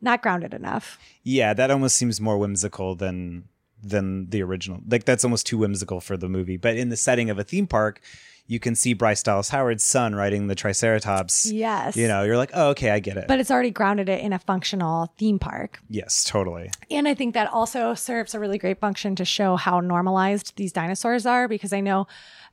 not 0.00 0.22
grounded 0.22 0.54
enough. 0.54 0.98
Yeah, 1.24 1.54
that 1.54 1.70
almost 1.72 1.96
seems 1.96 2.20
more 2.20 2.38
whimsical 2.38 2.94
than 2.94 3.48
than 3.82 4.30
the 4.30 4.42
original. 4.42 4.80
Like 4.88 5.04
that's 5.04 5.24
almost 5.24 5.46
too 5.46 5.58
whimsical 5.58 6.00
for 6.00 6.16
the 6.16 6.28
movie. 6.28 6.56
But 6.56 6.76
in 6.76 6.88
the 6.88 6.96
setting 6.96 7.30
of 7.30 7.38
a 7.38 7.44
theme 7.44 7.66
park, 7.66 8.00
you 8.48 8.58
can 8.58 8.74
see 8.74 8.94
Bryce 8.94 9.22
Dallas 9.22 9.50
Howard's 9.50 9.84
son 9.84 10.14
riding 10.14 10.46
the 10.48 10.54
Triceratops. 10.54 11.46
Yes. 11.52 11.96
You 11.96 12.08
know, 12.08 12.24
you're 12.24 12.36
like, 12.38 12.50
oh, 12.54 12.70
okay, 12.70 12.90
I 12.90 12.98
get 12.98 13.16
it. 13.18 13.28
But 13.28 13.38
it's 13.38 13.50
already 13.50 13.70
grounded 13.70 14.08
it 14.08 14.20
in 14.22 14.32
a 14.32 14.38
functional 14.38 15.12
theme 15.18 15.38
park. 15.38 15.78
yes, 15.90 16.24
totally. 16.24 16.70
And 16.90 17.06
I 17.06 17.14
think 17.14 17.34
that 17.34 17.52
also 17.52 17.94
serves 17.94 18.34
a 18.34 18.40
really 18.40 18.58
great 18.58 18.80
function 18.80 19.14
to 19.16 19.24
show 19.24 19.56
how 19.56 19.80
normalized 19.80 20.56
these 20.56 20.72
dinosaurs 20.72 21.26
are 21.26 21.46
because 21.46 21.72
I 21.74 21.80
know 21.80 22.06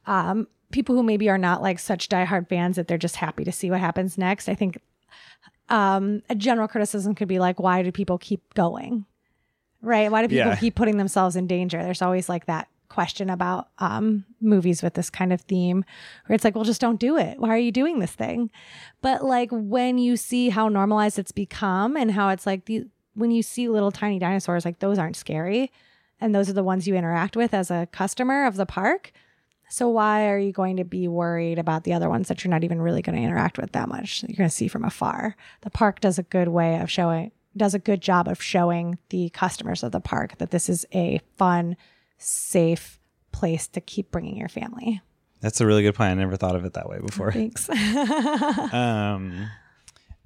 um, 0.06 0.48
people 0.72 0.96
who 0.96 1.02
maybe 1.04 1.30
are 1.30 1.38
not 1.38 1.62
like 1.62 1.80
such 1.80 2.10
diehard 2.10 2.50
fans 2.50 2.76
that 2.76 2.88
they're 2.90 2.98
just 2.98 3.16
happy 3.16 3.44
to 3.46 3.52
see 3.52 3.72
what 3.72 3.80
happens 3.80 4.18
next. 4.18 4.50
I 4.50 4.54
think 4.56 4.78
um, 5.70 6.22
a 6.30 6.36
general 6.36 6.68
criticism 6.68 7.16
could 7.16 7.28
be 7.30 7.40
like, 7.40 7.60
why 7.60 7.82
do 7.84 7.92
people 7.92 8.18
keep 8.18 8.54
going? 8.54 9.06
Right? 9.82 10.12
Why 10.12 10.22
do 10.24 10.28
people 10.28 10.52
Yeah. 10.52 10.56
keep 10.58 10.76
putting 10.76 10.98
themselves 10.98 11.36
in 11.36 11.48
danger? 11.48 11.82
There's 11.82 12.02
always 12.02 12.28
like 12.28 12.48
that 12.48 12.68
question 12.90 13.30
about 13.30 13.70
um, 13.80 14.26
movies 14.42 14.82
with 14.82 14.94
this 14.94 15.10
kind 15.10 15.34
of 15.34 15.42
theme 15.42 15.84
where 16.26 16.36
it's 16.36 16.44
like, 16.44 16.56
well, 16.56 16.64
just 16.64 16.82
don't 16.82 17.00
do 17.00 17.18
it. 17.18 17.40
Why 17.40 17.50
are 17.50 17.58
you 17.58 17.72
doing 17.72 18.00
this 18.00 18.12
thing? 18.12 18.50
But 19.02 19.24
like 19.24 19.50
when 19.52 19.98
you 19.98 20.18
see 20.18 20.50
how 20.50 20.70
normalized 20.70 21.20
it's 21.20 21.32
become 21.32 21.96
and 21.96 22.12
how 22.12 22.30
it's 22.30 22.46
like 22.46 22.66
the 22.66 22.86
when 23.14 23.32
you 23.32 23.42
see 23.42 23.70
little 23.70 23.92
tiny 23.92 24.20
dinosaurs, 24.20 24.66
like 24.66 24.80
those 24.80 25.00
aren't 25.00 25.16
scary. 25.16 25.72
And 26.20 26.34
those 26.34 26.50
are 26.50 26.54
the 26.54 26.64
ones 26.64 26.88
you 26.88 26.96
interact 26.96 27.36
with 27.36 27.54
as 27.54 27.70
a 27.72 27.88
customer 27.92 28.46
of 28.46 28.56
the 28.56 28.66
park. 28.66 29.12
So 29.70 29.90
why 29.90 30.28
are 30.30 30.38
you 30.38 30.52
going 30.52 30.78
to 30.78 30.84
be 30.84 31.08
worried 31.08 31.58
about 31.58 31.84
the 31.84 31.94
other 31.94 32.10
ones 32.10 32.28
that 32.28 32.44
you're 32.44 32.52
not 32.52 32.64
even 32.64 32.82
really 32.82 33.02
going 33.02 33.16
to 33.16 33.22
interact 33.22 33.58
with 33.58 33.72
that 33.72 33.90
much? 33.90 34.22
that 34.22 34.30
You're 34.30 34.38
going 34.38 34.50
to 34.50 34.56
see 34.56 34.68
from 34.68 34.86
afar. 34.86 35.36
The 35.62 35.70
park 35.70 36.00
does 36.00 36.20
a 36.20 36.24
good 36.24 36.50
way 36.50 36.80
of 36.80 36.90
showing 36.92 37.32
does 37.58 37.74
a 37.74 37.80
good 37.80 38.02
job 38.02 38.28
of 38.28 38.42
showing 38.42 38.98
the 39.10 39.30
customers 39.30 39.82
of 39.82 39.94
the 39.94 40.02
park 40.02 40.38
that 40.40 40.52
this 40.52 40.68
is 40.68 40.86
a 40.94 41.22
fun, 41.38 41.78
safe 42.18 43.00
place 43.32 43.68
to 43.68 43.82
keep 43.82 44.12
bringing 44.12 44.38
your 44.38 44.50
family. 44.50 45.02
That's 45.42 45.62
a 45.62 45.66
really 45.66 45.84
good 45.84 45.96
plan. 45.96 46.18
I 46.18 46.22
never 46.22 46.38
thought 46.38 46.56
of 46.56 46.66
it 46.66 46.74
that 46.74 46.90
way 46.90 47.00
before. 47.00 47.32
Thanks. 47.32 47.70
um, 48.74 49.50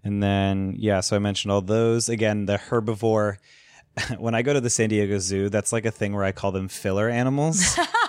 and 0.03 0.23
then 0.23 0.75
yeah, 0.77 1.01
so 1.01 1.15
I 1.15 1.19
mentioned 1.19 1.51
all 1.51 1.61
those 1.61 2.09
again. 2.09 2.45
The 2.45 2.57
herbivore. 2.57 3.37
When 4.17 4.33
I 4.33 4.43
go 4.43 4.53
to 4.53 4.61
the 4.61 4.69
San 4.69 4.87
Diego 4.87 5.19
Zoo, 5.19 5.49
that's 5.49 5.73
like 5.73 5.85
a 5.85 5.91
thing 5.91 6.13
where 6.13 6.23
I 6.23 6.31
call 6.31 6.53
them 6.53 6.69
filler 6.69 7.09
animals. 7.09 7.77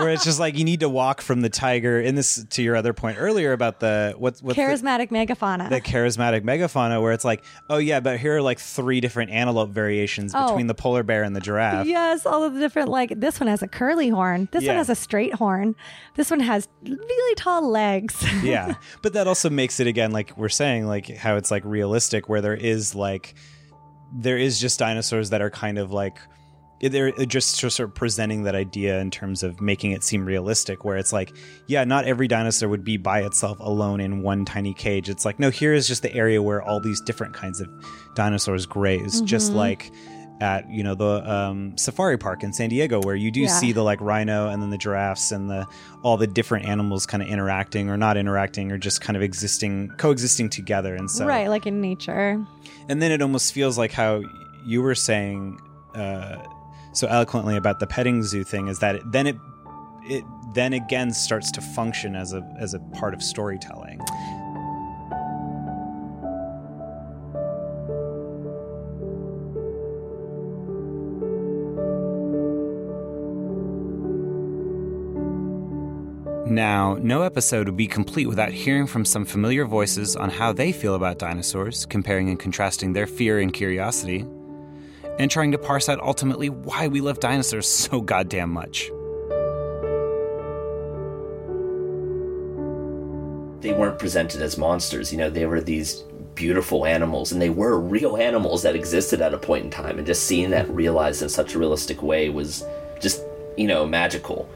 where 0.00 0.10
it's 0.10 0.24
just 0.24 0.38
like 0.40 0.56
you 0.58 0.64
need 0.64 0.80
to 0.80 0.88
walk 0.88 1.20
from 1.20 1.40
the 1.40 1.48
tiger. 1.48 2.00
In 2.00 2.14
this, 2.14 2.44
to 2.50 2.62
your 2.62 2.76
other 2.76 2.92
point 2.92 3.16
earlier 3.20 3.52
about 3.52 3.80
the 3.80 4.14
what's 4.16 4.42
what's 4.42 4.56
the- 4.56 4.62
Charismatic 4.62 5.10
megafauna. 5.10 5.68
the 5.70 5.80
charismatic 5.80 6.42
megafauna 6.42 7.00
where 7.02 7.12
it's 7.12 7.24
like, 7.24 7.44
oh 7.70 7.78
yeah, 7.78 8.00
but 8.00 8.18
here 8.18 8.36
are 8.36 8.42
like 8.42 8.58
three 8.58 9.00
different 9.00 9.30
antelope 9.30 9.70
variations 9.70 10.32
Oh. 10.34 10.48
between 10.48 10.66
the 10.66 10.74
polar 10.74 11.02
bear 11.02 11.22
and 11.22 11.34
the 11.34 11.40
giraffe. 11.40 11.86
Yes, 11.86 12.26
all 12.26 12.44
of 12.44 12.54
the 12.54 12.60
different 12.60 12.88
like 12.88 13.12
this 13.20 13.38
one 13.40 13.48
has 13.48 13.62
a 13.62 13.68
curly 13.68 14.08
horn. 14.08 14.48
This 14.52 14.64
Yeah. 14.64 14.70
one 14.72 14.76
has 14.78 14.88
a 14.88 14.94
straight 14.94 15.34
horn. 15.34 15.74
This 16.14 16.30
one 16.30 16.40
has 16.40 16.68
really 16.84 17.34
tall 17.36 17.68
legs. 17.68 18.24
yeah. 18.42 18.74
But 19.02 19.12
that 19.14 19.26
also 19.26 19.50
makes 19.50 19.80
it 19.80 19.86
again, 19.86 20.12
like 20.12 20.36
we're 20.36 20.48
saying, 20.48 20.86
like 20.86 21.16
how 21.16 21.36
it's 21.36 21.50
like 21.50 21.64
realistic 21.64 22.28
where 22.28 22.40
there 22.40 22.54
is 22.54 22.94
like 22.94 23.34
there 24.14 24.38
is 24.38 24.60
just 24.60 24.78
dinosaurs 24.78 25.30
that 25.30 25.42
are 25.42 25.50
kind 25.50 25.78
of 25.78 25.90
like 25.92 26.16
they're 26.80 27.10
just 27.26 27.56
sort 27.56 27.80
of 27.80 27.94
presenting 27.94 28.42
that 28.42 28.54
idea 28.54 29.00
in 29.00 29.10
terms 29.10 29.42
of 29.42 29.60
making 29.60 29.92
it 29.92 30.04
seem 30.04 30.24
realistic 30.24 30.84
where 30.84 30.96
it's 30.98 31.12
like 31.12 31.34
yeah 31.66 31.84
not 31.84 32.04
every 32.04 32.28
dinosaur 32.28 32.68
would 32.68 32.84
be 32.84 32.96
by 32.96 33.20
itself 33.22 33.58
alone 33.60 33.98
in 34.00 34.22
one 34.22 34.44
tiny 34.44 34.74
cage 34.74 35.08
it's 35.08 35.24
like 35.24 35.38
no 35.38 35.48
here 35.50 35.72
is 35.72 35.88
just 35.88 36.02
the 36.02 36.14
area 36.14 36.42
where 36.42 36.60
all 36.62 36.78
these 36.80 37.00
different 37.00 37.32
kinds 37.34 37.60
of 37.60 37.68
dinosaurs 38.14 38.66
graze 38.66 39.20
just 39.22 39.52
like 39.52 39.90
at 40.42 40.68
you 40.70 40.82
know 40.84 40.94
the 40.94 41.30
um, 41.32 41.74
safari 41.78 42.18
park 42.18 42.42
in 42.42 42.52
San 42.52 42.68
Diego, 42.68 43.00
where 43.00 43.14
you 43.16 43.30
do 43.30 43.40
Yeah. 43.40 43.46
see 43.48 43.72
the 43.72 43.82
like 43.82 43.98
rhino 44.02 44.48
and 44.50 44.60
then 44.62 44.68
the 44.68 44.76
giraffes 44.76 45.32
and 45.32 45.48
the 45.48 45.66
all 46.02 46.18
the 46.18 46.26
different 46.26 46.66
animals 46.66 47.06
kind 47.06 47.22
of 47.22 47.28
interacting 47.30 47.88
or 47.88 47.96
not 47.96 48.18
interacting 48.18 48.70
or 48.70 48.76
just 48.76 49.00
kind 49.00 49.16
of 49.16 49.22
existing 49.22 49.88
coexisting 49.96 50.50
together. 50.50 50.94
And 50.94 51.10
so 51.10 51.24
right, 51.24 51.48
like 51.48 51.66
in 51.66 51.80
nature. 51.80 52.44
and 52.90 53.00
then 53.00 53.12
it 53.12 53.22
almost 53.22 53.54
feels 53.54 53.78
like 53.78 53.92
how 53.92 54.20
you 54.62 54.82
were 54.82 54.94
saying 54.94 55.58
uh, 55.94 56.36
so 56.96 57.06
eloquently 57.08 57.56
about 57.56 57.78
the 57.78 57.86
petting 57.86 58.22
zoo 58.22 58.42
thing 58.42 58.68
is 58.68 58.78
that 58.78 58.96
it, 58.96 59.12
then 59.12 59.26
it 59.26 59.36
it 60.08 60.24
then 60.54 60.72
again 60.72 61.12
starts 61.12 61.50
to 61.50 61.60
function 61.60 62.16
as 62.16 62.32
a 62.32 62.42
as 62.58 62.72
a 62.72 62.78
part 62.94 63.12
of 63.12 63.22
storytelling. 63.22 64.00
Now, 76.48 76.96
no 77.02 77.22
episode 77.22 77.66
would 77.66 77.76
be 77.76 77.88
complete 77.88 78.26
without 78.26 78.52
hearing 78.52 78.86
from 78.86 79.04
some 79.04 79.26
familiar 79.26 79.66
voices 79.66 80.16
on 80.16 80.30
how 80.30 80.54
they 80.54 80.72
feel 80.72 80.94
about 80.94 81.18
dinosaurs, 81.18 81.84
comparing 81.84 82.30
and 82.30 82.38
contrasting 82.38 82.94
their 82.94 83.06
fear 83.06 83.40
and 83.40 83.52
curiosity, 83.52 84.24
and 85.18 85.30
trying 85.30 85.52
to 85.52 85.58
parse 85.58 85.88
out 85.88 86.00
ultimately 86.00 86.48
why 86.48 86.88
we 86.88 87.00
love 87.00 87.20
dinosaurs 87.20 87.68
so 87.68 88.00
goddamn 88.00 88.50
much. 88.50 88.90
they 93.66 93.72
weren't 93.72 93.98
presented 93.98 94.40
as 94.42 94.56
monsters. 94.56 95.10
You 95.10 95.18
know, 95.18 95.28
they 95.28 95.46
were 95.46 95.60
these 95.60 96.04
beautiful 96.34 96.86
animals, 96.86 97.32
and 97.32 97.42
they 97.42 97.50
were 97.50 97.80
real 97.80 98.16
animals 98.16 98.62
that 98.62 98.76
existed 98.76 99.20
at 99.20 99.34
a 99.34 99.38
point 99.38 99.64
in 99.64 99.70
time. 99.70 99.98
And 99.98 100.06
just 100.06 100.24
seeing 100.24 100.50
that 100.50 100.68
realized 100.70 101.22
in 101.22 101.28
such 101.28 101.54
a 101.54 101.58
realistic 101.58 102.00
way 102.02 102.28
was 102.28 102.64
just, 103.00 103.22
you 103.56 103.66
know, 103.66 103.84
magical. 103.86 104.48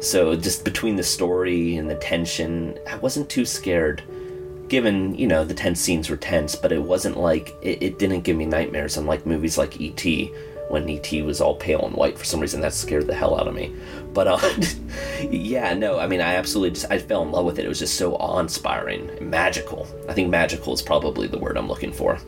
So 0.00 0.34
just 0.34 0.64
between 0.64 0.96
the 0.96 1.02
story 1.02 1.76
and 1.76 1.88
the 1.88 1.94
tension, 1.96 2.78
I 2.88 2.96
wasn't 2.96 3.28
too 3.28 3.44
scared. 3.44 4.02
Given, 4.68 5.14
you 5.14 5.26
know, 5.26 5.44
the 5.44 5.54
tense 5.54 5.80
scenes 5.80 6.10
were 6.10 6.16
tense, 6.16 6.54
but 6.54 6.72
it 6.72 6.82
wasn't 6.82 7.18
like 7.18 7.56
it, 7.62 7.82
it 7.82 7.98
didn't 7.98 8.20
give 8.20 8.36
me 8.36 8.44
nightmares. 8.44 8.96
Unlike 8.96 9.26
movies 9.26 9.56
like 9.56 9.80
E.T., 9.80 10.32
when 10.68 10.88
E.T. 10.88 11.22
was 11.22 11.40
all 11.40 11.56
pale 11.56 11.84
and 11.86 11.94
white 11.94 12.18
for 12.18 12.24
some 12.24 12.40
reason, 12.40 12.60
that 12.60 12.74
scared 12.74 13.06
the 13.06 13.14
hell 13.14 13.38
out 13.38 13.48
of 13.48 13.54
me. 13.54 13.74
But 14.12 14.26
uh, 14.28 14.50
yeah, 15.30 15.74
no, 15.74 15.98
I 15.98 16.06
mean, 16.06 16.20
I 16.20 16.34
absolutely 16.34 16.74
just 16.74 16.90
I 16.90 16.98
fell 16.98 17.22
in 17.22 17.32
love 17.32 17.44
with 17.44 17.58
it. 17.58 17.64
It 17.64 17.68
was 17.68 17.78
just 17.78 17.94
so 17.94 18.14
awe-inspiring, 18.16 19.30
magical. 19.30 19.86
I 20.08 20.14
think 20.14 20.28
magical 20.28 20.74
is 20.74 20.82
probably 20.82 21.26
the 21.26 21.38
word 21.38 21.56
I'm 21.56 21.68
looking 21.68 21.92
for. 21.92 22.18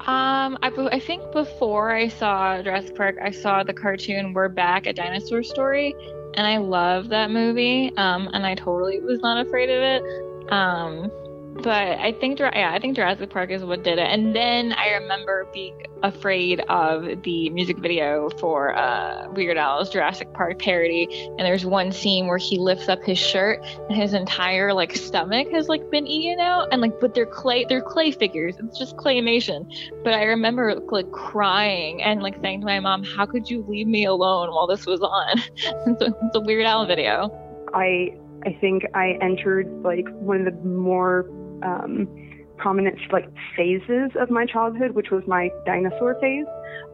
Um, 0.00 0.58
I, 0.62 0.72
I 0.92 0.98
think 0.98 1.30
before 1.32 1.90
I 1.90 2.08
saw 2.08 2.62
Jurassic 2.62 2.96
Park, 2.96 3.16
I 3.22 3.30
saw 3.30 3.62
the 3.62 3.74
cartoon 3.74 4.32
We're 4.32 4.48
Back, 4.48 4.86
a 4.86 4.94
Dinosaur 4.94 5.42
Story, 5.42 5.94
and 6.34 6.46
I 6.46 6.56
love 6.56 7.10
that 7.10 7.30
movie. 7.30 7.92
Um, 7.98 8.30
and 8.32 8.46
I 8.46 8.54
totally 8.54 9.00
was 9.00 9.20
not 9.20 9.46
afraid 9.46 9.68
of 9.68 9.82
it. 9.82 10.50
Um, 10.50 11.10
but 11.54 11.98
I 11.98 12.12
think, 12.12 12.38
yeah, 12.38 12.72
I 12.72 12.78
think 12.78 12.96
Jurassic 12.96 13.30
Park 13.30 13.50
is 13.50 13.64
what 13.64 13.82
did 13.82 13.98
it. 13.98 14.06
And 14.06 14.34
then 14.34 14.72
I 14.72 14.90
remember 14.90 15.46
being 15.52 15.82
afraid 16.02 16.60
of 16.68 17.22
the 17.22 17.50
music 17.50 17.78
video 17.78 18.30
for 18.38 18.74
uh, 18.74 19.28
Weird 19.32 19.58
Al's 19.58 19.90
Jurassic 19.90 20.32
Park 20.32 20.58
parody. 20.58 21.06
And 21.38 21.40
there's 21.40 21.66
one 21.66 21.92
scene 21.92 22.26
where 22.26 22.38
he 22.38 22.58
lifts 22.58 22.88
up 22.88 23.02
his 23.02 23.18
shirt 23.18 23.64
and 23.88 23.96
his 23.96 24.14
entire 24.14 24.72
like 24.72 24.94
stomach 24.96 25.48
has 25.50 25.68
like 25.68 25.90
been 25.90 26.06
eaten 26.06 26.40
out, 26.40 26.68
and 26.72 26.80
like 26.80 26.98
but 27.00 27.14
they're 27.14 27.26
clay, 27.26 27.64
they're 27.68 27.82
clay 27.82 28.10
figures. 28.10 28.56
It's 28.58 28.78
just 28.78 28.96
claymation. 28.96 29.70
But 30.02 30.14
I 30.14 30.24
remember 30.24 30.76
like 30.76 31.10
crying 31.10 32.02
and 32.02 32.22
like 32.22 32.40
saying 32.40 32.60
to 32.60 32.66
my 32.66 32.80
mom, 32.80 33.02
"How 33.02 33.26
could 33.26 33.50
you 33.50 33.64
leave 33.68 33.86
me 33.86 34.04
alone 34.04 34.50
while 34.50 34.66
this 34.66 34.86
was 34.86 35.00
on?" 35.00 35.38
it's, 35.56 36.02
a, 36.02 36.06
it's 36.06 36.36
a 36.36 36.40
Weird 36.40 36.64
Al 36.64 36.86
video. 36.86 37.30
I 37.74 38.16
I 38.44 38.56
think 38.60 38.84
I 38.94 39.18
entered 39.20 39.68
like 39.82 40.08
one 40.12 40.46
of 40.46 40.46
the 40.46 40.68
more 40.68 41.26
um, 41.62 42.08
prominent 42.56 42.98
like 43.10 43.28
phases 43.56 44.10
of 44.20 44.30
my 44.30 44.46
childhood, 44.46 44.92
which 44.92 45.10
was 45.10 45.22
my 45.26 45.50
dinosaur 45.66 46.14
phase, 46.20 46.46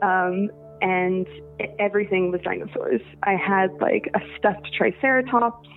um, 0.03 0.49
and 0.81 1.27
everything 1.79 2.31
was 2.31 2.41
dinosaurs. 2.43 3.01
I 3.23 3.35
had 3.35 3.71
like 3.81 4.11
a 4.15 4.21
stuffed 4.39 4.69
Triceratops, 4.77 5.69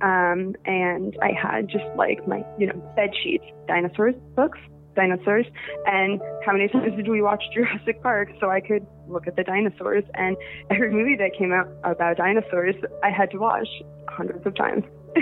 um, 0.00 0.54
and 0.64 1.16
I 1.22 1.32
had 1.32 1.68
just 1.68 1.84
like 1.96 2.26
my 2.26 2.44
you 2.58 2.66
know 2.66 2.92
bed 2.96 3.10
sheets, 3.22 3.44
dinosaurs 3.68 4.14
books, 4.34 4.58
dinosaurs, 4.96 5.46
and 5.86 6.20
how 6.44 6.52
many 6.52 6.68
times 6.68 6.96
did 6.96 7.08
we 7.08 7.22
watch 7.22 7.44
Jurassic 7.54 8.02
Park 8.02 8.30
so 8.40 8.50
I 8.50 8.60
could 8.60 8.86
look 9.08 9.26
at 9.28 9.36
the 9.36 9.44
dinosaurs? 9.44 10.04
And 10.14 10.36
every 10.70 10.90
movie 10.90 11.16
that 11.16 11.32
came 11.38 11.52
out 11.52 11.68
about 11.84 12.16
dinosaurs, 12.16 12.74
I 13.04 13.10
had 13.10 13.30
to 13.30 13.38
watch 13.38 13.68
hundreds 14.08 14.44
of 14.44 14.54
times. 14.56 14.84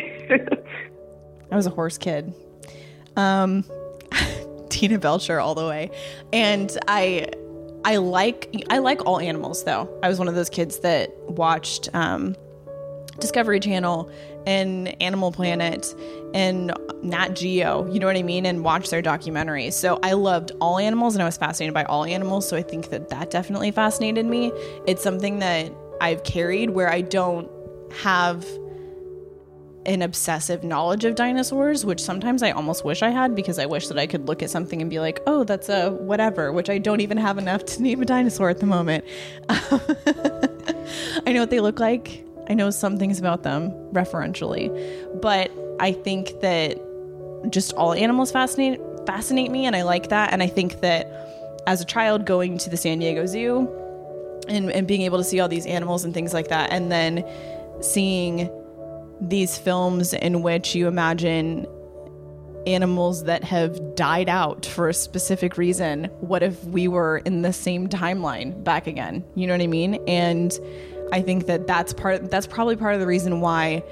I 1.51 1.57
was 1.57 1.67
a 1.67 1.71
horse 1.71 1.99
kid. 1.99 2.35
Um, 3.17 3.65
Tina 4.69 4.99
Belcher 4.99 5.41
all 5.41 5.55
the 5.55 5.67
way, 5.67 5.91
and 6.33 6.77
I, 6.89 7.29
I 7.85 7.97
like 7.97 8.65
I 8.71 8.79
like 8.79 9.05
all 9.07 9.21
animals 9.21 9.65
though. 9.65 9.89
I 10.03 10.09
was 10.09 10.19
one 10.19 10.29
of 10.29 10.35
those 10.35 10.51
kids 10.51 10.81
that 10.81 11.15
watched 11.29 11.89
um, 11.95 12.35
Discovery 13.19 13.61
Channel 13.61 14.11
and 14.47 15.01
Animal 15.03 15.33
Planet 15.33 15.95
and 16.35 16.73
Nat 17.03 17.37
Geo. 17.37 17.91
You 17.91 18.01
know 18.01 18.07
what 18.07 18.17
I 18.17 18.23
mean? 18.23 18.47
And 18.47 18.65
watched 18.65 18.91
their 18.91 19.03
documentaries. 19.03 19.75
So 19.75 19.99
I 20.03 20.13
loved 20.13 20.53
all 20.61 20.79
animals, 20.79 21.15
and 21.15 21.23
I 21.23 21.27
was 21.27 21.37
fascinated 21.37 21.75
by 21.75 21.85
all 21.85 22.05
animals. 22.05 22.49
So 22.49 22.57
I 22.57 22.63
think 22.63 22.91
that 22.91 23.09
that 23.11 23.31
definitely 23.31 23.71
fascinated 23.71 24.27
me. 24.27 24.53
It's 24.87 25.03
something 25.03 25.39
that 25.39 25.73
I've 26.01 26.25
carried 26.25 26.71
where 26.71 26.91
I 26.91 27.01
don't 27.01 27.51
have 27.93 28.45
an 29.87 30.03
obsessive 30.03 30.65
knowledge 30.65 31.05
of 31.05 31.15
dinosaurs, 31.15 31.85
which 31.85 32.01
sometimes 32.01 32.43
I 32.43 32.51
almost 32.53 32.85
wish 32.85 33.03
I 33.03 33.11
had 33.11 33.35
because 33.35 33.59
I 33.59 33.67
wish 33.67 33.89
that 33.89 33.99
I 33.99 34.07
could 34.07 34.27
look 34.29 34.43
at 34.43 34.51
something 34.51 34.81
and 34.81 34.91
be 34.91 35.01
like, 35.01 35.21
oh, 35.27 35.45
that's 35.45 35.69
a 35.69 35.91
whatever, 35.91 36.53
which 36.53 36.71
I 36.71 36.79
don't 36.79 37.01
even 37.01 37.19
have 37.19 37.39
enough 37.39 37.65
to 37.67 37.83
name 37.83 38.03
a 38.03 38.05
dinosaur 38.05 38.49
at 38.49 38.61
the 38.61 38.67
moment. 38.67 39.05
I 39.49 41.33
know 41.33 41.41
what 41.41 41.51
they 41.51 41.61
look 41.61 41.81
like, 41.81 42.25
I 42.49 42.55
know 42.55 42.71
some 42.71 42.99
things 42.99 43.19
about 43.19 43.43
them 43.43 43.71
referentially, 43.93 44.71
but 45.21 45.51
I 45.81 45.93
think 45.93 46.41
that 46.41 46.81
just 47.51 47.73
all 47.75 47.93
animals 47.93 48.31
fascinate 48.31 48.81
fascinate 49.07 49.51
me 49.51 49.67
and 49.67 49.77
I 49.77 49.83
like 49.83 50.09
that. 50.09 50.33
And 50.33 50.43
I 50.43 50.47
think 50.47 50.81
that 50.81 51.63
as 51.67 51.81
a 51.81 51.85
child 51.85 52.27
going 52.27 52.59
to 52.59 52.71
the 52.71 52.77
San 52.77 52.99
Diego 52.99 53.27
Zoo 53.27 53.69
and, 54.49 54.71
and 54.71 54.87
being 54.87 55.03
able 55.03 55.19
to 55.19 55.25
see 55.25 55.41
all 55.41 55.49
these 55.49 55.67
animals 55.67 56.05
and 56.05 56.13
things 56.13 56.33
like 56.33 56.49
that 56.49 56.71
and 56.71 56.91
then 56.91 57.25
seeing 57.81 58.51
these 59.29 59.59
films 59.59 60.13
in 60.15 60.43
which 60.43 60.75
you 60.75 60.89
imagine 60.89 61.67
animals 62.67 63.25
that 63.25 63.45
have 63.45 63.95
died 63.95 64.29
out 64.29 64.65
for 64.67 64.89
a 64.89 64.95
specific 64.95 65.59
reason. 65.59 66.05
What 66.21 66.43
if 66.43 66.63
we 66.65 66.89
were 66.89 67.19
in 67.19 67.43
the 67.43 67.53
same 67.53 67.89
timeline 67.89 68.65
back 68.65 68.87
again? 68.87 69.25
You 69.35 69.47
know 69.47 69.55
what 69.55 69.61
I 69.61 69.67
mean? 69.67 69.97
And 70.07 70.59
I 71.13 71.23
think 71.23 71.47
that 71.47 71.67
that's 71.67 71.93
part 71.93 72.31
that's 72.31 72.47
probably 72.47 72.77
part 72.77 72.95
of 72.95 73.01
the 73.01 73.07
reason 73.07 73.41
why 73.41 73.83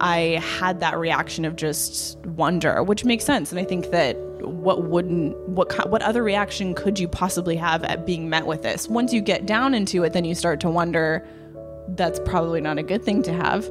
I 0.00 0.40
had 0.42 0.80
that 0.80 0.96
reaction 0.98 1.44
of 1.44 1.56
just 1.56 2.18
wonder, 2.20 2.82
which 2.82 3.04
makes 3.04 3.24
sense. 3.24 3.50
And 3.50 3.60
I 3.60 3.64
think 3.64 3.90
that 3.90 4.16
what 4.40 4.84
wouldn't 4.84 5.36
what 5.48 5.90
what 5.90 6.02
other 6.02 6.22
reaction 6.22 6.74
could 6.74 6.98
you 6.98 7.08
possibly 7.08 7.56
have 7.56 7.84
at 7.84 8.06
being 8.06 8.30
met 8.30 8.46
with 8.46 8.62
this? 8.62 8.88
Once 8.88 9.12
you 9.12 9.20
get 9.20 9.46
down 9.46 9.74
into 9.74 10.02
it, 10.04 10.12
then 10.12 10.24
you 10.24 10.34
start 10.34 10.60
to 10.60 10.70
wonder 10.70 11.26
that's 11.96 12.20
probably 12.20 12.60
not 12.60 12.78
a 12.78 12.82
good 12.82 13.04
thing 13.04 13.22
to 13.24 13.32
have. 13.32 13.68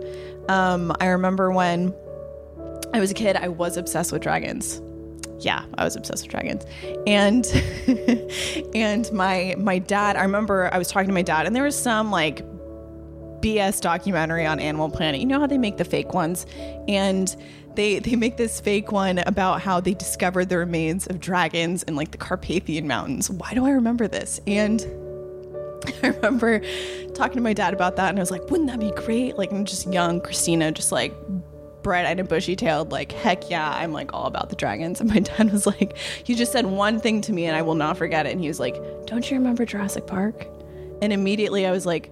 Um, 0.50 0.92
I 1.00 1.06
remember 1.06 1.52
when 1.52 1.94
I 2.94 3.00
was 3.00 3.12
a 3.12 3.14
kid, 3.14 3.36
I 3.36 3.48
was 3.48 3.78
obsessed 3.78 4.12
with 4.12 4.24
dragons. 4.24 4.82
Yeah, 5.40 5.64
I 5.78 5.86
was 5.86 5.96
obsessed 5.96 6.24
with 6.24 6.32
dragons. 6.32 6.66
And 7.08 7.46
and 8.76 9.12
my 9.14 9.56
my 9.58 9.80
dad, 9.80 10.16
I 10.16 10.24
remember 10.24 10.70
I 10.74 10.78
was 10.78 10.90
talking 10.90 11.08
to 11.08 11.14
my 11.14 11.22
dad 11.22 11.46
and 11.46 11.56
there 11.56 11.64
was 11.64 11.80
some 11.80 12.12
like 12.12 12.44
BS 13.42 13.80
documentary 13.80 14.46
on 14.46 14.60
Animal 14.60 14.90
Planet. 14.90 15.22
You 15.22 15.28
know 15.28 15.40
how 15.40 15.48
they 15.48 15.60
make 15.60 15.78
the 15.78 15.86
fake 15.86 16.14
ones? 16.14 16.46
And 16.88 17.34
they 17.76 18.00
they 18.00 18.16
make 18.16 18.38
this 18.38 18.60
fake 18.60 18.92
one 18.92 19.20
about 19.20 19.62
how 19.62 19.80
they 19.80 19.94
discovered 19.94 20.50
the 20.50 20.58
remains 20.58 21.06
of 21.08 21.20
dragons 21.20 21.84
in 21.84 21.96
like 21.96 22.10
the 22.10 22.18
Carpathian 22.18 22.88
Mountains. 22.88 23.30
Why 23.30 23.54
do 23.54 23.66
I 23.66 23.70
remember 23.70 24.08
this? 24.08 24.42
And 24.48 24.82
I 26.04 26.08
remember 26.08 26.62
talking 27.14 27.36
to 27.36 27.42
my 27.42 27.54
dad 27.54 27.74
about 27.74 27.96
that, 27.98 28.10
and 28.10 28.20
I 28.20 28.22
was 28.22 28.32
like, 28.32 28.50
"Wouldn't 28.50 28.70
that 28.70 28.80
be 28.80 28.92
great?" 28.92 29.38
Like, 29.38 29.52
I'm 29.52 29.66
just 29.66 29.92
young 29.92 30.22
Christina, 30.22 30.72
just 30.72 30.92
like 30.92 31.14
bright-eyed 31.82 32.20
and 32.20 32.28
bushy-tailed, 32.28 32.92
like, 32.92 33.12
"Heck 33.12 33.50
yeah!" 33.50 33.72
I'm 33.72 33.94
like 33.94 34.14
all 34.14 34.26
about 34.26 34.50
the 34.50 34.56
dragons. 34.56 35.02
And 35.02 35.10
my 35.10 35.20
dad 35.20 35.52
was 35.52 35.66
like, 35.66 35.98
"He 36.24 36.36
just 36.36 36.52
said 36.52 36.66
one 36.66 37.00
thing 37.00 37.22
to 37.22 37.34
me, 37.34 37.46
and 37.46 37.56
I 37.56 37.62
will 37.62 37.76
not 37.76 37.98
forget 37.98 38.26
it." 38.26 38.32
And 38.32 38.42
he 38.42 38.48
was 38.48 38.60
like, 38.60 38.76
"Don't 39.06 39.30
you 39.30 39.38
remember 39.38 39.66
Jurassic 39.66 40.08
Park?" 40.08 40.48
And 41.02 41.14
immediately 41.14 41.66
I 41.66 41.72
was 41.72 41.86
like, 41.86 42.12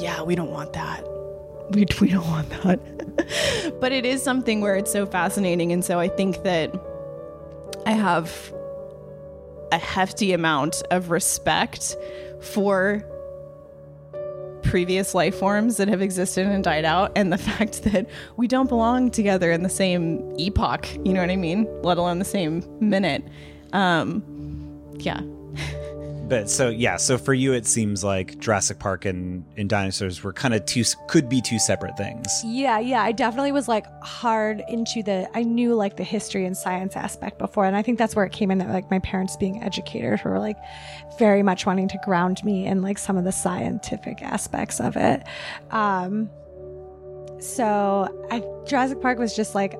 "Yeah, 0.00 0.22
we 0.22 0.34
don't 0.34 0.50
want 0.50 0.72
that. 0.74 1.04
We 1.70 1.86
we 2.00 2.08
don't 2.08 2.26
want 2.26 2.50
that." 2.62 2.80
but 3.80 3.92
it 3.92 4.04
is 4.04 4.22
something 4.22 4.60
where 4.60 4.76
it's 4.76 4.90
so 4.90 5.06
fascinating, 5.06 5.72
and 5.72 5.84
so 5.84 5.98
I 5.98 6.08
think 6.08 6.42
that 6.42 6.74
I 7.86 7.92
have 7.92 8.52
a 9.72 9.78
hefty 9.78 10.32
amount 10.32 10.82
of 10.90 11.10
respect 11.10 11.96
for 12.40 13.04
previous 14.62 15.14
life 15.14 15.38
forms 15.38 15.78
that 15.78 15.88
have 15.88 16.02
existed 16.02 16.46
and 16.46 16.62
died 16.62 16.84
out 16.84 17.10
and 17.16 17.32
the 17.32 17.38
fact 17.50 17.82
that 17.84 18.06
we 18.36 18.46
don't 18.46 18.68
belong 18.68 19.10
together 19.10 19.50
in 19.50 19.62
the 19.62 19.68
same 19.68 20.34
epoch 20.38 20.86
you 21.04 21.12
know 21.12 21.20
what 21.20 21.30
i 21.30 21.36
mean? 21.36 21.66
Let 21.82 21.98
alone 21.98 22.18
the 22.18 22.24
same 22.24 22.62
minute. 22.80 23.24
Um 23.72 24.22
yeah 24.98 25.20
but 26.30 26.48
so 26.48 26.68
yeah, 26.68 26.96
so 26.96 27.18
for 27.18 27.34
you 27.34 27.52
it 27.52 27.66
seems 27.66 28.04
like 28.04 28.38
Jurassic 28.38 28.78
Park 28.78 29.04
and, 29.04 29.44
and 29.56 29.68
dinosaurs 29.68 30.22
were 30.22 30.32
kind 30.32 30.54
of 30.54 30.64
two 30.64 30.84
could 31.08 31.28
be 31.28 31.40
two 31.40 31.58
separate 31.58 31.96
things. 31.96 32.26
Yeah, 32.44 32.78
yeah. 32.78 33.02
I 33.02 33.10
definitely 33.10 33.50
was 33.50 33.66
like 33.66 33.84
hard 34.02 34.62
into 34.68 35.02
the 35.02 35.28
I 35.34 35.42
knew 35.42 35.74
like 35.74 35.96
the 35.96 36.04
history 36.04 36.46
and 36.46 36.56
science 36.56 36.94
aspect 36.94 37.38
before. 37.38 37.66
And 37.66 37.76
I 37.76 37.82
think 37.82 37.98
that's 37.98 38.14
where 38.14 38.24
it 38.24 38.32
came 38.32 38.52
in 38.52 38.58
that 38.58 38.68
like 38.68 38.90
my 38.92 39.00
parents 39.00 39.36
being 39.36 39.60
educators 39.62 40.20
were 40.24 40.38
like 40.38 40.56
very 41.18 41.42
much 41.42 41.66
wanting 41.66 41.88
to 41.88 41.98
ground 42.04 42.42
me 42.44 42.64
in 42.64 42.80
like 42.80 42.96
some 42.96 43.16
of 43.16 43.24
the 43.24 43.32
scientific 43.32 44.22
aspects 44.22 44.80
of 44.80 44.96
it. 44.96 45.24
Um 45.72 46.30
so 47.40 48.26
I, 48.30 48.44
Jurassic 48.66 49.00
Park 49.00 49.18
was 49.18 49.34
just 49.34 49.54
like 49.54 49.74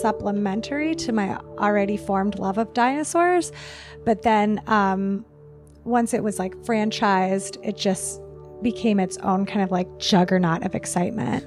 supplementary 0.00 0.94
to 0.96 1.12
my 1.12 1.36
already 1.58 1.98
formed 1.98 2.38
love 2.38 2.56
of 2.56 2.72
dinosaurs. 2.72 3.52
But 4.04 4.22
then 4.22 4.62
um, 4.66 5.26
once 5.88 6.14
it 6.14 6.22
was 6.22 6.38
like 6.38 6.54
franchised, 6.58 7.58
it 7.62 7.76
just 7.76 8.20
became 8.62 9.00
its 9.00 9.16
own 9.18 9.46
kind 9.46 9.62
of 9.62 9.70
like 9.70 9.88
juggernaut 9.98 10.64
of 10.64 10.74
excitement, 10.74 11.46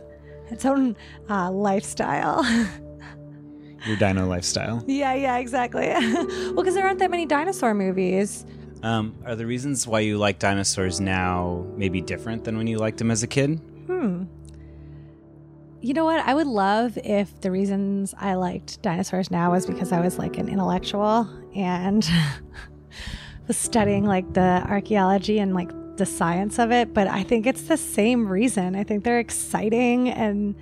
its 0.50 0.66
own 0.66 0.96
uh, 1.30 1.52
lifestyle. 1.52 2.44
Your 3.86 3.98
dino 3.98 4.28
lifestyle. 4.28 4.84
Yeah, 4.86 5.14
yeah, 5.16 5.38
exactly. 5.38 5.88
well, 5.90 6.54
because 6.54 6.76
there 6.76 6.86
aren't 6.86 7.00
that 7.00 7.10
many 7.10 7.26
dinosaur 7.26 7.74
movies. 7.74 8.46
Um, 8.84 9.16
are 9.26 9.36
the 9.36 9.46
reasons 9.46 9.88
why 9.88 10.02
you 10.02 10.18
like 10.18 10.40
dinosaurs 10.40 11.00
now 11.00 11.66
maybe 11.76 12.02
different 12.02 12.44
than 12.44 12.58
when 12.58 12.68
you 12.68 12.78
liked 12.78 12.98
them 12.98 13.12
as 13.12 13.24
a 13.24 13.28
kid? 13.28 13.60
Hmm. 13.88 14.26
You 15.82 15.96
know 15.96 16.06
what? 16.06 16.20
I 16.20 16.36
would 16.36 16.48
love 16.48 16.98
if 17.04 17.42
the 17.42 17.50
reasons 17.50 18.14
I 18.20 18.36
liked 18.36 18.82
dinosaurs 18.84 19.32
now 19.32 19.52
was 19.52 19.66
because 19.66 19.92
I 19.92 20.00
was 20.00 20.20
like 20.20 20.38
an 20.38 20.48
intellectual 20.48 21.28
and 21.56 22.08
was 23.48 23.58
studying 23.58 24.06
like 24.06 24.34
the 24.34 24.64
archaeology 24.68 25.40
and 25.40 25.54
like 25.54 25.72
the 25.98 26.06
science 26.06 26.58
of 26.58 26.72
it, 26.72 26.94
but 26.94 27.08
I 27.08 27.24
think 27.24 27.46
it's 27.46 27.64
the 27.64 27.78
same 27.78 28.28
reason. 28.28 28.76
I 28.76 28.84
think 28.84 29.04
they're 29.04 29.20
exciting 29.20 30.10
and 30.10 30.56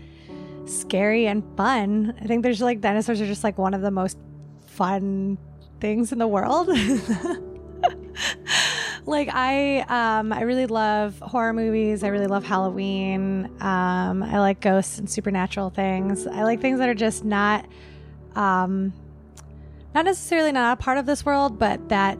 scary 0.65 1.27
and 1.27 1.43
fun. 1.55 2.13
I 2.21 2.25
think 2.25 2.43
there's 2.43 2.61
like 2.61 2.81
dinosaurs 2.81 3.21
are 3.21 3.25
just 3.25 3.43
like 3.43 3.57
one 3.57 3.73
of 3.73 3.81
the 3.81 3.91
most 3.91 4.17
fun 4.65 5.37
things 5.79 6.11
in 6.11 6.19
the 6.19 6.27
world. 6.27 6.67
like 9.05 9.29
I 9.31 9.79
um 9.81 10.33
I 10.33 10.41
really 10.41 10.67
love 10.67 11.17
horror 11.19 11.53
movies. 11.53 12.03
I 12.03 12.09
really 12.09 12.27
love 12.27 12.43
Halloween. 12.43 13.45
Um 13.61 14.23
I 14.23 14.39
like 14.39 14.61
ghosts 14.61 14.99
and 14.99 15.09
supernatural 15.09 15.69
things. 15.69 16.27
I 16.27 16.43
like 16.43 16.61
things 16.61 16.79
that 16.79 16.89
are 16.89 16.93
just 16.93 17.23
not 17.23 17.65
um 18.35 18.93
not 19.95 20.05
necessarily 20.05 20.51
not 20.51 20.77
a 20.77 20.81
part 20.81 20.97
of 20.97 21.05
this 21.05 21.25
world, 21.25 21.57
but 21.57 21.89
that 21.89 22.17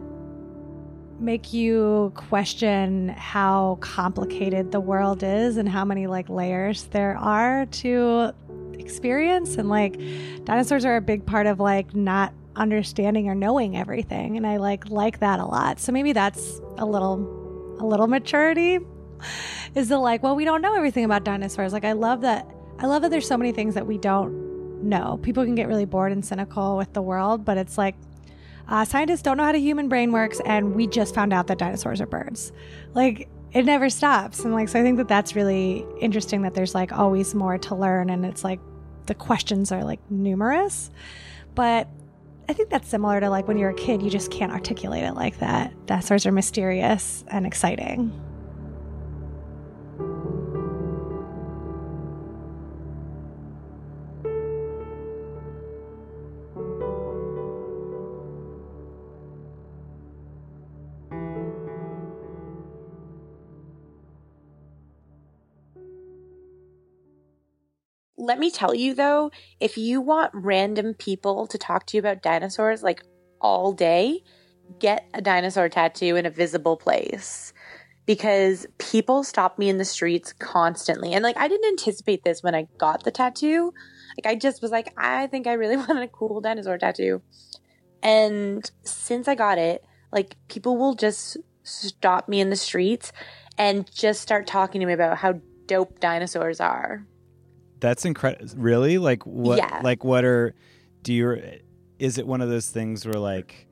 make 1.19 1.53
you 1.53 2.11
question 2.15 3.09
how 3.09 3.77
complicated 3.81 4.71
the 4.71 4.79
world 4.79 5.23
is 5.23 5.57
and 5.57 5.67
how 5.67 5.83
many 5.83 6.07
like 6.07 6.29
layers 6.29 6.85
there 6.85 7.17
are 7.17 7.65
to 7.67 8.31
experience 8.73 9.57
and 9.57 9.69
like 9.69 9.99
dinosaurs 10.45 10.85
are 10.85 10.95
a 10.95 11.01
big 11.01 11.25
part 11.25 11.45
of 11.45 11.59
like 11.59 11.93
not 11.93 12.33
understanding 12.55 13.27
or 13.27 13.35
knowing 13.35 13.77
everything 13.77 14.37
and 14.37 14.47
I 14.47 14.57
like 14.57 14.89
like 14.89 15.19
that 15.19 15.39
a 15.39 15.45
lot. 15.45 15.79
So 15.79 15.91
maybe 15.91 16.13
that's 16.13 16.59
a 16.77 16.85
little 16.85 17.77
a 17.79 17.85
little 17.85 18.07
maturity 18.07 18.79
is 19.75 19.89
the 19.89 19.97
like, 19.97 20.23
well, 20.23 20.35
we 20.35 20.45
don't 20.45 20.61
know 20.61 20.75
everything 20.75 21.05
about 21.05 21.23
dinosaurs. 21.23 21.73
Like 21.73 21.85
I 21.85 21.93
love 21.93 22.21
that 22.21 22.49
I 22.79 22.85
love 22.85 23.01
that 23.01 23.11
there's 23.11 23.27
so 23.27 23.37
many 23.37 23.51
things 23.51 23.73
that 23.75 23.85
we 23.85 23.97
don't 23.97 24.83
know. 24.83 25.19
People 25.21 25.43
can 25.43 25.55
get 25.55 25.67
really 25.67 25.85
bored 25.85 26.11
and 26.11 26.25
cynical 26.25 26.77
with 26.77 26.93
the 26.93 27.01
world, 27.01 27.43
but 27.43 27.57
it's 27.57 27.77
like 27.77 27.95
uh, 28.69 28.85
scientists 28.85 29.21
don't 29.21 29.37
know 29.37 29.43
how 29.43 29.51
the 29.51 29.59
human 29.59 29.89
brain 29.89 30.11
works, 30.11 30.39
and 30.45 30.75
we 30.75 30.87
just 30.87 31.13
found 31.13 31.33
out 31.33 31.47
that 31.47 31.57
dinosaurs 31.57 31.99
are 31.99 32.05
birds. 32.05 32.51
Like, 32.93 33.27
it 33.51 33.65
never 33.65 33.89
stops. 33.89 34.45
And, 34.45 34.53
like, 34.53 34.69
so 34.69 34.79
I 34.79 34.83
think 34.83 34.97
that 34.97 35.07
that's 35.07 35.35
really 35.35 35.85
interesting 35.99 36.43
that 36.43 36.53
there's, 36.53 36.75
like, 36.75 36.91
always 36.93 37.33
more 37.35 37.57
to 37.57 37.75
learn, 37.75 38.09
and 38.09 38.25
it's 38.25 38.43
like 38.43 38.59
the 39.07 39.15
questions 39.15 39.71
are, 39.71 39.83
like, 39.83 39.99
numerous. 40.11 40.91
But 41.55 41.87
I 42.47 42.53
think 42.53 42.69
that's 42.69 42.87
similar 42.87 43.19
to, 43.19 43.29
like, 43.29 43.47
when 43.47 43.57
you're 43.57 43.71
a 43.71 43.75
kid, 43.75 44.03
you 44.03 44.09
just 44.09 44.31
can't 44.31 44.51
articulate 44.51 45.03
it 45.03 45.13
like 45.13 45.39
that. 45.39 45.73
Dinosaurs 45.87 46.25
are 46.25 46.31
mysterious 46.31 47.23
and 47.27 47.45
exciting. 47.45 48.13
Let 68.19 68.37
me 68.37 68.51
tell 68.51 68.75
you 68.75 68.93
though, 68.93 69.31
if 69.59 69.77
you 69.77 70.01
want 70.01 70.31
random 70.33 70.93
people 70.93 71.47
to 71.47 71.57
talk 71.57 71.85
to 71.87 71.97
you 71.97 71.99
about 71.99 72.21
dinosaurs 72.21 72.83
like 72.83 73.01
all 73.39 73.71
day, 73.71 74.21
get 74.77 75.07
a 75.13 75.21
dinosaur 75.21 75.69
tattoo 75.69 76.15
in 76.17 76.25
a 76.25 76.29
visible 76.29 76.75
place 76.77 77.53
because 78.05 78.67
people 78.77 79.23
stop 79.23 79.57
me 79.57 79.69
in 79.69 79.77
the 79.77 79.85
streets 79.85 80.33
constantly. 80.33 81.13
And 81.13 81.23
like, 81.23 81.37
I 81.37 81.47
didn't 81.47 81.69
anticipate 81.69 82.23
this 82.23 82.43
when 82.43 82.55
I 82.55 82.67
got 82.77 83.03
the 83.03 83.11
tattoo. 83.11 83.73
Like, 84.17 84.31
I 84.31 84.35
just 84.35 84.61
was 84.61 84.71
like, 84.71 84.93
I 84.97 85.27
think 85.27 85.47
I 85.47 85.53
really 85.53 85.77
wanted 85.77 86.03
a 86.03 86.07
cool 86.07 86.41
dinosaur 86.41 86.77
tattoo. 86.77 87.21
And 88.03 88.69
since 88.83 89.27
I 89.27 89.35
got 89.35 89.57
it, 89.57 89.85
like, 90.11 90.35
people 90.47 90.77
will 90.77 90.95
just 90.95 91.37
stop 91.63 92.27
me 92.27 92.41
in 92.41 92.49
the 92.49 92.55
streets 92.55 93.13
and 93.57 93.89
just 93.93 94.21
start 94.21 94.47
talking 94.47 94.81
to 94.81 94.87
me 94.87 94.93
about 94.93 95.17
how 95.17 95.39
dope 95.67 95.99
dinosaurs 95.99 96.59
are. 96.59 97.05
That's 97.79 98.05
incredible. 98.05 98.45
Really? 98.57 98.97
Like 98.97 99.25
what? 99.25 99.57
Yeah. 99.57 99.81
Like 99.83 100.03
what 100.03 100.23
are? 100.25 100.53
Do 101.03 101.13
you? 101.13 101.41
Is 101.97 102.17
it 102.17 102.27
one 102.27 102.41
of 102.41 102.49
those 102.49 102.69
things 102.69 103.05
where 103.05 103.13
like? 103.19 103.67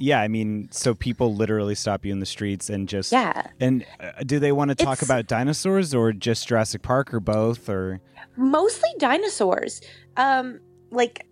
Yeah, 0.00 0.20
I 0.20 0.28
mean, 0.28 0.68
so 0.70 0.94
people 0.94 1.34
literally 1.34 1.74
stop 1.74 2.04
you 2.04 2.12
in 2.12 2.20
the 2.20 2.26
streets 2.26 2.70
and 2.70 2.88
just 2.88 3.10
yeah. 3.10 3.48
And 3.58 3.84
uh, 3.98 4.12
do 4.24 4.38
they 4.38 4.52
want 4.52 4.68
to 4.68 4.76
talk 4.76 4.98
It's- 4.98 5.02
about 5.02 5.26
dinosaurs 5.26 5.92
or 5.92 6.12
just 6.12 6.46
Jurassic 6.46 6.82
Park 6.82 7.12
or 7.12 7.18
both 7.20 7.68
or? 7.68 8.00
mostly 8.36 8.90
dinosaurs. 8.98 9.80
Um, 10.16 10.60
like, 10.92 11.26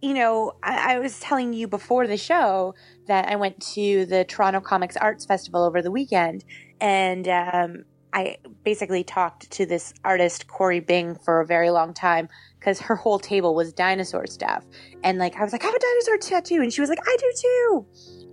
you 0.00 0.14
know, 0.14 0.52
I, 0.62 0.94
I 0.94 0.98
was 1.00 1.18
telling 1.18 1.52
you 1.52 1.66
before 1.66 2.06
the 2.06 2.16
show 2.16 2.76
that 3.08 3.28
I 3.28 3.34
went 3.34 3.60
to 3.74 4.06
the 4.06 4.24
Toronto 4.24 4.60
Comics 4.60 4.96
Arts 4.96 5.26
Festival 5.26 5.64
over 5.64 5.82
the 5.82 5.90
weekend, 5.90 6.44
and 6.80 7.26
um, 7.26 7.84
I 8.12 8.36
basically 8.64 9.04
talked 9.04 9.50
to 9.52 9.66
this 9.66 9.94
artist 10.04 10.48
Corey 10.48 10.80
Bing 10.80 11.16
for 11.16 11.40
a 11.40 11.46
very 11.46 11.70
long 11.70 11.94
time 11.94 12.28
because 12.58 12.80
her 12.80 12.96
whole 12.96 13.18
table 13.18 13.54
was 13.54 13.72
dinosaur 13.72 14.26
stuff, 14.26 14.64
and 15.02 15.18
like 15.18 15.36
I 15.36 15.44
was 15.44 15.52
like, 15.52 15.62
I 15.62 15.66
have 15.66 15.74
a 15.74 15.78
dinosaur 15.78 16.18
tattoo, 16.18 16.62
and 16.62 16.72
she 16.72 16.80
was 16.80 16.90
like, 16.90 17.00
I 17.06 17.16
do 17.18 17.32
too. 17.40 17.86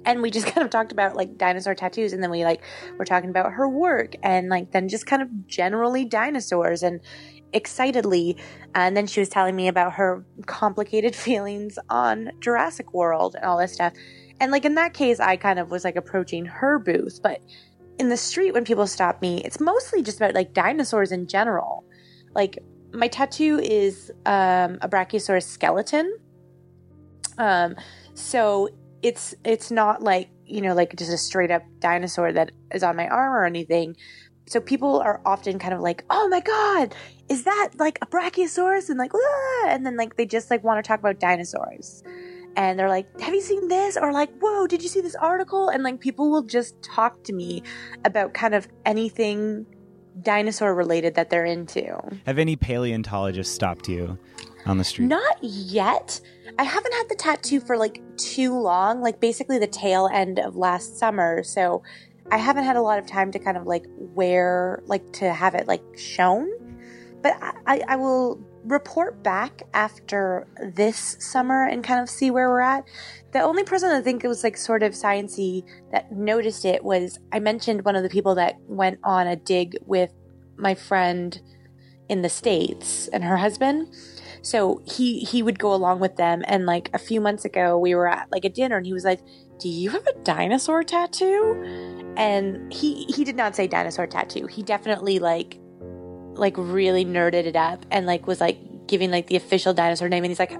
And 0.06 0.22
we 0.22 0.32
just 0.32 0.48
kind 0.54 0.64
of 0.64 0.72
talked 0.72 0.92
about 0.92 1.16
like 1.16 1.38
dinosaur 1.38 1.76
tattoos, 1.76 2.14
and 2.14 2.22
then 2.22 2.32
we 2.32 2.44
like 2.44 2.62
were 2.98 3.06
talking 3.06 3.30
about 3.30 3.54
her 3.54 3.70
work, 3.70 4.16
and 4.24 4.50
like 4.50 4.72
then 4.72 4.90
just 4.90 5.06
kind 5.06 5.22
of 5.22 5.48
generally 5.48 6.06
dinosaurs, 6.06 6.84
and 6.84 7.02
excitedly. 7.54 8.38
And 8.76 8.96
then 8.96 9.08
she 9.08 9.20
was 9.20 9.30
telling 9.30 9.56
me 9.56 9.68
about 9.68 9.94
her 9.94 10.26
complicated 10.46 11.16
feelings 11.28 11.78
on 11.90 12.32
Jurassic 12.40 12.94
World 12.94 13.36
and 13.36 13.46
all 13.46 13.58
this 13.58 13.74
stuff. 13.74 13.94
And 14.40 14.52
like 14.52 14.66
in 14.66 14.76
that 14.76 14.94
case, 14.94 15.20
I 15.20 15.36
kind 15.36 15.60
of 15.60 15.72
was 15.72 15.84
like 15.84 15.96
approaching 15.96 16.46
her 16.46 16.80
booth. 16.80 17.20
But 17.22 17.42
in 18.00 18.10
the 18.10 18.18
street, 18.18 18.54
when 18.54 18.64
people 18.64 18.88
stop 18.88 19.22
me, 19.22 19.42
it's 19.44 19.60
mostly 19.60 20.02
just 20.02 20.18
about 20.18 20.34
like 20.34 20.54
dinosaurs 20.54 21.12
in 21.12 21.28
general. 21.28 21.84
Like 22.34 22.60
my 22.94 23.08
tattoo 23.08 23.60
is 23.60 24.12
um, 24.26 24.78
a 24.82 24.90
Brachiosaurus 24.90 25.44
skeleton. 25.44 26.18
Um, 27.38 27.76
so 28.14 28.70
it's 29.04 29.36
it's 29.44 29.70
not 29.70 30.02
like 30.02 30.30
you 30.46 30.62
know 30.62 30.74
like 30.74 30.96
just 30.96 31.12
a 31.12 31.18
straight 31.18 31.52
up 31.52 31.62
dinosaur 31.80 32.32
that 32.34 32.52
is 32.74 32.84
on 32.84 32.96
my 32.96 33.08
arm 33.08 33.34
or 33.34 33.46
anything. 33.46 33.96
So 34.48 34.62
people 34.62 35.00
are 35.02 35.22
often 35.26 35.60
kind 35.60 35.74
of 35.74 35.82
like, 35.82 36.06
"Oh 36.10 36.28
my 36.30 36.40
god, 36.40 36.96
is 37.30 37.44
that 37.44 37.72
like 37.78 38.00
a 38.02 38.06
Brachiosaurus?" 38.06 38.90
and 38.90 38.98
like, 38.98 39.12
and 39.68 39.86
then 39.86 39.98
like 39.98 40.16
they 40.16 40.26
just 40.26 40.50
like 40.50 40.64
want 40.64 40.84
to 40.84 40.88
talk 40.88 41.00
about 41.00 41.20
dinosaurs. 41.20 42.04
And 42.58 42.78
they're 42.78 42.90
like, 42.90 43.08
"Have 43.22 43.34
you 43.34 43.42
seen 43.42 43.70
this?" 43.70 43.96
or 43.96 44.12
like, 44.12 44.30
"Whoa, 44.40 44.68
did 44.68 44.84
you 44.84 44.90
see 44.90 45.00
this 45.00 45.16
article?" 45.16 45.70
And 45.70 45.84
like 45.84 46.02
people 46.02 46.30
will 46.30 46.42
just 46.44 46.82
talk 46.84 47.24
to 47.24 47.34
me 47.34 47.64
about 48.04 48.34
kind 48.34 48.54
of 48.54 48.68
anything 48.86 49.66
dinosaur 50.22 50.76
related 50.76 51.16
that 51.16 51.30
they're 51.30 51.46
into. 51.46 51.96
Have 52.26 52.40
any 52.40 52.56
paleontologists 52.56 53.54
stopped 53.54 53.88
you? 53.88 54.18
on 54.68 54.78
the 54.78 54.84
street? 54.84 55.08
Not 55.08 55.38
yet. 55.42 56.20
I 56.60 56.64
haven't 56.64 56.94
had 56.94 57.10
the 57.10 57.16
tattoo 57.16 57.60
for 57.60 57.78
like 57.78 58.02
too 58.18 58.58
long, 58.60 59.02
like 59.02 59.20
basically 59.20 59.58
the 59.58 59.68
tail 59.68 60.10
end 60.12 60.40
of 60.40 60.56
last 60.56 60.98
summer. 60.98 61.44
So 61.44 61.84
I 62.32 62.38
haven't 62.38 62.66
had 62.66 62.76
a 62.76 62.82
lot 62.82 63.00
of 63.00 63.08
time 63.08 63.32
to 63.32 63.40
kind 63.40 63.58
of 63.58 63.66
like 63.66 63.86
wear, 63.98 64.84
like 64.86 65.12
to 65.14 65.32
have 65.32 65.56
it 65.56 65.68
like 65.68 65.84
shown. 65.98 66.50
But 67.22 67.34
I, 67.66 67.82
I 67.88 67.96
will 67.96 68.40
report 68.68 69.24
back 69.24 69.64
after 69.74 70.48
this 70.76 71.18
summer 71.20 71.68
and 71.68 71.84
kind 71.84 72.02
of 72.02 72.10
see 72.10 72.32
where 72.32 72.50
we're 72.50 72.62
at. 72.62 72.84
The 73.32 73.42
only 73.42 73.64
person 73.64 73.90
I 73.90 74.02
think 74.02 74.24
it 74.24 74.28
was 74.28 74.44
like 74.44 74.58
sort 74.58 74.84
of 74.84 74.94
sciency 74.94 75.64
that 75.92 76.12
noticed 76.12 76.66
it 76.66 76.84
was 76.84 77.20
I 77.32 77.40
mentioned 77.40 77.86
one 77.86 77.96
of 77.96 78.04
the 78.04 78.10
people 78.10 78.36
that 78.36 78.56
went 78.68 79.00
on 79.04 79.28
a 79.28 79.36
dig 79.36 79.78
with 79.86 80.12
my 80.58 80.76
friend 80.76 81.40
in 82.10 82.22
the 82.22 82.30
states 82.30 83.08
and 83.10 83.24
her 83.24 83.38
husband. 83.38 83.94
So 84.42 84.82
he 84.86 85.20
he 85.20 85.44
would 85.44 85.60
go 85.60 85.74
along 85.74 86.00
with 86.00 86.16
them 86.16 86.44
and 86.46 86.66
like 86.66 86.90
a 86.94 87.00
few 87.00 87.20
months 87.22 87.46
ago 87.46 87.78
we 87.78 87.96
were 87.96 88.08
at 88.08 88.32
like 88.32 88.46
a 88.46 88.50
dinner 88.50 88.78
and 88.78 88.86
he 88.86 88.94
was 88.94 89.06
like, 89.06 89.20
"Do 89.60 89.70
you 89.70 89.90
have 89.92 90.06
a 90.08 90.14
dinosaur 90.24 90.84
tattoo?" 90.84 92.14
And 92.18 92.72
he 92.74 93.06
he 93.06 93.24
did 93.24 93.36
not 93.36 93.56
say 93.56 93.68
dinosaur 93.68 94.08
tattoo. 94.08 94.48
He 94.48 94.64
definitely 94.64 95.20
like 95.20 95.60
like 96.38 96.56
really 96.58 97.06
nerded 97.06 97.46
it 97.46 97.56
up 97.56 97.86
and 97.92 98.06
like 98.06 98.28
was 98.28 98.42
like 98.42 98.58
giving 98.88 99.12
like 99.12 99.28
the 99.28 99.36
official 99.36 99.74
dinosaur 99.74 100.10
name 100.10 100.24
and 100.24 100.32
he's 100.32 100.40
like, 100.40 100.54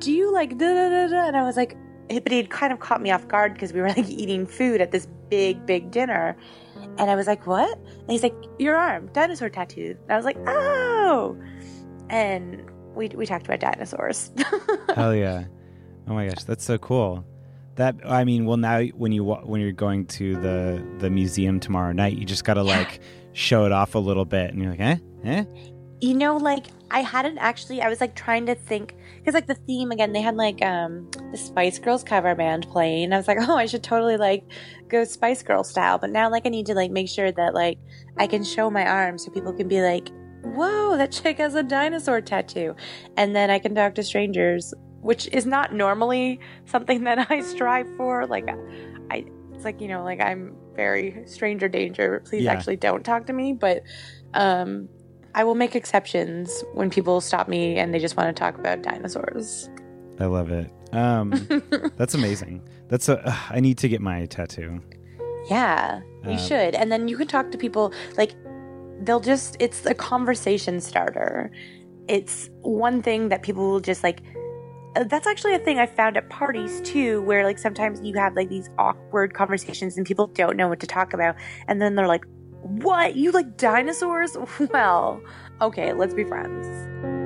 "Do 0.00 0.12
you 0.12 0.32
like 0.32 0.56
da 0.58 0.74
da 0.74 0.88
da 0.88 1.06
da?" 1.08 1.26
And 1.26 1.36
I 1.36 1.42
was 1.42 1.56
like, 1.56 1.76
eh, 2.10 2.20
but 2.20 2.32
he 2.32 2.38
had 2.38 2.50
kind 2.50 2.72
of 2.72 2.80
caught 2.80 3.00
me 3.00 3.10
off 3.10 3.26
guard 3.28 3.54
because 3.54 3.72
we 3.72 3.80
were 3.80 3.88
like 3.88 4.08
eating 4.08 4.46
food 4.46 4.80
at 4.80 4.90
this 4.90 5.06
big 5.28 5.64
big 5.66 5.90
dinner. 5.90 6.36
And 6.98 7.10
I 7.10 7.14
was 7.14 7.26
like, 7.26 7.46
"What?" 7.46 7.78
And 7.78 8.10
he's 8.10 8.22
like, 8.22 8.34
"Your 8.58 8.76
arm, 8.76 9.10
dinosaur 9.12 9.48
tattoo." 9.48 9.96
And 10.02 10.12
I 10.12 10.16
was 10.16 10.24
like, 10.24 10.36
"Oh." 10.46 11.36
And 12.08 12.70
we 12.94 13.08
we 13.08 13.26
talked 13.26 13.46
about 13.46 13.60
dinosaurs. 13.60 14.30
Hell 14.94 15.14
yeah! 15.14 15.44
Oh 16.06 16.14
my 16.14 16.28
gosh, 16.28 16.44
that's 16.44 16.64
so 16.64 16.78
cool. 16.78 17.24
That 17.76 17.96
I 18.04 18.24
mean, 18.24 18.44
well 18.44 18.56
now 18.56 18.82
when 18.82 19.12
you 19.12 19.24
when 19.24 19.60
you're 19.60 19.72
going 19.72 20.06
to 20.06 20.36
the 20.36 20.84
the 20.98 21.10
museum 21.10 21.58
tomorrow 21.58 21.92
night, 21.92 22.16
you 22.16 22.24
just 22.24 22.44
got 22.44 22.54
to 22.54 22.62
like 22.62 23.00
show 23.34 23.66
it 23.66 23.72
off 23.72 23.94
a 23.94 23.98
little 23.98 24.24
bit, 24.24 24.50
and 24.50 24.62
you're 24.62 24.70
like, 24.70 24.80
eh, 24.80 24.96
eh. 25.24 25.44
You 26.00 26.14
know, 26.14 26.36
like 26.36 26.66
I 26.90 27.00
hadn't 27.00 27.38
actually. 27.38 27.82
I 27.82 27.88
was 27.88 28.00
like 28.00 28.14
trying 28.14 28.46
to 28.46 28.54
think 28.54 28.94
because 29.18 29.34
like 29.34 29.46
the 29.46 29.54
theme 29.54 29.90
again, 29.90 30.12
they 30.12 30.22
had 30.22 30.36
like 30.36 30.62
um 30.64 31.10
the 31.30 31.36
Spice 31.36 31.78
Girls 31.78 32.02
cover 32.02 32.34
band 32.34 32.66
playing. 32.68 33.12
I 33.12 33.16
was 33.16 33.28
like, 33.28 33.38
oh, 33.48 33.56
I 33.56 33.66
should 33.66 33.82
totally 33.82 34.16
like 34.16 34.44
go 34.88 35.04
Spice 35.04 35.42
Girl 35.42 35.64
style. 35.64 35.98
But 35.98 36.10
now 36.10 36.30
like 36.30 36.46
I 36.46 36.48
need 36.48 36.66
to 36.66 36.74
like 36.74 36.90
make 36.90 37.08
sure 37.08 37.32
that 37.32 37.54
like 37.54 37.78
I 38.18 38.26
can 38.26 38.44
show 38.44 38.70
my 38.70 38.86
arm 38.86 39.18
so 39.18 39.30
people 39.30 39.52
can 39.52 39.68
be 39.68 39.80
like, 39.80 40.10
whoa, 40.44 40.96
that 40.96 41.10
chick 41.10 41.38
has 41.38 41.54
a 41.54 41.62
dinosaur 41.62 42.20
tattoo. 42.20 42.74
And 43.16 43.34
then 43.34 43.50
I 43.50 43.58
can 43.58 43.74
talk 43.74 43.94
to 43.96 44.02
strangers, 44.02 44.74
which 45.00 45.26
is 45.28 45.46
not 45.46 45.74
normally 45.74 46.40
something 46.66 47.04
that 47.04 47.30
I 47.30 47.40
strive 47.40 47.88
for. 47.96 48.26
Like, 48.26 48.48
I, 49.10 49.24
it's 49.64 49.80
like, 49.80 49.80
you 49.80 49.88
know, 49.88 50.04
like 50.04 50.20
I'm 50.20 50.54
very 50.76 51.22
stranger 51.26 51.68
danger. 51.68 52.22
Please 52.26 52.42
Yeah. 52.44 52.52
actually 52.52 52.76
don't 52.76 53.02
talk 53.04 53.26
to 53.26 53.32
me. 53.32 53.52
But, 53.54 53.82
um, 54.34 54.88
I 55.34 55.42
will 55.44 55.54
make 55.54 55.74
exceptions 55.74 56.62
when 56.74 56.90
people 56.90 57.20
stop 57.20 57.48
me 57.48 57.76
and 57.78 57.92
they 57.92 57.98
just 57.98 58.16
want 58.16 58.34
to 58.34 58.38
talk 58.38 58.56
about 58.58 58.82
dinosaurs. 58.82 59.68
I 60.20 60.26
love 60.26 60.50
it. 60.50 60.70
Um, 60.92 61.30
that's 61.96 62.14
amazing. 62.14 62.62
That's 62.88 63.08
a. 63.08 63.18
ugh, 63.26 63.38
I 63.50 63.58
need 63.60 63.78
to 63.78 63.88
get 63.88 64.00
my 64.00 64.26
tattoo. 64.26 64.80
Yeah, 65.50 66.00
you 66.24 66.32
Uh, 66.32 66.36
should. 66.36 66.74
And 66.76 66.92
then 66.92 67.08
you 67.08 67.16
can 67.16 67.26
talk 67.26 67.50
to 67.50 67.58
people 67.58 67.92
like 68.16 68.34
they'll 69.02 69.18
just 69.18 69.56
it's 69.58 69.84
a 69.86 69.94
conversation 69.94 70.80
starter. 70.80 71.50
It's 72.06 72.48
one 72.60 73.02
thing 73.02 73.28
that 73.30 73.42
people 73.42 73.68
will 73.68 73.80
just 73.80 74.04
like 74.04 74.20
uh, 74.20 74.40
Uh, 74.96 75.04
that's 75.04 75.26
actually 75.26 75.54
a 75.54 75.58
thing 75.58 75.78
I 75.78 75.86
found 75.86 76.16
at 76.16 76.28
parties 76.30 76.80
too 76.82 77.22
where 77.22 77.44
like 77.44 77.58
sometimes 77.58 78.00
you 78.02 78.14
have 78.14 78.34
like 78.34 78.48
these 78.48 78.70
awkward 78.78 79.34
conversations 79.34 79.96
and 79.96 80.06
people 80.06 80.28
don't 80.28 80.56
know 80.56 80.68
what 80.68 80.80
to 80.80 80.86
talk 80.86 81.12
about 81.12 81.34
and 81.66 81.82
then 81.82 81.94
they're 81.94 82.06
like, 82.06 82.24
"What? 82.62 83.16
You 83.16 83.32
like 83.32 83.56
dinosaurs? 83.56 84.36
Well, 84.72 85.20
okay, 85.60 85.92
let's 85.92 86.14
be 86.14 86.24
friends." 86.24 87.23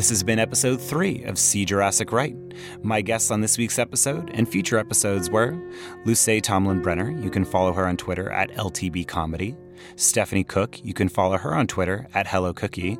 This 0.00 0.08
has 0.08 0.22
been 0.22 0.38
episode 0.38 0.80
three 0.80 1.24
of 1.24 1.38
See 1.38 1.66
Jurassic 1.66 2.10
Right. 2.10 2.34
My 2.82 3.02
guests 3.02 3.30
on 3.30 3.42
this 3.42 3.58
week's 3.58 3.78
episode 3.78 4.30
and 4.32 4.48
future 4.48 4.78
episodes 4.78 5.28
were 5.28 5.54
Luce 6.06 6.40
Tomlin 6.42 6.80
Brenner. 6.80 7.10
You 7.10 7.28
can 7.28 7.44
follow 7.44 7.74
her 7.74 7.86
on 7.86 7.98
Twitter 7.98 8.30
at 8.30 8.50
LTB 8.52 9.06
Comedy. 9.06 9.54
Stephanie 9.96 10.42
Cook. 10.42 10.82
You 10.82 10.94
can 10.94 11.10
follow 11.10 11.36
her 11.36 11.54
on 11.54 11.66
Twitter 11.66 12.08
at 12.14 12.26
Hello 12.26 12.54
Cookie. 12.54 12.98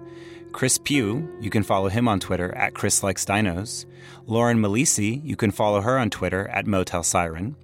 Chris 0.52 0.76
Pugh. 0.76 1.26
You 1.40 1.48
can 1.48 1.62
follow 1.62 1.88
him 1.88 2.06
on 2.06 2.20
Twitter 2.20 2.54
at 2.54 2.74
Chris 2.74 3.02
Likes 3.02 3.24
Dinos. 3.24 3.86
Lauren 4.26 4.58
Malisi. 4.58 5.24
You 5.24 5.36
can 5.36 5.52
follow 5.52 5.80
her 5.80 5.98
on 5.98 6.10
Twitter 6.10 6.48
at 6.48 6.66
Motel 6.66 7.02
Siren. 7.02 7.56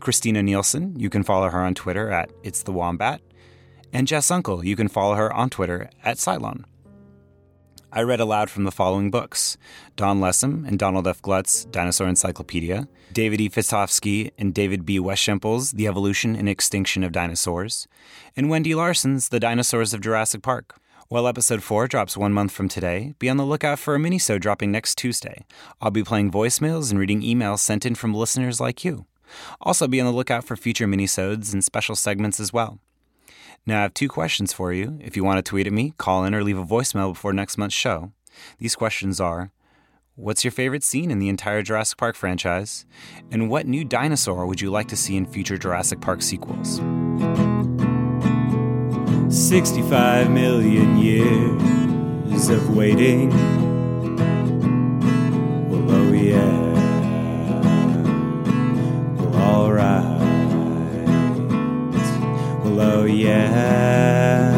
Christina 0.00 0.42
Nielsen. 0.42 0.98
You 0.98 1.10
can 1.10 1.22
follow 1.22 1.48
her 1.48 1.60
on 1.60 1.76
Twitter 1.76 2.10
at 2.10 2.32
It's 2.42 2.64
the 2.64 2.72
Wombat. 2.72 3.20
And 3.92 4.08
Jess 4.08 4.32
Uncle. 4.32 4.64
You 4.64 4.74
can 4.74 4.88
follow 4.88 5.14
her 5.14 5.32
on 5.32 5.48
Twitter 5.48 5.90
at 6.02 6.16
Cylon. 6.16 6.64
I 7.92 8.02
read 8.02 8.20
aloud 8.20 8.50
from 8.50 8.62
the 8.62 8.70
following 8.70 9.10
books 9.10 9.58
Don 9.96 10.20
Lessem 10.20 10.66
and 10.66 10.78
Donald 10.78 11.08
F. 11.08 11.20
Glut's, 11.20 11.64
Dinosaur 11.64 12.06
Encyclopedia, 12.06 12.86
David 13.12 13.40
E. 13.40 13.50
Fastovsky 13.50 14.30
and 14.38 14.54
David 14.54 14.86
B. 14.86 15.00
Weishampel's 15.00 15.72
The 15.72 15.88
Evolution 15.88 16.36
and 16.36 16.48
Extinction 16.48 17.02
of 17.02 17.10
Dinosaurs, 17.10 17.88
and 18.36 18.48
Wendy 18.48 18.74
Larson's 18.74 19.30
The 19.30 19.40
Dinosaurs 19.40 19.92
of 19.92 20.02
Jurassic 20.02 20.40
Park. 20.40 20.76
While 21.08 21.26
episode 21.26 21.64
4 21.64 21.88
drops 21.88 22.16
one 22.16 22.32
month 22.32 22.52
from 22.52 22.68
today, 22.68 23.14
be 23.18 23.28
on 23.28 23.38
the 23.38 23.44
lookout 23.44 23.80
for 23.80 23.96
a 23.96 23.98
minisode 23.98 24.40
dropping 24.40 24.70
next 24.70 24.96
Tuesday. 24.96 25.44
I'll 25.80 25.90
be 25.90 26.04
playing 26.04 26.30
voicemails 26.30 26.92
and 26.92 27.00
reading 27.00 27.22
emails 27.22 27.58
sent 27.58 27.84
in 27.84 27.96
from 27.96 28.14
listeners 28.14 28.60
like 28.60 28.84
you. 28.84 29.06
Also 29.60 29.88
be 29.88 30.00
on 30.00 30.06
the 30.06 30.12
lookout 30.12 30.44
for 30.44 30.56
future 30.56 30.86
minisodes 30.86 31.52
and 31.52 31.64
special 31.64 31.96
segments 31.96 32.38
as 32.38 32.52
well. 32.52 32.78
Now, 33.66 33.78
I 33.78 33.82
have 33.82 33.94
two 33.94 34.08
questions 34.08 34.52
for 34.52 34.72
you. 34.72 34.98
If 35.02 35.16
you 35.16 35.24
want 35.24 35.38
to 35.38 35.48
tweet 35.48 35.66
at 35.66 35.72
me, 35.72 35.92
call 35.98 36.24
in, 36.24 36.34
or 36.34 36.42
leave 36.42 36.58
a 36.58 36.64
voicemail 36.64 37.12
before 37.12 37.32
next 37.32 37.58
month's 37.58 37.74
show. 37.74 38.12
These 38.58 38.74
questions 38.74 39.20
are 39.20 39.52
What's 40.16 40.44
your 40.44 40.50
favorite 40.50 40.84
scene 40.84 41.10
in 41.10 41.18
the 41.18 41.30
entire 41.30 41.62
Jurassic 41.62 41.96
Park 41.96 42.14
franchise? 42.14 42.84
And 43.30 43.48
what 43.48 43.66
new 43.66 43.84
dinosaur 43.84 44.46
would 44.46 44.60
you 44.60 44.70
like 44.70 44.88
to 44.88 44.96
see 44.96 45.16
in 45.16 45.24
future 45.24 45.56
Jurassic 45.56 46.00
Park 46.00 46.20
sequels? 46.20 46.76
65 49.34 50.30
million 50.30 50.98
years 50.98 52.48
of 52.50 52.76
waiting. 52.76 53.30
Oh 62.82 63.04
yeah. 63.04 64.50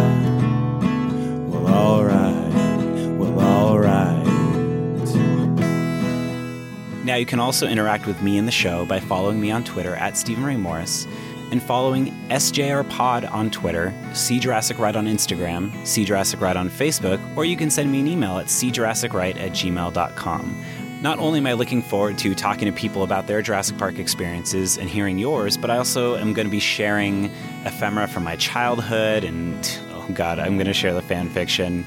Well, 1.48 1.66
alright. 1.66 2.54
Well, 3.18 3.40
alright. 3.40 4.26
Now, 7.04 7.16
you 7.16 7.26
can 7.26 7.40
also 7.40 7.66
interact 7.66 8.06
with 8.06 8.22
me 8.22 8.38
in 8.38 8.46
the 8.46 8.52
show 8.52 8.86
by 8.86 9.00
following 9.00 9.40
me 9.40 9.50
on 9.50 9.64
Twitter 9.64 9.96
at 9.96 10.16
Stephen 10.16 10.44
Ray 10.44 10.56
Morris 10.56 11.08
and 11.50 11.60
following 11.60 12.12
SJR 12.28 12.88
Pod 12.88 13.24
on 13.24 13.50
Twitter, 13.50 13.92
See 14.14 14.38
Jurassic 14.38 14.78
Right 14.78 14.94
on 14.94 15.06
Instagram, 15.06 15.84
See 15.84 16.04
Jurassic 16.04 16.40
Right 16.40 16.56
on 16.56 16.70
Facebook, 16.70 17.20
or 17.36 17.44
you 17.44 17.56
can 17.56 17.70
send 17.70 17.90
me 17.90 17.98
an 17.98 18.06
email 18.06 18.38
at 18.38 18.46
seejurassicright 18.46 19.36
at 19.36 19.50
gmail.com. 19.50 20.64
Not 21.02 21.18
only 21.18 21.40
am 21.40 21.48
I 21.48 21.54
looking 21.54 21.82
forward 21.82 22.18
to 22.18 22.32
talking 22.32 22.66
to 22.66 22.72
people 22.72 23.02
about 23.02 23.26
their 23.26 23.42
Jurassic 23.42 23.76
Park 23.76 23.98
experiences 23.98 24.78
and 24.78 24.88
hearing 24.88 25.18
yours, 25.18 25.56
but 25.56 25.68
I 25.68 25.78
also 25.78 26.14
am 26.14 26.32
going 26.32 26.46
to 26.46 26.50
be 26.50 26.60
sharing 26.60 27.24
ephemera 27.64 28.06
from 28.06 28.22
my 28.22 28.36
childhood 28.36 29.24
and, 29.24 29.80
oh 29.94 30.06
God, 30.14 30.38
I'm 30.38 30.54
going 30.54 30.68
to 30.68 30.72
share 30.72 30.94
the 30.94 31.02
fan 31.02 31.28
fiction 31.28 31.84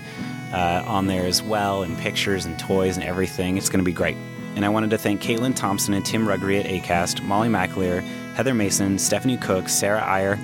uh, 0.51 0.84
on 0.86 1.07
there 1.07 1.26
as 1.26 1.41
well, 1.41 1.84
and 1.84 1.97
pictures 1.97 2.45
and 2.45 2.59
toys 2.59 2.97
and 2.97 3.05
everything. 3.05 3.55
It's 3.55 3.70
going 3.70 3.80
to 3.80 3.86
be 3.86 3.93
great. 3.93 4.18
And 4.57 4.66
I 4.66 4.70
wanted 4.70 4.89
to 4.89 4.97
thank 4.97 5.22
Caitlin 5.22 5.55
Thompson 5.55 5.93
and 5.93 6.05
Tim 6.05 6.28
Ruggery 6.28 6.59
at 6.59 6.66
ACAST, 6.66 7.24
Molly 7.24 7.47
McAleer, 7.47 8.03
Heather 8.34 8.53
Mason, 8.53 8.99
Stephanie 8.99 9.38
Cook, 9.38 9.70
Sarah 9.70 10.03
Iyer, 10.03 10.38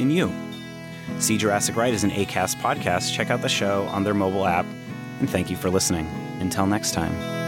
and 0.00 0.12
you. 0.12 0.30
See 1.18 1.38
Jurassic 1.38 1.76
Right 1.76 1.94
is 1.94 2.04
an 2.04 2.10
ACAST 2.10 2.56
podcast. 2.56 3.10
Check 3.14 3.30
out 3.30 3.40
the 3.40 3.48
show 3.48 3.84
on 3.84 4.04
their 4.04 4.12
mobile 4.12 4.44
app. 4.44 4.66
And 5.18 5.30
thank 5.30 5.48
you 5.48 5.56
for 5.56 5.70
listening. 5.70 6.06
Until 6.40 6.66
next 6.66 6.92
time. 6.92 7.38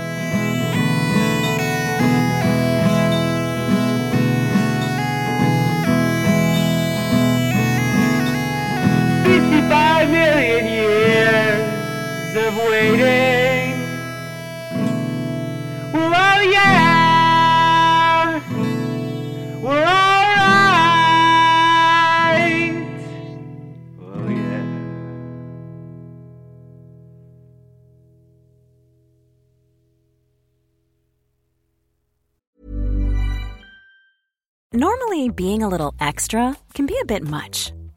years 10.66 12.36
of 12.36 12.56
waiting. 12.56 13.78
Well, 15.92 16.12
oh 16.14 16.40
yeah, 16.50 18.40
we're 19.62 19.84
alright. 19.84 20.50
Oh 24.00 24.28
yeah. 24.28 24.64
Normally, 34.72 35.28
being 35.28 35.62
a 35.62 35.68
little 35.68 35.94
extra 36.00 36.56
can 36.74 36.86
be 36.86 36.98
a 37.00 37.04
bit 37.04 37.22
much 37.22 37.72